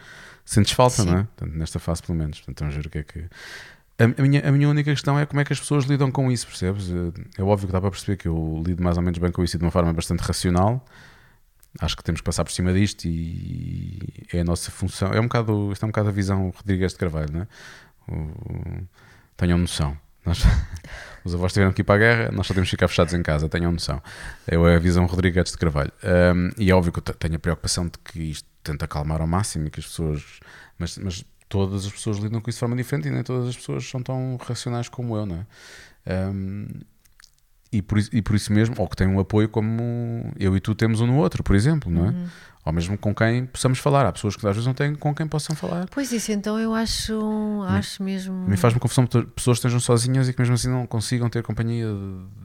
[0.44, 1.06] sentes falta, Sim.
[1.10, 1.22] não é?
[1.36, 2.38] Portanto, nesta fase pelo menos.
[2.38, 3.24] Portanto, vamos ver o que é que.
[3.98, 6.46] A, minha, a minha única questão é como é que as pessoas lidam com isso,
[6.46, 6.90] percebes?
[7.38, 9.56] É óbvio que dá para perceber que eu lido mais ou menos bem com isso
[9.56, 10.84] de uma forma bastante racional.
[11.80, 13.98] Acho que temos que passar por cima disto e
[14.32, 15.12] é a nossa função.
[15.12, 17.46] É um bocado, isto é um bocado a visão Rodrigues de Carvalho, não é?
[19.36, 19.96] Tenham noção.
[20.24, 20.42] Nós,
[21.24, 23.22] os avós tiveram que ir para a guerra, nós só temos que ficar fechados em
[23.22, 24.02] casa, tenham noção.
[24.46, 25.92] É a visão Rodrigues de Carvalho.
[26.34, 29.20] Um, e é óbvio que eu te- tenho a preocupação de que isto tenta acalmar
[29.20, 30.22] ao máximo e que as pessoas.
[30.78, 33.56] Mas, mas todas as pessoas lidam com isso de forma diferente e nem todas as
[33.56, 36.28] pessoas são tão racionais como eu, não é?
[36.30, 36.66] Um,
[37.72, 40.60] e, por, isso- e por isso mesmo, ou que têm um apoio como eu e
[40.60, 42.08] tu temos um no outro, por exemplo, não é?
[42.10, 42.26] Uhum.
[42.64, 44.04] Ou mesmo com quem possamos falar.
[44.06, 45.86] Há pessoas que às vezes não têm com quem possam falar.
[45.90, 48.34] Pois isso, então eu acho, acho mesmo.
[48.48, 51.86] Me faz-me confusão que pessoas estejam sozinhas e que mesmo assim não consigam ter companhia,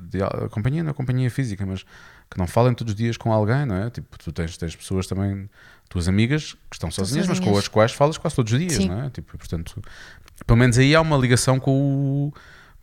[0.09, 1.83] de, de- companhia não é companhia física, mas
[2.29, 3.89] que não falem todos os dias com alguém, não é?
[3.89, 5.49] Tipo, tu tens, tens pessoas também,
[5.91, 8.87] tuas amigas, que estão sozinhas, mas com as quais falas quase todos os dias, Sim.
[8.87, 9.09] não é?
[9.09, 9.79] Tipo, portanto,
[10.47, 11.71] pelo menos aí há uma ligação com
[12.29, 12.33] o-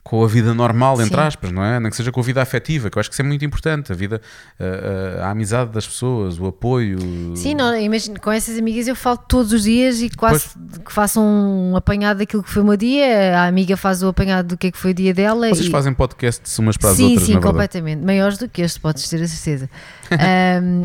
[0.08, 1.26] com a vida normal, entre Sim.
[1.26, 1.78] aspas, não é?
[1.78, 3.92] Nem que seja com a vida afetiva, que eu acho que isso é muito importante.
[3.92, 4.22] A vida,
[4.58, 6.98] a, a- a amizade das pessoas, o apoio.
[7.36, 10.46] Sim, não, imagino, com essas amigas eu falo todos os dias e quase
[10.82, 14.48] que façam um apanhado daquilo que foi o meu dia, a amiga faz o apanhado
[14.48, 15.48] do que é que foi o dia dela.
[15.50, 15.70] Vocês e...
[15.70, 17.52] fazem podcasts umas para as sim, outras, sim, na verdade.
[17.52, 18.02] completamente.
[18.04, 19.68] Maiores do que este, podes ter a certeza.
[20.10, 20.84] Ahm,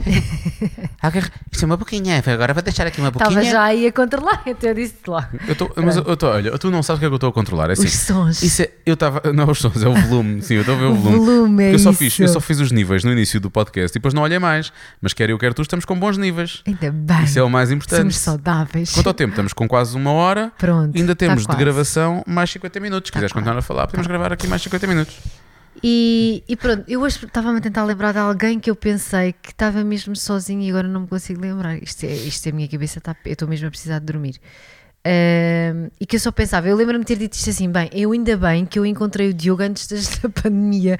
[1.01, 1.21] Alguém-
[1.51, 2.21] Isto é uma boquinha.
[2.25, 3.51] Agora vou deixar aqui uma Estava boquinha.
[3.51, 5.29] já aí a controlar, até eu disse lá.
[5.47, 7.29] Eu tô, mas eu tô, olha, tu não sabes o que é que eu estou
[7.29, 7.69] a controlar.
[7.69, 8.41] É assim, Os sons.
[8.43, 9.12] Isso é, eu estava.
[9.33, 10.41] Não, os sons, é o volume.
[10.41, 11.25] Sim, eu estou a ver o O volume.
[11.25, 11.99] volume, é eu só, isso.
[11.99, 14.71] fiz, eu só fiz os níveis no início do podcast e depois não olhei mais.
[15.01, 16.61] Mas quer eu, quer tu, estamos com bons níveis.
[16.65, 17.23] Ainda bem.
[17.23, 17.99] Isso é o mais importante.
[18.01, 18.91] Somos saudáveis.
[18.93, 20.51] Quanto ao tempo, estamos com quase uma hora.
[20.57, 23.07] Pronto, Ainda tá temos de gravação mais 50 minutos.
[23.07, 23.43] Se Tá quiseres quase.
[23.43, 25.15] continuar a falar, podemos gravar aqui mais 50 minutos.
[25.83, 29.49] E, e pronto, eu hoje estava-me a tentar lembrar de alguém que eu pensei que
[29.49, 31.75] estava mesmo sozinha e agora não me consigo lembrar.
[31.81, 34.35] Isto é, isto é a minha cabeça, está, eu estou mesmo a precisar de dormir.
[35.05, 38.11] Ahm, e que eu só pensava, eu lembro-me de ter dito isto assim: bem, eu
[38.13, 40.97] ainda bem que eu encontrei o Diogo antes da pandemia,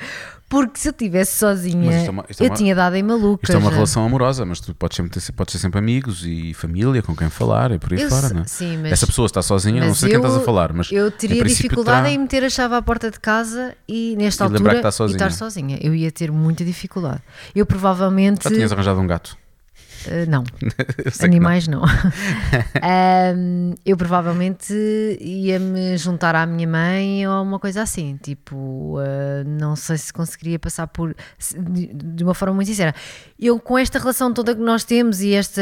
[0.50, 3.04] porque se eu estivesse sozinha, isto é uma- isto é eu uma- tinha dado em
[3.04, 3.44] maluca.
[3.46, 3.76] Isto é uma já.
[3.76, 7.30] relação amorosa, mas tu podes, sempre ter, podes ter sempre amigos e família com quem
[7.30, 8.46] falar e por aí Eu fora, se- não é?
[8.46, 11.08] sim, mas- Essa pessoa está sozinha, não sei quem eu- estás a falar, mas Eu
[11.08, 14.44] em teria princípio dificuldade terá- em meter a chave à porta de casa e nesta
[14.44, 15.78] E altura e estar sozinha.
[15.82, 17.22] Eu ia ter muita dificuldade.
[17.56, 18.44] Eu provavelmente.
[18.44, 19.38] Já tinhas arranjado um gato.
[20.08, 21.26] Uh, não, não.
[21.26, 21.84] animais não.
[21.84, 24.74] Um, eu provavelmente
[25.20, 28.18] ia me juntar à minha mãe ou uma coisa assim.
[28.22, 31.16] Tipo, uh, não sei se conseguiria passar por.
[31.56, 32.94] De uma forma muito sincera.
[33.40, 35.62] Eu, com esta relação toda que nós temos e esta.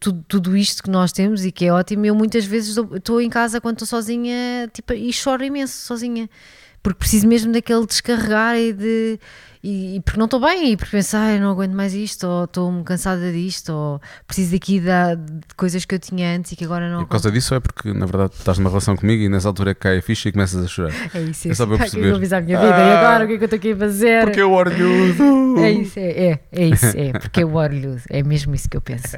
[0.00, 3.30] Tudo, tudo isto que nós temos e que é ótimo, eu muitas vezes estou em
[3.30, 6.28] casa quando estou sozinha tipo, e choro imenso sozinha
[6.84, 9.18] porque preciso mesmo daquele descarregar e de.
[9.66, 12.44] E, e porque não estou bem, e porque penso, ai, não aguento mais isto, ou
[12.44, 16.66] estou-me cansada disto, ou preciso daqui da, de coisas que eu tinha antes e que
[16.66, 17.00] agora não.
[17.00, 19.70] E por causa disso é porque, na verdade, estás numa relação comigo e nessa altura
[19.70, 20.92] é que cai a ficha e começas a chorar.
[21.14, 22.08] É isso, é É só para eu perceber.
[22.10, 23.72] Eu avisar a minha vida, e Ah, agora o que é que eu estou aqui
[23.72, 24.24] a fazer?
[24.24, 25.58] Porque eu orgulho.
[25.58, 28.82] É isso, é, é, é isso, é, porque eu orgulho, é mesmo isso que eu
[28.82, 29.16] penso.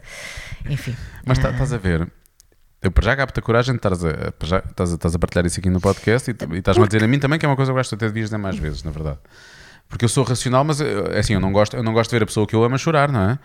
[0.70, 0.94] Enfim.
[1.26, 1.52] Mas tá- Ah.
[1.52, 2.06] estás a ver.
[2.82, 5.58] Eu para já capto a coragem de estares a, estás a, estás a partilhar isso
[5.58, 7.70] aqui no podcast e, e estás-me a dizer a mim também que é uma coisa
[7.70, 9.18] que eu gosto até de dizer mais vezes, na verdade.
[9.88, 12.16] Porque eu sou racional, mas eu- é assim, eu não gosto, eu não gosto de
[12.16, 13.38] ver a pessoa que eu amo a chorar, não é?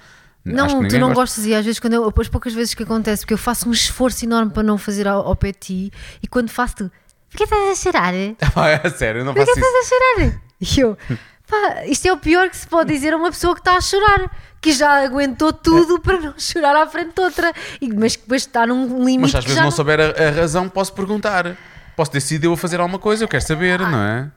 [0.43, 1.13] Não, tu não gosta.
[1.13, 3.71] gostas e às vezes quando eu, as poucas vezes que acontece, porque eu faço um
[3.71, 5.91] esforço enorme para não fazer ao, ao pé de ti
[6.23, 6.91] e quando faço tu,
[7.29, 8.13] por que estás a chorar?
[8.55, 9.67] Ah, é sério, eu não Por que faço isso.
[9.69, 9.89] estás a
[10.25, 10.41] chorar?
[10.59, 10.97] E eu,
[11.47, 13.81] pá, isto é o pior que se pode dizer a uma pessoa que está a
[13.81, 18.23] chorar, que já aguentou tudo para não chorar à frente de outra, e, mas que
[18.23, 19.19] depois está num limite.
[19.21, 21.55] Mas às vezes já não souber a, a razão, posso perguntar.
[21.95, 23.89] Posso decidir eu a fazer alguma coisa, eu quero saber, Ah.
[23.89, 24.31] não é?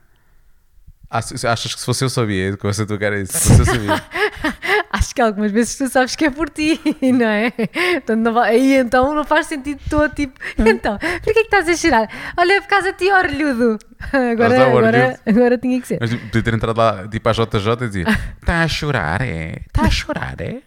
[1.18, 2.56] Achas que se fosse eu sabia?
[2.56, 3.32] Que você tu quer isso?
[3.38, 4.02] Se fosse eu sabia.
[4.90, 7.50] Acho que algumas vezes tu sabes que é por ti, não é?
[7.50, 11.68] Portanto, não aí então não faz sentido todo tipo, então, por que é que estás
[11.68, 12.08] a chorar?
[12.36, 13.78] Olha, é por causa de ti, orlhudo.
[14.12, 15.18] Agora, agora, orlhudo.
[15.26, 15.98] agora tinha que ser.
[16.00, 18.04] Mas podia ter entrado lá, tipo à JJ e dizia:
[18.40, 19.62] Está a chorar, é?
[19.66, 20.58] Está a chorar, é?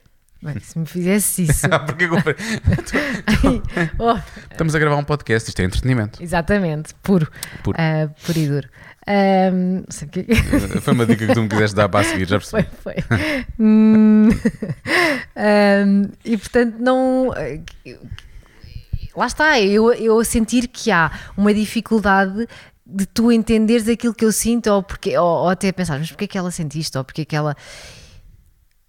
[0.41, 1.65] Bem, se me fizesse isso.
[1.71, 2.35] Ah, porque eu comprei.
[3.97, 4.17] Oh,
[4.51, 6.21] Estamos a gravar um podcast, isto é entretenimento.
[6.21, 7.27] exatamente, puro.
[7.63, 7.77] Puro.
[7.79, 8.69] Ah, puro e duro.
[10.11, 13.01] Que Foi uma dica que tu me quiseste dar para a seguir, já Foi, percebi.
[13.01, 13.17] foi.
[13.59, 14.29] Hum,
[15.35, 17.33] hum, e portanto, não.
[19.15, 22.47] Lá está, eu, eu a sentir que há uma dificuldade
[22.85, 26.25] de tu entenderes aquilo que eu sinto, ou, porque, ou, ou até pensar, mas porquê
[26.25, 27.55] é que ela sente isto, ou porque é que ela.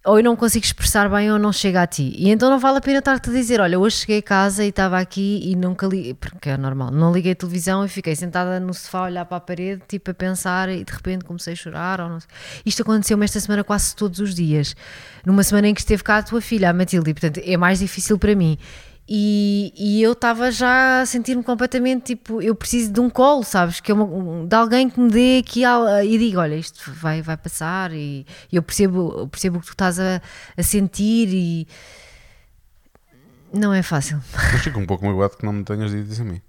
[0.05, 2.13] Ou eu não consigo expressar bem ou não chega a ti.
[2.15, 4.69] E então não vale a pena estar-te a dizer: Olha, hoje cheguei a casa e
[4.69, 8.61] estava aqui e nunca liguei, porque é normal, não liguei a televisão e fiquei sentada
[8.61, 11.55] no sofá a olhar para a parede, tipo a pensar e de repente comecei a
[11.55, 11.99] chorar.
[11.99, 12.19] Ou não.
[12.65, 14.73] Isto aconteceu-me esta semana quase todos os dias.
[15.25, 17.79] Numa semana em que esteve cá a tua filha, a Matilde, e portanto é mais
[17.79, 18.57] difícil para mim.
[19.11, 23.79] E, e eu estava já a sentir-me completamente tipo, eu preciso de um colo, sabes?
[23.79, 26.91] Que é uma- um- de alguém que me dê aqui al- e diga: Olha, isto
[26.93, 27.91] vai, vai passar.
[27.91, 30.21] E, e eu percebo, eu percebo o que tu estás a,
[30.55, 31.27] a sentir.
[31.33, 31.67] E
[33.51, 34.21] não é fácil.
[34.53, 36.39] Mas fico um pouco magoado que não me tenhas dito isso a mim.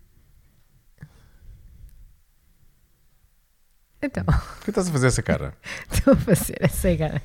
[4.02, 5.52] Então, Por que estás a fazer essa cara?
[5.92, 7.22] estou a fazer essa cara.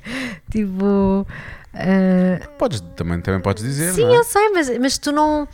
[0.50, 1.26] Tipo.
[1.74, 4.16] ah, Podes, também, também podes dizer, Sim, é?
[4.16, 5.48] eu sei, mas, mas tu não.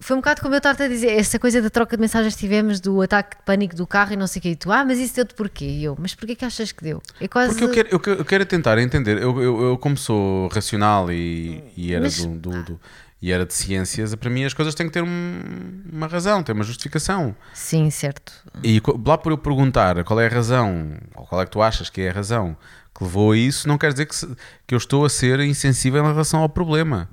[0.00, 2.40] foi um bocado como eu estava a dizer, essa coisa da troca de mensagens que
[2.40, 4.84] tivemos do ataque de pânico do carro e não sei o que, e tu, ah,
[4.84, 5.64] mas isso deu-te porquê?
[5.66, 7.00] E eu, mas porquê que achas que deu?
[7.20, 7.52] É quase.
[7.52, 9.22] Porque eu quero, eu quero, eu quero tentar entender.
[9.22, 12.80] Eu, eu, eu como sou racional e, e era Mas- do, do- do-
[13.22, 16.50] e era de ciências, para mim as coisas têm que ter um- uma razão, ter
[16.52, 17.34] uma justificação.
[17.54, 18.32] Sim, certo.
[18.64, 21.88] E lá por eu perguntar qual é a razão, ou qual é que tu achas
[21.88, 22.56] que é a razão
[22.94, 24.28] que levou a isso, não quer dizer que, se-
[24.66, 27.08] que eu estou a ser insensível em relação ao problema.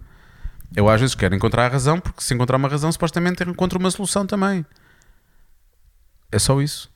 [0.76, 3.90] Eu às vezes quero encontrar a razão, porque se encontrar uma razão, supostamente encontro uma
[3.92, 4.66] solução também.
[6.32, 6.92] É só isso.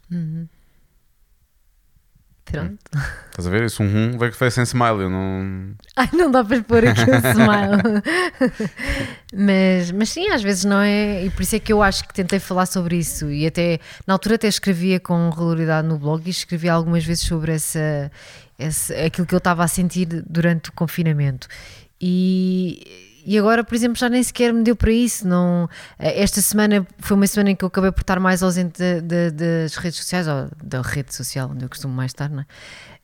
[2.45, 2.77] Pronto.
[3.31, 3.63] Estás a ver?
[3.63, 5.03] Isso um rum veio que foi sem smile.
[5.03, 5.73] Eu não.
[5.95, 8.69] Ai, não dá para pôr aqui um smile.
[9.33, 11.25] mas, mas sim, às vezes não é.
[11.25, 13.31] E por isso é que eu acho que tentei falar sobre isso.
[13.31, 17.53] E até, na altura, até escrevia com regularidade no blog e escrevia algumas vezes sobre
[17.53, 18.11] essa,
[18.59, 21.47] essa, aquilo que eu estava a sentir durante o confinamento.
[21.99, 23.11] E.
[23.25, 25.27] E agora, por exemplo, já nem sequer me deu para isso.
[25.27, 29.75] Não, esta semana foi uma semana em que eu acabei por estar mais ausente das
[29.75, 32.45] redes sociais, ou da rede social, onde eu costumo mais estar, não é?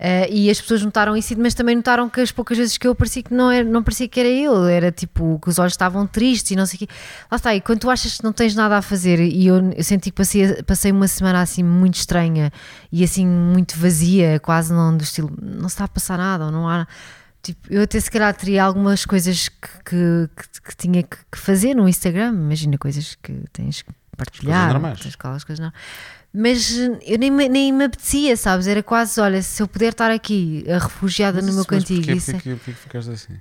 [0.01, 2.91] Eh, e as pessoas notaram isso, mas também notaram que as poucas vezes que eu
[2.91, 6.07] apareci que não, era, não parecia que era eu, era tipo que os olhos estavam
[6.07, 6.87] tristes e não sei o quê.
[7.29, 9.83] Lá está, e quando tu achas que não tens nada a fazer, e eu, eu
[9.83, 12.49] senti que passei, passei uma semana assim muito estranha
[12.91, 16.51] e assim muito vazia, quase não do estilo, não se está a passar nada, ou
[16.51, 16.87] não há.
[17.53, 21.73] Tipo, eu até se calhar teria algumas coisas que, que, que- que tinha que, fazer
[21.75, 24.67] no Instagram, imagina coisas que tens que partilhar,
[25.01, 25.71] tens aquelas coisas não.
[26.31, 28.67] Mas eh, eu nem, me- nem me apetecia, sabes?
[28.67, 32.01] Era quase, olha, se eu puder estar aqui, a refugiada Mas no meu mas cantigo.
[32.01, 33.37] Porquê, isso é- porquê, porquê que ficaste assim?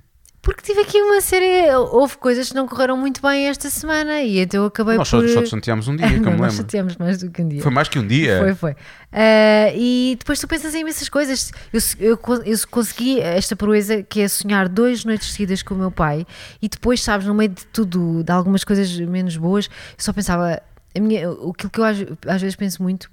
[0.59, 4.39] Porque tive aqui uma série, houve coisas que não correram muito bem esta semana e
[4.39, 5.25] então eu acabei Nós por.
[5.25, 6.57] só, só te chateámos um dia, que eu não, me nós lembro.
[6.57, 7.61] chateámos mais do que um dia.
[7.61, 8.39] Foi mais que um dia.
[8.39, 8.75] Foi, foi.
[9.09, 11.53] Ah, e depois tu pensas em imensas coisas.
[11.71, 15.91] Eu, eu, eu consegui esta proeza que é sonhar duas noites seguidas com o meu
[15.91, 16.27] pai
[16.61, 20.61] e depois, sabes, no meio de tudo, de algumas coisas menos boas, eu só pensava.
[20.93, 21.97] A minha, aquilo que eu às,
[22.27, 23.09] às vezes penso muito.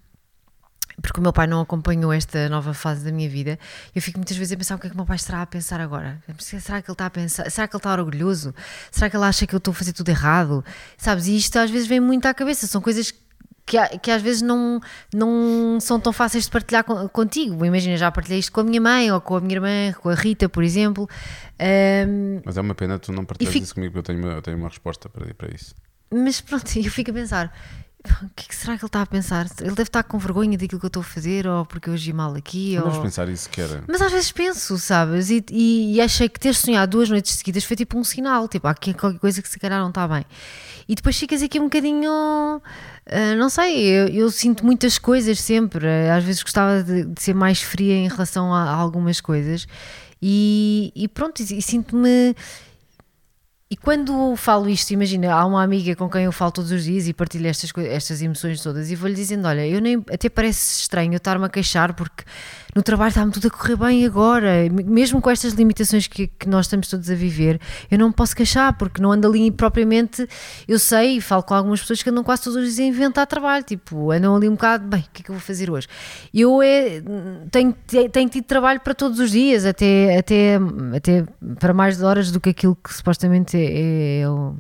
[1.03, 3.59] Porque o meu pai não acompanhou esta nova fase da minha vida,
[3.95, 5.47] eu fico muitas vezes a pensar o que é que o meu pai estará a
[5.47, 6.23] pensar agora.
[6.39, 7.51] Será que ele está a pensar?
[7.51, 8.55] Será que ele está orgulhoso?
[8.91, 10.65] Será que ele acha que eu estou a fazer tudo errado?
[10.97, 11.27] Sabes?
[11.27, 12.67] E isto às vezes vem muito à cabeça.
[12.67, 13.13] São coisas
[13.67, 14.81] que, que às vezes não,
[15.13, 17.63] não são tão fáceis de partilhar con- contigo.
[17.67, 20.15] Imagina, já partilhei isto com a minha mãe ou com a minha irmã, com a
[20.15, 21.07] Rita, por exemplo.
[21.59, 24.35] Ahm, Mas é uma pena tu não partilhas fico- isso comigo, porque eu tenho, uma-
[24.39, 25.75] eu tenho uma resposta para, para isso.
[26.13, 27.53] mas pronto, eu fico a pensar.
[28.23, 29.47] O que, é que será que ele está a pensar?
[29.61, 32.13] Ele deve estar com vergonha daquilo que eu estou a fazer, ou porque eu agi
[32.13, 33.03] mal aqui, Não deves ou...
[33.03, 33.83] pensar isso que era.
[33.89, 35.31] Mas às vezes penso, sabes?
[35.31, 38.67] E, e- e achei que ter sonhado duas noites seguidas foi tipo um sinal, tipo,
[38.67, 40.25] há aqui qualquer coisa que se calhar não está bem.
[40.89, 45.87] E depois ficas aqui um bocadinho, ah, não sei, eu, eu sinto muitas coisas sempre,
[46.11, 49.67] às vezes gostava de, de ser mais fria em relação a, a algumas coisas
[50.23, 52.35] e, e pronto, e, e sinto-me.
[53.69, 57.09] E quando falo isto, imagina, há uma amiga com quem eu falo todos os dias
[57.09, 61.13] e partilho estas, estas emoções todas e vou-lhe dizendo: Olha, eu nem, até parece estranho
[61.13, 62.23] eu estar-me a queixar porque
[62.77, 66.67] no trabalho está-me tudo a correr bem agora, mesmo com estas limitações que, que nós
[66.67, 67.59] estamos todos a viver,
[67.91, 70.29] eu não me posso queixar porque não ando ali propriamente.
[70.69, 73.27] Eu sei, e falo com algumas pessoas que andam quase todos os dias a inventar
[73.27, 75.89] trabalho, tipo, andam ali um bocado, bem, o que é que eu vou fazer hoje?
[76.35, 77.03] Eu é,
[77.51, 77.75] tenho,
[78.13, 80.59] tenho tido trabalho para todos os dias, até, até,
[80.95, 81.25] até
[81.59, 84.55] para mais horas do que aquilo que supostamente é, é o-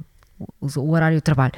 [0.77, 1.53] o horário de trabalho.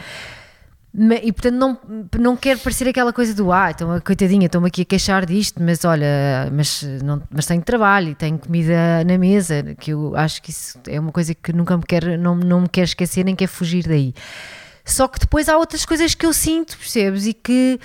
[0.95, 1.79] E portanto não,
[2.19, 5.85] não quero parecer aquela coisa do ah, então coitadinha, estou-me aqui a queixar disto, mas
[5.85, 10.51] olha, mas, não, mas tenho trabalho e tenho comida na mesa, que eu acho que
[10.51, 13.51] isso é uma coisa que nunca me quero, não, não me quero esquecer nem quero
[13.51, 14.15] fugir daí.
[14.85, 17.27] Só que depois há outras coisas que eu sinto, percebes?
[17.27, 17.79] E que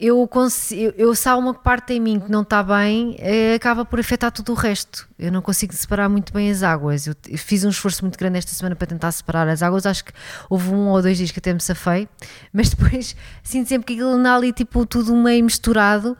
[0.00, 3.84] eu, consigo, eu, se há uma parte em mim que não está bem, eh, acaba
[3.84, 5.06] por afetar tudo o resto.
[5.18, 7.06] Eu não consigo separar muito bem as águas.
[7.06, 9.84] Eu, eu fiz um esforço muito grande esta semana para tentar separar as águas.
[9.84, 10.12] Acho que
[10.48, 12.08] houve um ou dois dias que até me safei,
[12.50, 16.16] mas depois sinto sempre que aquilo anda ali tipo tudo meio misturado.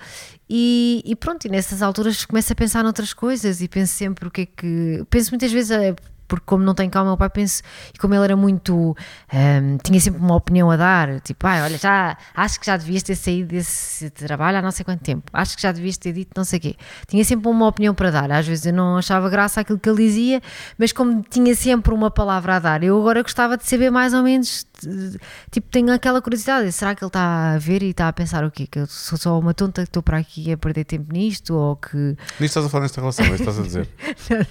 [0.48, 4.30] E, e pronto, e nessas alturas começo a pensar noutras coisas e penso sempre o
[4.30, 5.06] que é que.
[5.08, 5.70] Penso muitas vezes.
[6.30, 7.60] Porque como não tem cá o meu pai, penso,
[7.92, 8.96] e como ele era muito,
[9.34, 13.02] hum, tinha sempre uma opinião a dar, tipo, ah, olha, já, acho que já devias
[13.02, 16.30] ter saído desse trabalho há não sei quanto tempo, acho que já devias ter dito
[16.36, 16.76] não sei o quê.
[17.08, 20.04] Tinha sempre uma opinião para dar, às vezes eu não achava graça aquilo que ele
[20.04, 20.40] dizia,
[20.78, 24.22] mas como tinha sempre uma palavra a dar, eu agora gostava de saber mais ou
[24.22, 24.64] menos,
[25.50, 28.50] tipo, tenho aquela curiosidade, será que ele está a ver e está a pensar o
[28.50, 28.66] quê?
[28.66, 31.76] Que eu sou só uma tonta que estou para aqui a perder tempo nisto, ou
[31.76, 31.96] que...
[31.96, 33.88] Nisto estás a falar nesta relação, é estás a dizer.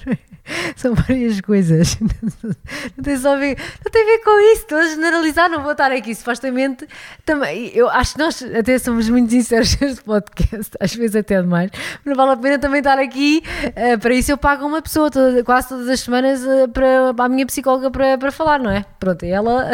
[0.75, 1.97] São várias coisas.
[2.97, 3.55] Não tem só a ver,
[3.85, 4.61] não tem a ver com isso.
[4.63, 6.13] Estou a generalizar, não vou estar aqui.
[6.15, 6.87] Supostamente,
[7.23, 11.69] também, eu acho que nós até somos muito sinceros neste podcast, às vezes até demais,
[12.03, 13.43] mas não vale a pena também estar aqui.
[13.75, 17.25] eh, para isso, eu pago uma pessoa toda- quase todas as semanas eh, para, para
[17.25, 18.83] a minha psicóloga para, para falar, não é?
[18.99, 19.69] Pronto, e ela,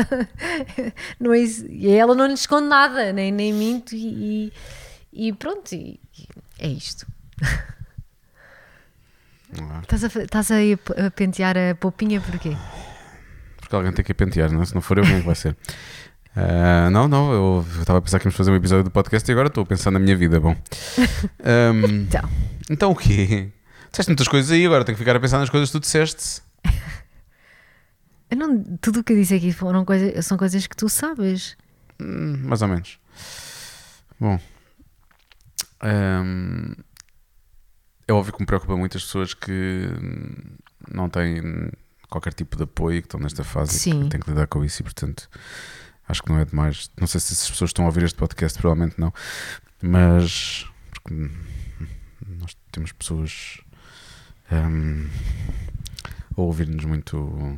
[1.19, 4.47] não é isso, e ela não lhe esconde nada, nem, nem minto, e,
[5.13, 5.99] e- e pronto, e-
[6.59, 7.05] é isto.
[9.57, 9.79] Não?
[9.81, 12.55] Estás a, estás a, pentear a poupinha porquê?
[13.57, 14.65] Porque alguém tem que a pentear, não é?
[14.65, 15.55] Se não for eu, quem é vai ser?
[16.37, 19.31] Ah, não, não, eu estava a pensar que íamos fazer um episódio do podcast e
[19.31, 20.37] agora estou a pensar na minha vida.
[20.37, 20.53] Bom,
[21.41, 22.29] Ahm, Então,
[22.69, 23.51] então o quê?
[23.89, 26.41] Disseste muitas coisas aí, agora tenho que ficar a pensar nas coisas que tu disseste.
[28.35, 31.57] Eu não, tudo o que eu disse aqui foram coisas, são coisas que tu sabes.
[31.99, 32.99] Hum, mais ou menos.
[34.19, 34.39] Bom,
[38.07, 39.89] é óbvio que me preocupa muito as pessoas que
[40.91, 41.71] não têm
[42.09, 44.03] qualquer tipo de apoio, que estão nesta fase e Sim.
[44.03, 45.29] que têm que lidar com isso e, portanto,
[46.07, 46.89] acho que não é demais.
[46.99, 49.13] Não sei se essas pessoas estão a ouvir este podcast, provavelmente não,
[49.81, 51.29] mas porque
[52.27, 53.59] nós temos pessoas
[54.51, 55.07] ahm,
[56.37, 57.57] a ouvir-nos muito,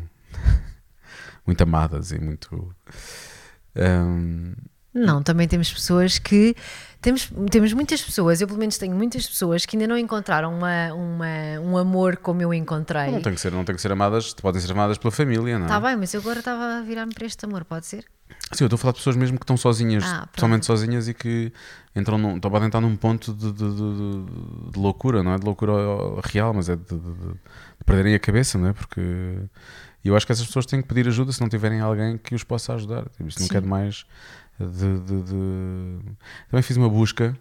[1.48, 2.76] muito amadas e muito.
[3.76, 4.54] ahm,
[4.94, 6.56] Não, também temos pessoas que.
[7.00, 10.92] Temos, temos muitas pessoas, eu pelo menos tenho muitas pessoas que ainda não encontraram uma,
[10.94, 13.12] uma, um amor como eu encontrei.
[13.12, 15.66] Não tem que ser, não tem que ser amadas, podem ser amadas pela família, não
[15.66, 15.70] é?
[15.70, 18.04] Está bem, mas eu agora estava a virar-me para este amor, pode ser?
[18.52, 21.14] Sim, eu estou a falar de pessoas mesmo que estão sozinhas, Ah, totalmente sozinhas e
[21.14, 21.54] que
[21.96, 25.46] entram num, estão- podem estar num ponto de, de- de- de loucura, não é de
[25.46, 25.74] loucura
[26.24, 27.00] real, mas é de
[27.86, 28.74] perderem a cabeça, não é?
[28.74, 29.02] Porque
[30.08, 32.44] eu acho que essas pessoas têm que pedir ajuda se não tiverem alguém que os
[32.44, 33.08] possa ajudar.
[33.10, 34.06] Tipo, Isto não quer mais
[34.60, 36.00] de, de- de-
[36.50, 37.38] Também fiz uma busca,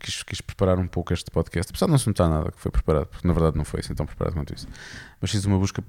[0.00, 2.70] quis, quis preparar um pouco este podcast, apesar de não se notar nada que foi
[2.70, 4.66] preparado, porque na verdade não foi assim tão preparado quanto isso.
[5.20, 5.82] Mas fiz uma busca,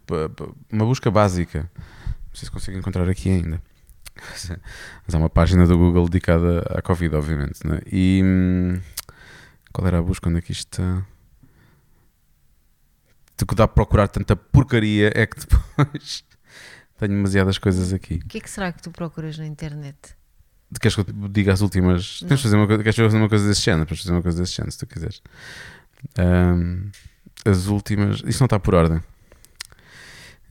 [0.71, 1.69] uma busca básica.
[1.75, 3.61] Não sei se consigo encontrar aqui ainda.
[5.05, 7.65] Mas há uma página do Google dedicada à Covid, obviamente.
[7.67, 7.81] Né?
[7.91, 8.79] E hum,
[9.71, 10.27] qual era a busca?
[10.29, 11.05] Onde é que isto está?
[13.37, 15.61] De que dá para procurar tanta porcaria é que depois
[16.97, 18.15] tenho demasiadas coisas aqui.
[18.15, 19.97] O que é que será que tu procuras na internet?
[20.69, 22.21] De Queres que eu diga as últimas?
[22.21, 22.29] Não.
[22.29, 23.85] Tens fazer uma, queres fazer uma coisa desse género?
[23.85, 25.21] Podemos fazer uma coisa desse género se tu quiseres.
[26.19, 26.89] Hum,
[27.45, 28.21] as últimas.
[28.25, 29.01] Isto não está por ordem.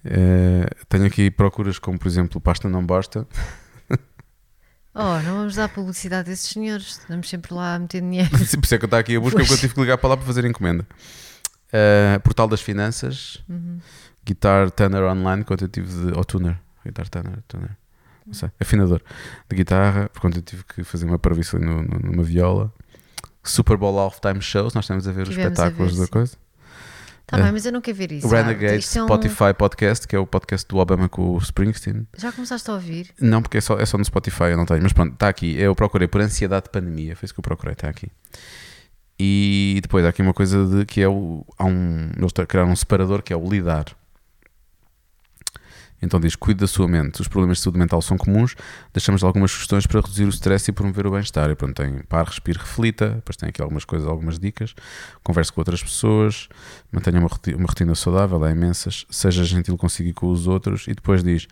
[0.05, 3.27] Eh, tenho aqui procuras como, por exemplo, pasta não basta.
[4.98, 8.31] Oh, não vamos dar publicidade a esses senhores, estamos sempre lá a meter dinheiro.
[8.32, 10.09] Por isso é que eu estou aqui a busca, porque eu tive que ligar para
[10.09, 10.86] lá para fazer encomenda.
[11.69, 13.78] Uh, Portal das Finanças, Uhum.
[14.27, 16.16] Guitar Tuner Online, quanto eu tive de.
[16.16, 17.70] Ou Tuner, Guitar Tuner, Tuner,
[18.27, 19.01] não sei, afinador
[19.48, 21.19] de guitarra, por quanto eu tive que fazer uma
[21.61, 22.73] no- numa viola.
[23.44, 26.11] Super Bowl Halftime Shows, nós estamos a ver os Tivemos a espetáculos ver, da sim.
[26.11, 26.36] coisa.
[27.23, 27.43] Está É.
[27.43, 28.28] bem, mas eu não quero ver isso.
[28.28, 32.07] Renegade isto é um- Spotify Podcast, que é o podcast do Obama com o Springsteen.
[32.16, 33.12] Já começaste a ouvir?
[33.20, 34.82] Não, porque é só, é só no Spotify, eu não tenho.
[34.82, 35.57] Mas pronto, está aqui.
[35.57, 37.15] Eu procurei por ansiedade de pandemia.
[37.16, 38.09] Foi isso que eu procurei, está aqui.
[39.19, 41.44] E depois há aqui uma coisa de que é o.
[41.59, 42.11] Há um.
[42.16, 43.86] Eles criaram um separador que é o lidar.
[46.01, 47.20] Então diz: cuide da sua mente.
[47.20, 48.55] Os problemas de saúde mental são comuns.
[48.93, 51.51] Deixamos algumas sugestões para reduzir o stress e promover o bem-estar.
[51.51, 53.10] E pronto, tem pare, respire, reflita.
[53.10, 54.74] Depois tem aqui algumas coisas, algumas dicas.
[55.23, 56.48] Converse com outras pessoas.
[56.93, 58.43] Mantenha uma, roti- uma rotina saudável.
[58.44, 59.06] Há imensas.
[59.10, 60.86] Seja gentil consigo e com os outros.
[60.86, 61.48] E depois diz: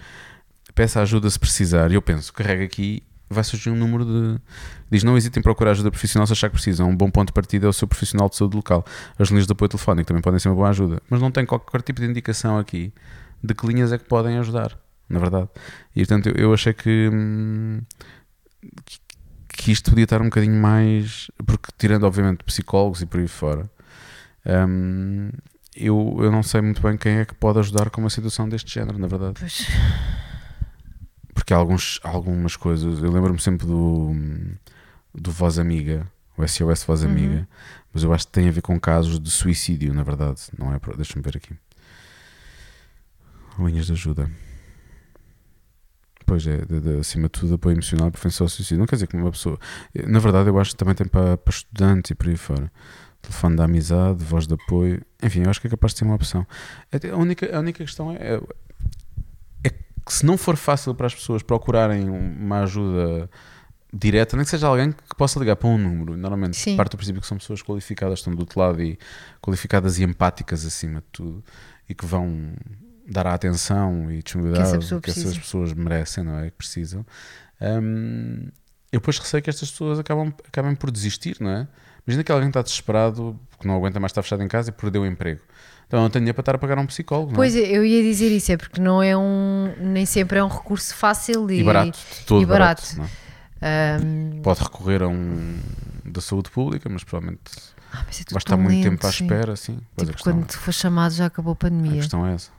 [0.74, 1.90] peça ajuda se precisar.
[1.90, 3.02] E eu penso: carrega aqui.
[3.30, 4.38] Vai surgir um número de.
[4.90, 6.90] Diz: não hesitem em procurar ajuda profissional se achar que precisam.
[6.90, 8.84] Um bom ponto de partida é o seu profissional de saúde local.
[9.18, 11.00] As linhas de apoio telefónico também podem ser uma boa ajuda.
[11.08, 12.92] Mas não tem qualquer tipo de indicação aqui
[13.44, 15.48] de que linhas é que podem ajudar, na verdade.
[15.94, 17.82] E portanto eu, eu achei que, hum,
[18.86, 18.98] que,
[19.48, 21.30] que isto podia estar um bocadinho mais.
[21.46, 23.70] Porque, tirando obviamente psicólogos e por aí fora,
[24.46, 25.30] hum,
[25.76, 28.72] eu, eu não sei muito bem quem é que pode ajudar com uma situação deste
[28.72, 29.34] género, na verdade.
[29.38, 29.66] Pois.
[31.34, 33.02] Porque há alguns, algumas coisas.
[33.02, 34.14] Eu lembro-me sempre do,
[35.14, 36.06] do Voz Amiga,
[36.38, 37.10] o SOS Voz Uhum.
[37.10, 37.48] Amiga,
[37.92, 40.40] mas eu acho que tem a ver com casos de suicídio, na verdade.
[40.56, 40.80] Não é?
[40.96, 41.54] Deixa-me ver aqui.
[43.58, 44.30] Linhas de ajuda.
[46.26, 48.78] Pois é, de- de- acima de tudo, apoio emocional e prevenção ao suicídio.
[48.78, 49.58] Não quer dizer que uma pessoa.
[50.06, 52.72] Na verdade, eu acho que também tem para, para estudantes e por aí fora.
[53.20, 55.02] Telefone da amizade, voz de apoio.
[55.22, 56.46] Enfim, eu acho que é capaz de ser uma opção.
[56.90, 58.40] Até A única, a única questão é,
[59.64, 63.28] é que se não for fácil para as pessoas procurarem uma ajuda
[63.92, 66.76] direta, nem que seja alguém que possa ligar para um número, normalmente Sim.
[66.76, 68.98] parte do princípio que são pessoas qualificadas, estão do outro lado e
[69.40, 71.44] qualificadas e empáticas acima de tudo
[71.88, 72.54] e que vão
[73.08, 76.46] dar a atenção e disponibilidade Que essa que essas pessoas merecem, não é?
[76.50, 77.04] Que precisam.
[77.60, 78.48] Hum,
[78.92, 81.68] eu depois receio que estas pessoas acabam, acabem por desistir, não é?
[82.06, 85.02] Imagina que alguém está desesperado porque não aguenta mais estar fechado em casa e perdeu
[85.02, 85.40] o emprego.
[85.86, 87.28] Então não tem dinheiro para estar a pagar um psicólogo.
[87.28, 87.36] não é?
[87.36, 89.74] Pois eu ia dizer isso, é porque não é um.
[89.78, 92.82] nem sempre é um recurso fácil e, E barato, todo e barato.
[92.96, 93.10] barato.
[93.60, 93.96] é?
[94.00, 95.58] Ahm, Pode recorrer a um
[96.04, 97.40] da saúde pública, mas provavelmente
[97.92, 99.24] ah, mas é vai estar muito lento, tempo à sim.
[99.24, 99.56] espera.
[99.56, 99.78] Sim.
[100.00, 101.96] A, Tipo, quando tu for chamado já acabou a a pandemia.
[102.00, 102.50] questão é essa.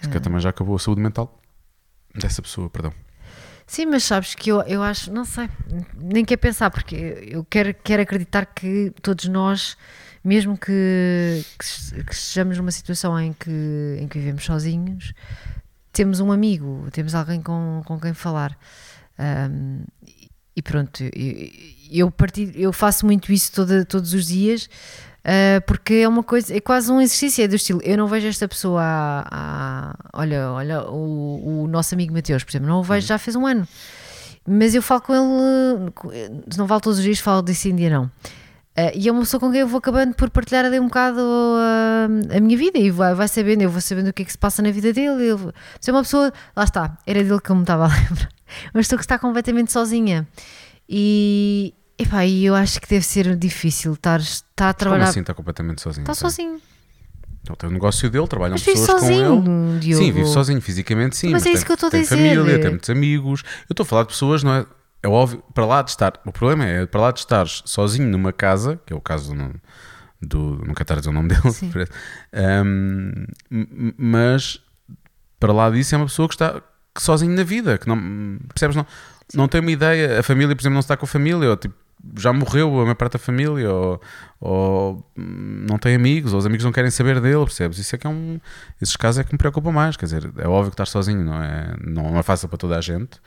[0.00, 1.40] Se calhar também já acabou a saúde mental
[2.14, 2.92] dessa pessoa, perdão.
[3.66, 5.48] Sim, mas sabes que eu, eu acho, não sei,
[5.96, 6.94] nem quero pensar, porque
[7.28, 9.76] eu quero, quero acreditar que todos nós,
[10.22, 15.12] mesmo que, que estejamos numa situação em que, em que vivemos sozinhos,
[15.92, 18.56] temos um amigo, temos alguém com, com quem falar.
[19.18, 19.82] Ahm,
[20.54, 21.50] e pronto, eu,
[21.90, 24.70] eu, partilho- eu faço muito isso toda- todos os dias.
[25.26, 27.80] Ah, porque é uma coisa, é quase um exercício, é do estilo.
[27.82, 32.50] Eu não vejo esta pessoa há, há- olha, olha, o, o nosso amigo Mateus, por
[32.52, 33.66] exemplo, não o vejo já fez um ano,
[34.46, 35.92] mas eu falo com ele,
[36.50, 38.10] se não falo todos os dias, falo desse dia não.
[38.78, 41.18] Ah, e é uma pessoa com quem eu vou acabando por partilhar ali um bocado
[41.20, 44.30] ah, a minha vida e vai, vai sabendo, eu vou sabendo o que é que
[44.32, 45.24] se passa na vida dele.
[45.24, 48.28] Ele, mas é uma pessoa, lá está, era dele que eu me estava a lembrar,
[48.74, 50.28] uma pessoa que está completamente sozinha.
[50.88, 55.08] E, epá, e eu acho que deve ser difícil estar, estar a Como trabalhar.
[55.08, 56.02] assim está completamente sozinho?
[56.04, 56.60] Está Então, sozinho.
[57.48, 59.18] Ele tem o negócio dele, trabalham Mas pessoas com ele.
[59.24, 60.04] sozinho, Diogo.
[60.04, 61.30] Sim, vive sozinho fisicamente, sim.
[61.30, 62.16] Mas é tem, isso que eu estou a tem dizer.
[62.16, 63.42] família, tem muitos amigos.
[63.68, 64.66] Eu estou a falar de pessoas, não é?
[65.02, 66.14] É óbvio, para lá de estar.
[66.26, 69.32] O problema é, para lá de estar sozinho numa casa, que é o caso
[70.20, 70.56] do.
[70.58, 71.70] do quero estar a dizer o nome dele, Sim.
[71.72, 71.92] parece.
[72.32, 74.60] Ahm, m- mas
[75.38, 76.60] para lá disso é uma pessoa que está
[76.98, 78.38] sozinho na vida, que não.
[78.48, 78.74] Percebes?
[78.74, 78.84] Não,
[79.34, 80.18] não tem uma ideia.
[80.18, 81.74] A família, por exemplo, não está com a família, ou tipo.
[82.16, 84.00] Já morreu a maior parte da família, ou,
[84.40, 87.78] ou hum, não tem amigos, ou os amigos não querem saber dele, percebes?
[87.78, 88.40] Isso é que é um.
[88.80, 89.96] Esses casos é que me preocupa mais.
[89.96, 92.80] Quer dizer, é óbvio que estar sozinho não é, não é fácil para toda a
[92.80, 93.20] gente.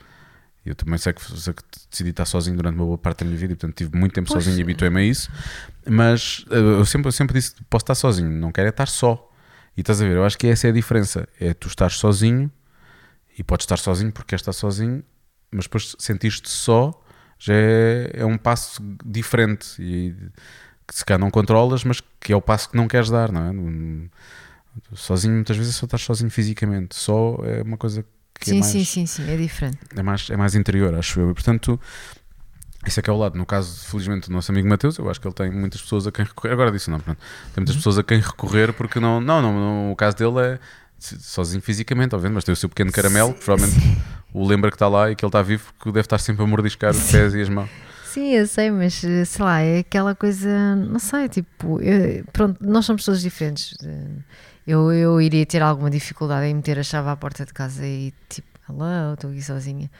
[0.64, 3.38] Eu também sei que, sei que decidi estar sozinho durante uma boa parte da minha
[3.38, 4.44] vida e, portanto, tive muito tempo Pois.
[4.44, 5.30] sozinho e habituei-me a isso.
[5.88, 9.26] Mas eh, eu sempre, eu sempre disse posso estar sozinho, não quero é estar só.
[9.76, 11.26] E estás a ver, eu acho que essa é a diferença.
[11.40, 12.50] É tu estar sozinho
[13.38, 15.02] e podes estar sozinho porque queres estar sozinho,
[15.50, 16.92] mas depois sentir-te só
[17.40, 20.14] já é, é um passo diferente e
[20.86, 23.42] que se calhar não controlas, mas que é o passo que não queres dar, não
[23.42, 24.08] é?
[24.94, 26.94] Sozinho, muitas vezes, é só estar sozinho fisicamente.
[26.94, 28.04] Só é uma coisa
[28.38, 29.78] que é Sim, mais sim, sim, sim, é diferente.
[29.96, 31.30] é mais, é mais interior, acho eu.
[31.30, 31.80] E, portanto,
[32.86, 33.36] esse é que é o lado.
[33.36, 36.12] No caso, felizmente, do nosso amigo Mateus, eu acho que ele tem muitas pessoas a
[36.12, 36.52] quem recorrer.
[36.52, 37.18] Agora disse não, pronto.
[37.54, 40.58] Tem muitas pessoas a quem recorrer porque não, não, não, não, o caso dele é
[40.98, 43.98] sozinho fisicamente, obviamente, mas tem o seu pequeno caramelo, provavelmente
[44.32, 46.46] o lembra que está lá e que ele está vivo, porque deve estar sempre a
[46.46, 47.68] mordiscar os pés e as mãos.
[48.04, 52.58] Sim, eu sei, mas eh, sei lá, é aquela coisa, não sei, tipo, eu- pronto,
[52.60, 53.74] nós somos todos diferentes.
[53.84, 54.06] Eh,
[54.66, 58.12] Eu, eu iria ter alguma dificuldade em meter a chave à porta de casa e
[58.28, 59.90] tipo, hello, estou aqui sozinha.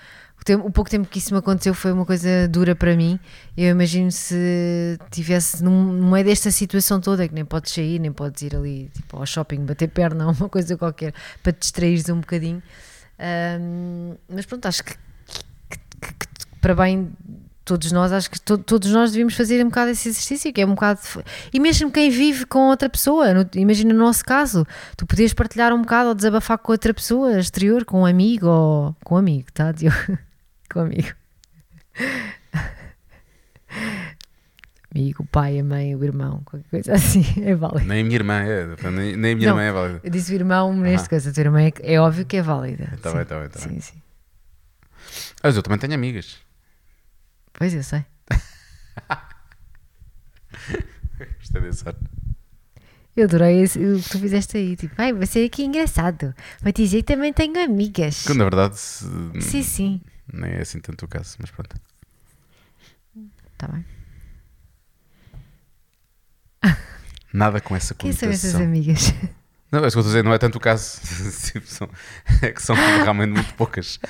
[0.40, 3.18] O, tempo- o pouco tempo que isso me aconteceu foi uma coisa dura para mim.
[3.56, 8.12] Eu imagino se tivesse num, no meio desta situação toda, que nem podes sair, nem
[8.12, 12.20] podes ir ali tipo, ao shopping, bater perna uma coisa qualquer, para te distraires um
[12.20, 12.62] bocadinho.
[13.20, 14.94] Ahm, mas pronto, acho que,
[15.68, 17.12] que- que- que- para bem
[17.64, 20.66] todos nós, acho que to- todos nós devíamos fazer um bocado esse exercício, que é
[20.66, 20.98] um bocado.
[21.52, 24.66] E mesmo quem vive com outra pessoa, no- imagina no nosso caso,
[24.96, 28.96] tu podias partilhar um bocado ou desabafar com outra pessoa exterior, com um amigo ou
[29.04, 29.72] com um amigo, tá,
[30.72, 31.08] com um amigo.
[34.92, 37.86] Amigo, o pai, a mãe, o irmão, qualquer coisa assim, é válido.
[37.86, 39.60] Nem a minha irmã é, nem, nem a minha Não.
[39.60, 40.00] irmã é válida.
[40.02, 42.98] Eu disse o irmão, neste caso, a tua irmã é, é óbvio que é válida.
[43.00, 43.16] Tá sim.
[43.16, 43.80] bem, tá bem, tá sim, bem.
[43.80, 44.02] sim.
[45.42, 46.38] Mas eu também tenho amigas.
[47.52, 48.04] Pois eu sei.
[51.38, 51.94] Gostei desse ar.
[53.16, 54.76] Eu adorei esse- o que tu fizeste aí.
[54.76, 56.34] Tipo, ai, vai ser aqui engraçado.
[56.62, 58.24] Vai dizer que também tenho amigas.
[58.24, 59.04] Que na verdade se-
[59.40, 60.00] Sim, sim.
[60.32, 61.76] nem é assim tanto o caso, mas pronto.
[63.58, 63.84] Tá bem.
[67.32, 68.66] Nada com essa Quem são essas conotação.
[68.66, 69.14] amigas?
[69.72, 71.00] Não, é isso que eu estou a dizer, não é tanto o caso.
[71.52, 71.88] Tipo,
[72.42, 72.74] é que são
[73.04, 74.00] realmente muito poucas.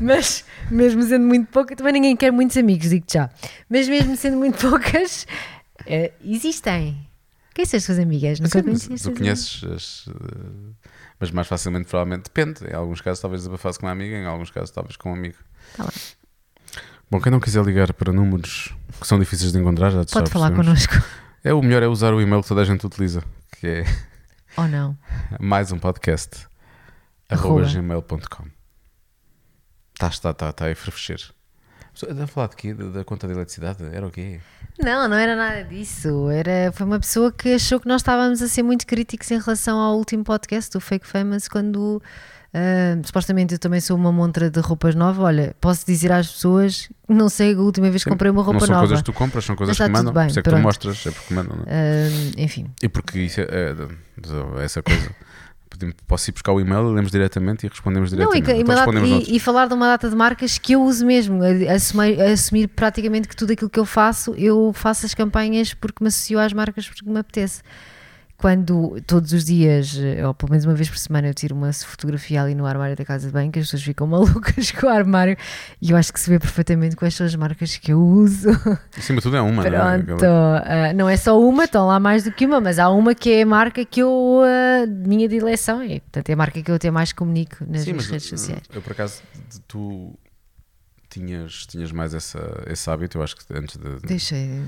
[0.00, 3.28] Mas, mesmo sendo muito poucas, também ninguém quer muitos amigos, digo-te já.
[3.68, 5.26] Mas mesmo sendo muito poucas,
[5.86, 7.06] eh, existem.
[7.54, 8.40] Quem são as tuas amigas?
[8.40, 10.72] Nunca Sim, conheci as tu conheces, as, eh,
[11.20, 12.64] mas mais facilmente, provavelmente, depende.
[12.70, 15.36] Em alguns casos, talvez desabafasse com uma amiga, em alguns casos, talvez com um amigo.
[15.76, 15.92] Tá bem.
[17.10, 20.32] Bom, quem não quiser ligar para números que são difíceis de encontrar, já, Pode já
[20.32, 20.86] falar percebemos.
[20.86, 21.21] connosco.
[21.44, 23.20] É o melhor é usar o e-mail que toda a gente utiliza,
[23.58, 23.84] que é
[24.56, 24.96] Ou não?
[25.40, 26.46] mais um podcast
[27.28, 27.64] Arroba.
[27.64, 28.44] gmail.com.
[29.98, 31.20] Tá, está, está, está a fervescer.
[31.92, 32.72] Estás a falar de quê?
[32.72, 33.84] Da, da conta de eletricidade?
[33.92, 34.40] Era o quê?
[34.78, 36.30] Não, não era nada disso.
[36.30, 39.80] Era, foi uma pessoa que achou que nós estávamos a ser muito críticos em relação
[39.80, 42.00] ao último podcast do Fake Famous, quando
[42.54, 45.22] ah, supostamente eu também sou uma montra de roupas nova.
[45.22, 48.66] Olha, posso dizer às pessoas, não sei a última vez que comprei uma roupa não
[48.66, 48.86] são nova.
[48.88, 50.12] coisas que tu compras, são coisas que mandam.
[50.12, 51.56] bem, por isso é que tu mostras, é porque mandam.
[51.56, 52.06] não é?
[52.06, 55.10] Ah, enfim, E porque isso é, é- essa coisa.
[56.06, 58.50] Posso ir buscar o e-mail, lemos diretamente e respondemos Não, e, diretamente.
[58.50, 59.32] e uma Então data- respondemos e- outros.
[59.36, 61.40] e falar de uma data de marcas que eu uso mesmo,
[61.74, 66.08] assumir, assumir praticamente que tudo aquilo que eu faço, eu faço as campanhas porque me
[66.08, 67.62] associo às marcas porque me apetece.
[68.42, 71.72] Quando todos os dias, eh, ou pelo menos uma vez por semana, eu tiro uma
[71.72, 74.90] fotografia ali no armário da casa de banho, que as pessoas ficam malucas com o
[74.90, 75.36] armário,
[75.80, 78.48] e eu acho que se vê perfeitamente quais são as marcas que eu uso.
[78.98, 79.62] Acima de tudo é uma.
[79.62, 79.98] não é?
[80.02, 83.14] Pronto, ah, não é só uma, estão lá mais do que uma, mas há uma
[83.14, 86.60] que é a marca que eu, ah, minha de eleição, é, portanto é a marca
[86.60, 88.62] que eu até mais comunico nas Sim, minhas redes uh, sociais.
[88.74, 90.18] eu por acaso de- tu
[91.12, 94.00] tinhas, tinhas mais essa, esse hábito, eu acho que antes de.
[94.06, 94.62] Deixei.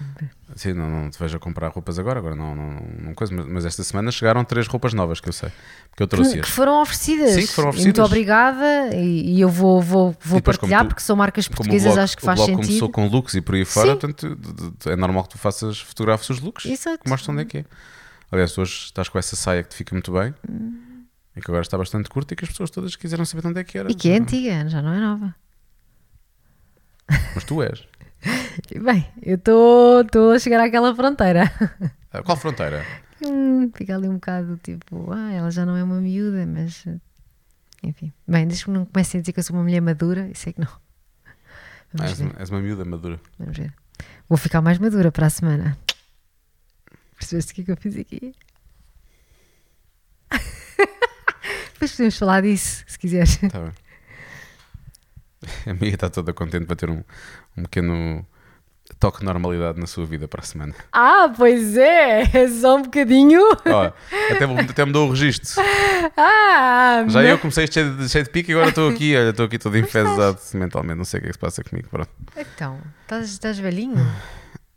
[0.54, 3.46] Sim, não, não te vejo a comprar roupas agora, agora não, não, não, coisa, mas,
[3.46, 5.50] mas esta semana chegaram três roupas novas que eu sei.
[5.90, 6.44] Porque eu Que, trouxe-as.
[6.46, 7.30] que foram oferecidas.
[7.30, 7.98] Sim, que foram oferecidas.
[7.98, 11.92] Muito obrigada e, e eu vou, vou, vou depois, partilhar tu- porque são marcas portuguesas,
[11.92, 12.56] blog, acho que faz sentido.
[12.66, 13.98] começou com looks e por aí fora, Sim.
[13.98, 14.38] portanto
[14.86, 17.02] é normal que tu faças, fotografes os looks Exato.
[17.02, 17.64] que mostras onde é que é.
[18.30, 20.34] Aliás, hoje estás com essa saia que te fica muito bem
[21.36, 23.60] e que agora está bastante curta e que as pessoas todas quiseram saber de onde
[23.60, 23.90] é que era.
[23.90, 25.34] E que é antiga, já não é nova.
[27.35, 27.86] Mas tu és.
[28.82, 31.51] Bem, eu estou a chegar àquela fronteira.
[32.12, 32.85] Ah, Qual fronteira?
[33.24, 36.85] Hum, fica ali um bocado tipo, ah, ela já não é uma miúda, mas
[37.82, 38.12] enfim.
[38.26, 40.52] Bem, desde que não comecem a dizer que eu sou uma mulher madura, isso é
[40.52, 40.68] que não.
[41.98, 43.20] Ah, és, uma, és uma miúda madura.
[43.39, 43.72] vamos ver.
[44.28, 45.76] Vou ficar mais madura para a semana.
[47.18, 48.35] Percebeste o que é que eu fiz aqui?
[51.74, 53.43] Depois podemos falar disso, se quiseres.
[53.43, 53.72] Está bem.
[55.66, 57.02] A amiga está toda contente para ter um,
[57.56, 58.26] um pequeno
[59.00, 60.74] toque de normalidade na sua vida para a semana.
[60.92, 63.40] Ah, pois é, é só um bocadinho.
[63.66, 63.90] Ó,
[64.30, 65.62] até, até mudou o registro.
[66.16, 69.30] Ah, Já mas- eu comecei cheio de, cheio de pique e agora estou aqui, olha,
[69.30, 70.98] estou aqui todo enfesado mentalmente.
[70.98, 71.88] Não sei o que é que se passa comigo.
[71.88, 72.10] Pronto.
[72.36, 73.96] Então, estás, estás velhinho?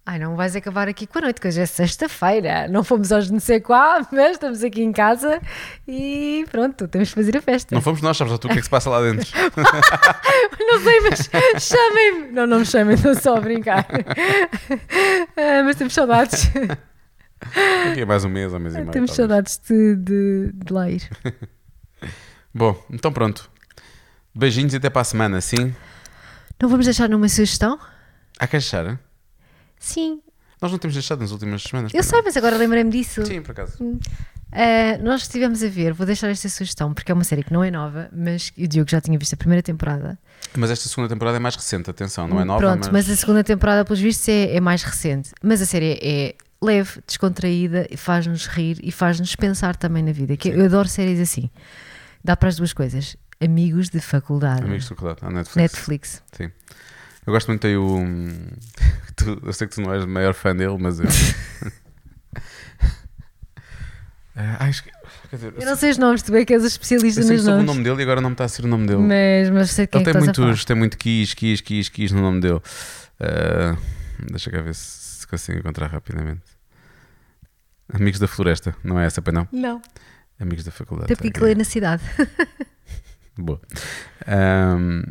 [0.10, 2.66] Ai, não vais acabar aqui com a noite, que hoje é sexta-feira.
[2.70, 5.42] Não fomos aos não sei qual, mas estamos aqui em casa
[5.86, 7.76] e pronto, temos que fazer a festa.
[7.76, 9.28] Não fomos nós, sabes lá tu o que é que se passa lá dentro.
[10.60, 11.30] Não sei, mas
[11.62, 12.32] chamem-me.
[12.32, 13.86] Não, não me chamem, estou só a brincar.
[15.38, 16.50] Ah, mas temos saudades.
[17.92, 18.92] Aqui é mais um mês, um mês e meio.
[18.92, 19.16] temos talvez.
[19.16, 21.08] saudades de, de, de lá ir.
[22.54, 23.50] Bom, então pronto.
[24.34, 25.76] Beijinhos e até para a semana, sim?
[26.62, 27.80] Não vamos deixar numa sugestão?
[28.40, 29.00] Há que achar?
[29.80, 30.22] Sim,
[30.62, 31.94] Nós não temos deixado nas últimas semanas.
[31.94, 32.26] eu sei, não?
[32.26, 33.26] mas agora lembrei-me disso.
[33.26, 33.78] Sim, por acaso.
[33.84, 37.64] Uh, nós estivemos a ver, vou deixar esta sugestão porque é uma série que não
[37.64, 40.18] é nova, mas o Diogo já tinha visto a primeira temporada.
[40.56, 43.08] Mas esta segunda temporada é mais recente, atenção, não é nova, Pronto, mas...
[43.08, 43.10] mas...
[43.10, 45.32] a segunda temporada, pelos vistos, é, é mais recente.
[45.44, 50.36] Mas a série é leve, descontraída, faz-nos rir e faz-nos pensar também na vida.
[50.38, 51.50] Que eu adoro séries assim.
[52.24, 53.16] Dá para as duas coisas.
[53.40, 54.64] Amigos de faculdade.
[54.64, 55.74] Amigos de faculdade, à Netflix.
[55.74, 56.24] Netflix.
[56.32, 56.52] Sim.
[57.28, 58.00] Eu gosto muito aí o.
[59.16, 61.06] tu- eu sei que tu não és o maior fã dele, mas eu.
[64.40, 64.92] Ah, esque-
[65.34, 67.46] dizer, Eu não sei os nomes, tu é que és especialista eu sei nos que
[67.50, 67.76] soube o nomes.
[67.76, 69.00] nome dele e agora não me está a ser o nome dele.
[69.02, 71.60] Mas, mas sei quem Ele é tem que estás a muitos, tem muito quis, quis,
[71.60, 72.62] quis, quis no nome dele.
[73.20, 73.76] Ah,
[74.30, 76.44] deixa cá ver se, se consigo encontrar rapidamente.
[77.92, 79.48] Amigos da Floresta, não é essa, pai não?
[79.52, 79.82] Não,
[80.40, 81.06] Amigos da Faculdade.
[81.06, 81.38] até porque aqui.
[81.40, 82.04] aquilo é na cidade.
[83.36, 83.60] Boa.
[84.28, 85.02] Ahm,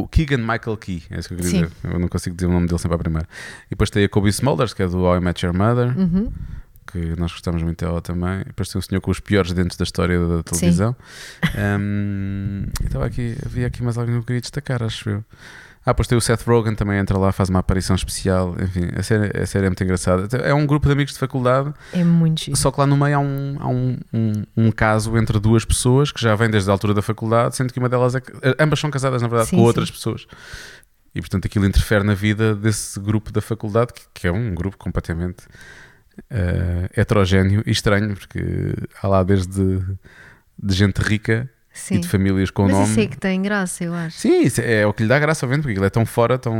[0.00, 1.62] o Keegan Michael Key, é isso que eu queria Sim.
[1.64, 1.72] dizer.
[1.84, 3.28] Eu não consigo dizer o nome dele sempre à primeira.
[3.66, 6.32] E depois tem a Kobe Smulders, que é do How I Met Your Mother, Uhum.
[6.90, 8.40] que nós gostamos muito dela também.
[8.42, 10.94] E depois tem um senhor com os piores dentes da história da televisão.
[12.82, 15.24] E estava aqui, havia aqui mais alguém que eu queria destacar, acho eu.
[15.84, 18.54] Ah, depois tem o Seth Rogen também entra lá, faz uma aparição especial.
[18.60, 20.28] Enfim, a série, a série é muito engraçada.
[20.38, 22.56] É um grupo de amigos de faculdade É muito giro.
[22.56, 26.12] só que lá no meio há, um, há um, um, um caso entre duas pessoas
[26.12, 28.20] que já vêm desde a altura da faculdade, sendo que uma delas é.
[28.20, 29.66] que- ambas são casadas, na verdade, Sim, com sim.
[29.66, 30.26] outras pessoas.
[31.14, 34.78] E portanto aquilo interfere na vida desse grupo da faculdade, que, que é um grupo
[34.78, 35.44] completamente
[36.30, 39.80] eh, heterogéneo e estranho, porque há lá desde
[40.62, 41.96] de gente rica Sim.
[41.96, 42.84] e de famílias com Mas nome.
[42.90, 44.18] isso é que tem graça, eu acho.
[44.18, 46.54] Sim, isso é o que lhe dá graça, obviamente, porque aquilo é tão fora, tão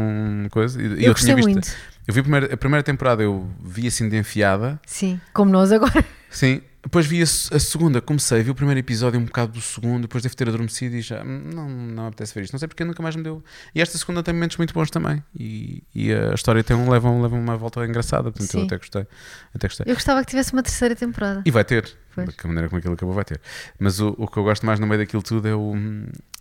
[0.51, 0.81] coisa.
[0.81, 1.49] E, eu, eu, gostei visto.
[1.49, 1.71] muito.
[2.07, 4.81] Eu vi a primeira, a primeira temporada, eu vi assim de enfiada.
[4.87, 6.05] Sim, como nós agora.
[6.31, 7.27] Sim, depois vi a, a
[7.61, 11.01] segunda, comecei, vi o primeiro episódio, um bocado do segundo, depois devo ter adormecido e
[11.01, 12.53] já "Hum, não, não apetece ver isto.
[12.53, 13.43] Não sei porque nunca mais me deu.
[13.75, 15.23] E esta segunda tem momentos muito bons também.
[15.39, 18.67] E, e a história tem um, leva, um- leva uma volta engraçada, portanto eu Sim.
[18.67, 19.07] até gostei.
[19.55, 19.87] Até gostei.
[19.89, 21.43] Eu gostava que tivesse uma terceira temporada.
[21.47, 22.27] E vai ter, Pois.
[22.27, 23.41] da maneira como aquilo acabou, vai ter.
[23.79, 25.75] Mas o, o que eu gosto mais no meio daquilo tudo é o.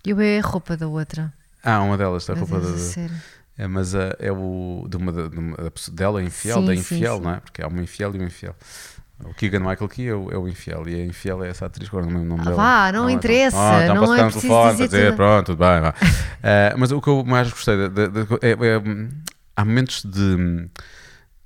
[0.04, 1.32] Eu é a roupa da outra.
[1.64, 2.78] Ah, uma delas, a Meu roupa Deus, da.
[2.80, 3.16] sério.
[3.58, 5.58] É, mas ah, é o de uma, de uma-
[5.92, 7.22] dela, é infiel, Sim, da infiel, sim.
[7.22, 7.40] não é?
[7.40, 8.56] Porque há uma infiel e uma infiel.
[9.26, 11.88] O Keegan Michael Key é o, é o infiel e a infiel é essa atriz,
[11.90, 12.56] agora não me nome Ah, dela.
[12.56, 15.16] vá, não é, interessa, Ah, então não é preciso telefone dizer dizer, tudo.
[15.16, 15.94] pronto, tudo bem, vá.
[16.44, 18.82] Ah, mas o que eu mais gostei de- de- de- é, é,
[19.56, 20.70] há momentos de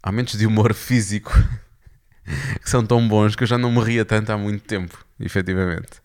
[0.02, 1.31] há momentos de humor físico
[2.61, 6.02] que são tão bons que eu já não me ria tanto há muito tempo, efetivamente.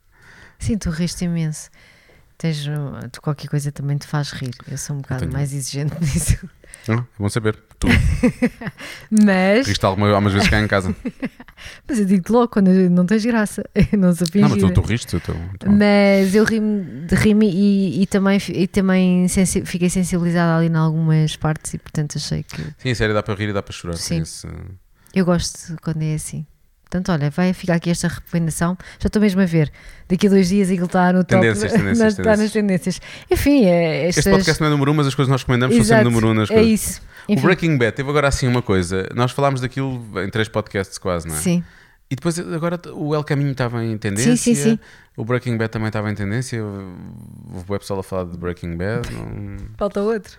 [0.59, 1.71] Sim, tu riste imenso.
[2.41, 4.55] Tens, uh, tu qualquer coisa também te faz rir.
[4.67, 6.49] Eu sou um bocado mais exigente nisso.
[6.89, 7.55] Não, é bom saber.
[7.79, 7.87] Tu
[9.11, 10.97] Mas, riste alguma, algumas vezes cá em casa.
[11.87, 13.63] mas eu digo-te logo quando não tens graça.
[13.93, 15.07] Eu não sou Não, mas tu, tu riste.
[15.07, 15.35] Tu, tu,
[15.71, 21.37] Mas eu ri-me ri-me e, e também, e também sensi- fiquei sensibilizada ali em algumas
[21.37, 23.97] partes e portanto achei que Sim, a série dá para rir e dá para chorar.
[23.97, 24.23] Sim.
[24.23, 24.49] esse-
[25.15, 26.47] eu gosto quando é assim.
[26.91, 28.77] Portanto, olha, vai ficar aqui esta recomendação.
[28.99, 29.71] Já estou mesmo a ver.
[30.09, 31.41] Daqui a dois dias aquilo está no top.
[31.41, 33.01] Tendências, tendências, na- está nas tendências.
[33.31, 34.27] Enfim, é, estas...
[34.27, 36.13] Este podcast não é número um, mas as coisas que nós recomendamos são Exato, sempre
[36.13, 36.73] número um nas É coisas.
[36.73, 37.01] isso.
[37.29, 39.09] O Enfim, Breaking Bad teve agora assim uma coisa.
[39.15, 41.39] Nós falámos daquilo em três podcasts quase, não é?
[41.39, 41.63] Sim.
[42.11, 44.37] E depois agora o El Caminho estava em tendência.
[44.37, 44.79] Sim, sim, sim.
[45.17, 46.61] O Breaking Bad também estava em tendência.
[46.61, 49.09] Houve o pessoal a falar de Breaking Bad.
[49.13, 49.59] Não...
[49.79, 50.37] Falta outro.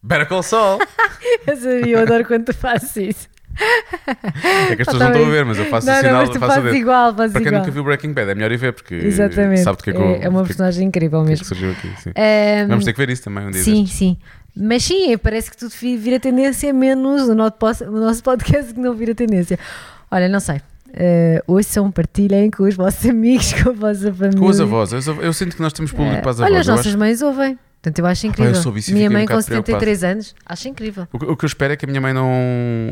[0.00, 0.78] Better Call Saul!
[1.46, 3.28] Eu sabia, eu adoro quando tu fazes isso.
[4.70, 6.20] É que as pessoas não estão a ver, mas eu faço não, o não, sinal.
[6.20, 7.60] mas tu faço fazes igual, fazes Para quem igual.
[7.62, 9.62] nunca viu Breaking Bad, é melhor ir ver porque Exatamente.
[9.62, 11.44] sabe do que é que, é, é uma que- personagem incrível que é que mesmo.
[11.44, 11.88] surgiu aqui.
[12.02, 12.10] Sim.
[12.14, 13.62] Ehm, Vamos ter que ver isso também um dia.
[13.62, 13.98] Sim, destes.
[13.98, 14.16] sim.
[14.56, 19.14] Mas sim, parece que tudo vi- vira tendência, menos o nosso, podcast que não vira
[19.14, 19.58] tendência.
[20.10, 20.56] Olha, não sei.
[20.88, 24.40] Uh, ouçam, partilhem com os vossos amigos, com a vossa família.
[24.40, 26.50] Com os avós, eu, eu sinto que nós temos público Eh, para as avós.
[26.50, 27.56] Olha, as nossas acho- mães ouvem.
[27.82, 28.54] Portanto, eu acho eu incrível.
[28.56, 31.08] soube isso e minha fiquei um mãe com bocado 73 anos, acho incrível.
[31.12, 32.30] O que, o que eu espero é que a minha mãe não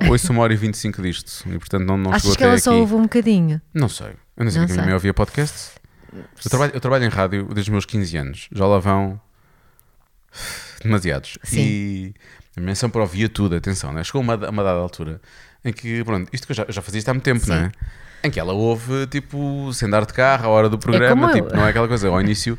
[0.09, 2.63] ouça uma hora e 25 disto e portanto não, não Achas que ela aqui.
[2.63, 3.61] só ouve um bocadinho?
[3.75, 4.13] Não sei.
[4.37, 5.73] Eu não sei Não que a minha mãe ouvia podcast.
[6.13, 8.49] Eu trabalho, eu trabalho em rádio desde os meus 15 anos.
[8.51, 9.21] Já lá vão
[10.83, 11.39] demasiados.
[11.43, 11.61] Sim.
[11.61, 12.15] E
[12.57, 14.03] a minha mãe sempre ouvia tudo, atenção, né?
[14.05, 15.21] Chegou uma, uma dada altura
[15.65, 17.51] em que, pronto, isto que eu já, eu já fazia isto há muito tempo, Sim.
[17.51, 17.73] não é?
[18.25, 21.45] Em que ela ouve, tipo, sem dar de carro, a hora do programa, como eu.
[21.45, 22.09] tipo, não é aquela coisa.
[22.09, 22.59] Ao início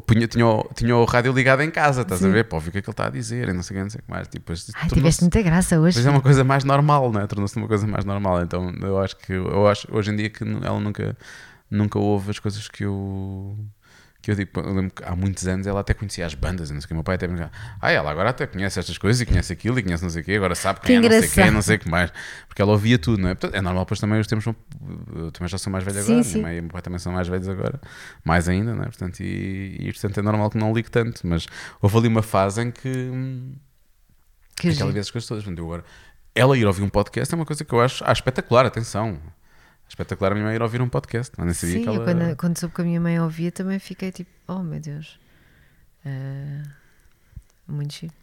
[0.00, 2.32] punha, tinha, o, tinha o rádio ligado em casa, estás a Sim.
[2.32, 2.44] ver?
[2.44, 3.82] Para ouvir o que é que ele está a dizer e não sei o que,
[3.82, 4.28] não sei o que mais.
[4.28, 5.96] Tipo, Ai, tiveste muita graça hoje.
[5.96, 7.26] Pois é uma coisa mais normal, né?
[7.26, 8.42] Tornou-se uma coisa mais normal.
[8.42, 11.16] Então eu acho que eu acho hoje em dia que ela nunca,
[11.70, 13.56] nunca ouve as coisas que eu
[14.22, 14.50] que eu digo.
[14.56, 16.88] Eu lembro que há muitos anos ela até conhecia as bandas, e não sei o
[16.88, 16.94] que.
[16.94, 17.50] O meu pai até me dizia,
[17.80, 20.24] ah, ela agora até conhece estas coisas e conhece aquilo e conhece não sei o
[20.24, 22.12] quê, agora sabe Que quem é, não sei quem, não sei o que mais.
[22.46, 23.34] Porque ela ouvia tudo, não é?
[23.34, 24.54] Portanto, é normal, pois também os tempos são.
[25.14, 26.32] Eu também já sou mais velho Sim, agora, sim.
[26.34, 27.80] minha mãe e meu pai também são mais velhos agora,
[28.24, 28.86] mais ainda, não é?
[28.86, 31.46] Portanto, e, e portanto é normal que não ligue tanto, mas
[31.80, 33.10] houve ali uma fase em que.
[34.56, 34.92] Que Aquela giro.
[34.92, 35.42] vez as coisas todas.
[35.42, 35.84] Portanto, eu agora,
[36.34, 39.18] ela ir ouvir um podcast é uma coisa que eu acho ah, espetacular, atenção.
[39.92, 41.34] Espetacular a minha mãe ir ouvir um podcast.
[41.36, 42.02] Não nem sabia Sim, que ela...
[42.02, 45.20] quando, quando soube que a minha mãe ouvia também fiquei tipo, oh meu Deus.
[46.06, 46.62] Ah,
[47.68, 48.14] muito giro.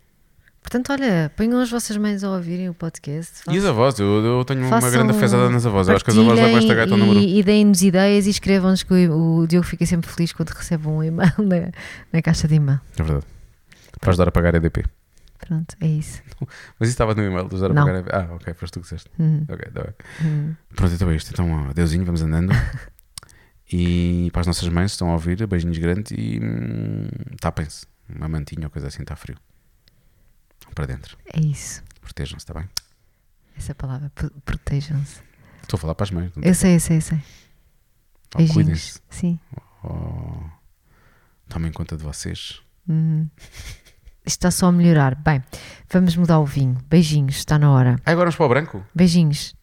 [0.64, 3.44] Portanto, olha, ponham as vossas mães a ouvirem o podcast.
[3.48, 4.00] E as avós?
[4.00, 5.88] Eu, eu tenho uma façam- grande fezada nas avós.
[5.88, 7.20] Eu acho que as avós levam esta gata ao partilhem número.
[7.20, 10.88] E, e deem-nos ideias e escrevam-nos que o, o Diogo fica sempre feliz quando recebe
[10.88, 11.72] um e-mail na,
[12.12, 12.82] na caixa de e-mail.
[12.98, 13.28] É verdade.
[14.02, 14.86] Para ajudar a pagar a EDP.
[15.40, 16.22] Pronto, é isso.
[16.80, 17.86] Mas isso estava no e-mail a Não.
[17.86, 18.16] pagar.
[18.16, 19.10] Ah, ok, foste tu que disseste.
[19.20, 19.94] Hum, Ok, está bem.
[20.22, 20.56] hum.
[20.76, 21.32] Pronto, então é isto.
[21.32, 22.52] Então, adeusinho, vamos andando.
[23.72, 27.08] e para as nossas mães estão a ouvir, beijinhos grandes e hum,
[27.40, 27.86] tapem-se.
[28.14, 29.38] Uma mantinha ou coisa assim, está frio.
[30.76, 31.18] Para dentro.
[31.34, 31.84] É isso.
[32.02, 32.68] Protejam-se, está bem?
[33.58, 35.22] Essa palavra, pro- protejam-se.
[35.62, 36.32] Estou a falar para as mães.
[36.42, 37.20] Eu sei, eu sei, eu sei.
[38.36, 38.54] Beijinhos.
[38.56, 39.02] Cuidem-se.
[39.10, 39.40] Sim.
[39.84, 40.44] Oh,
[41.48, 42.62] tomem conta de vocês.
[42.88, 43.28] Hum.
[44.30, 45.16] Está só a melhorar.
[45.16, 45.44] Bem,
[45.92, 46.78] vamos mudar o vinho.
[46.88, 47.96] Beijinhos, está na hora.
[48.06, 48.86] Ah, agora vamos para o branco?
[48.94, 49.56] Beijinhos.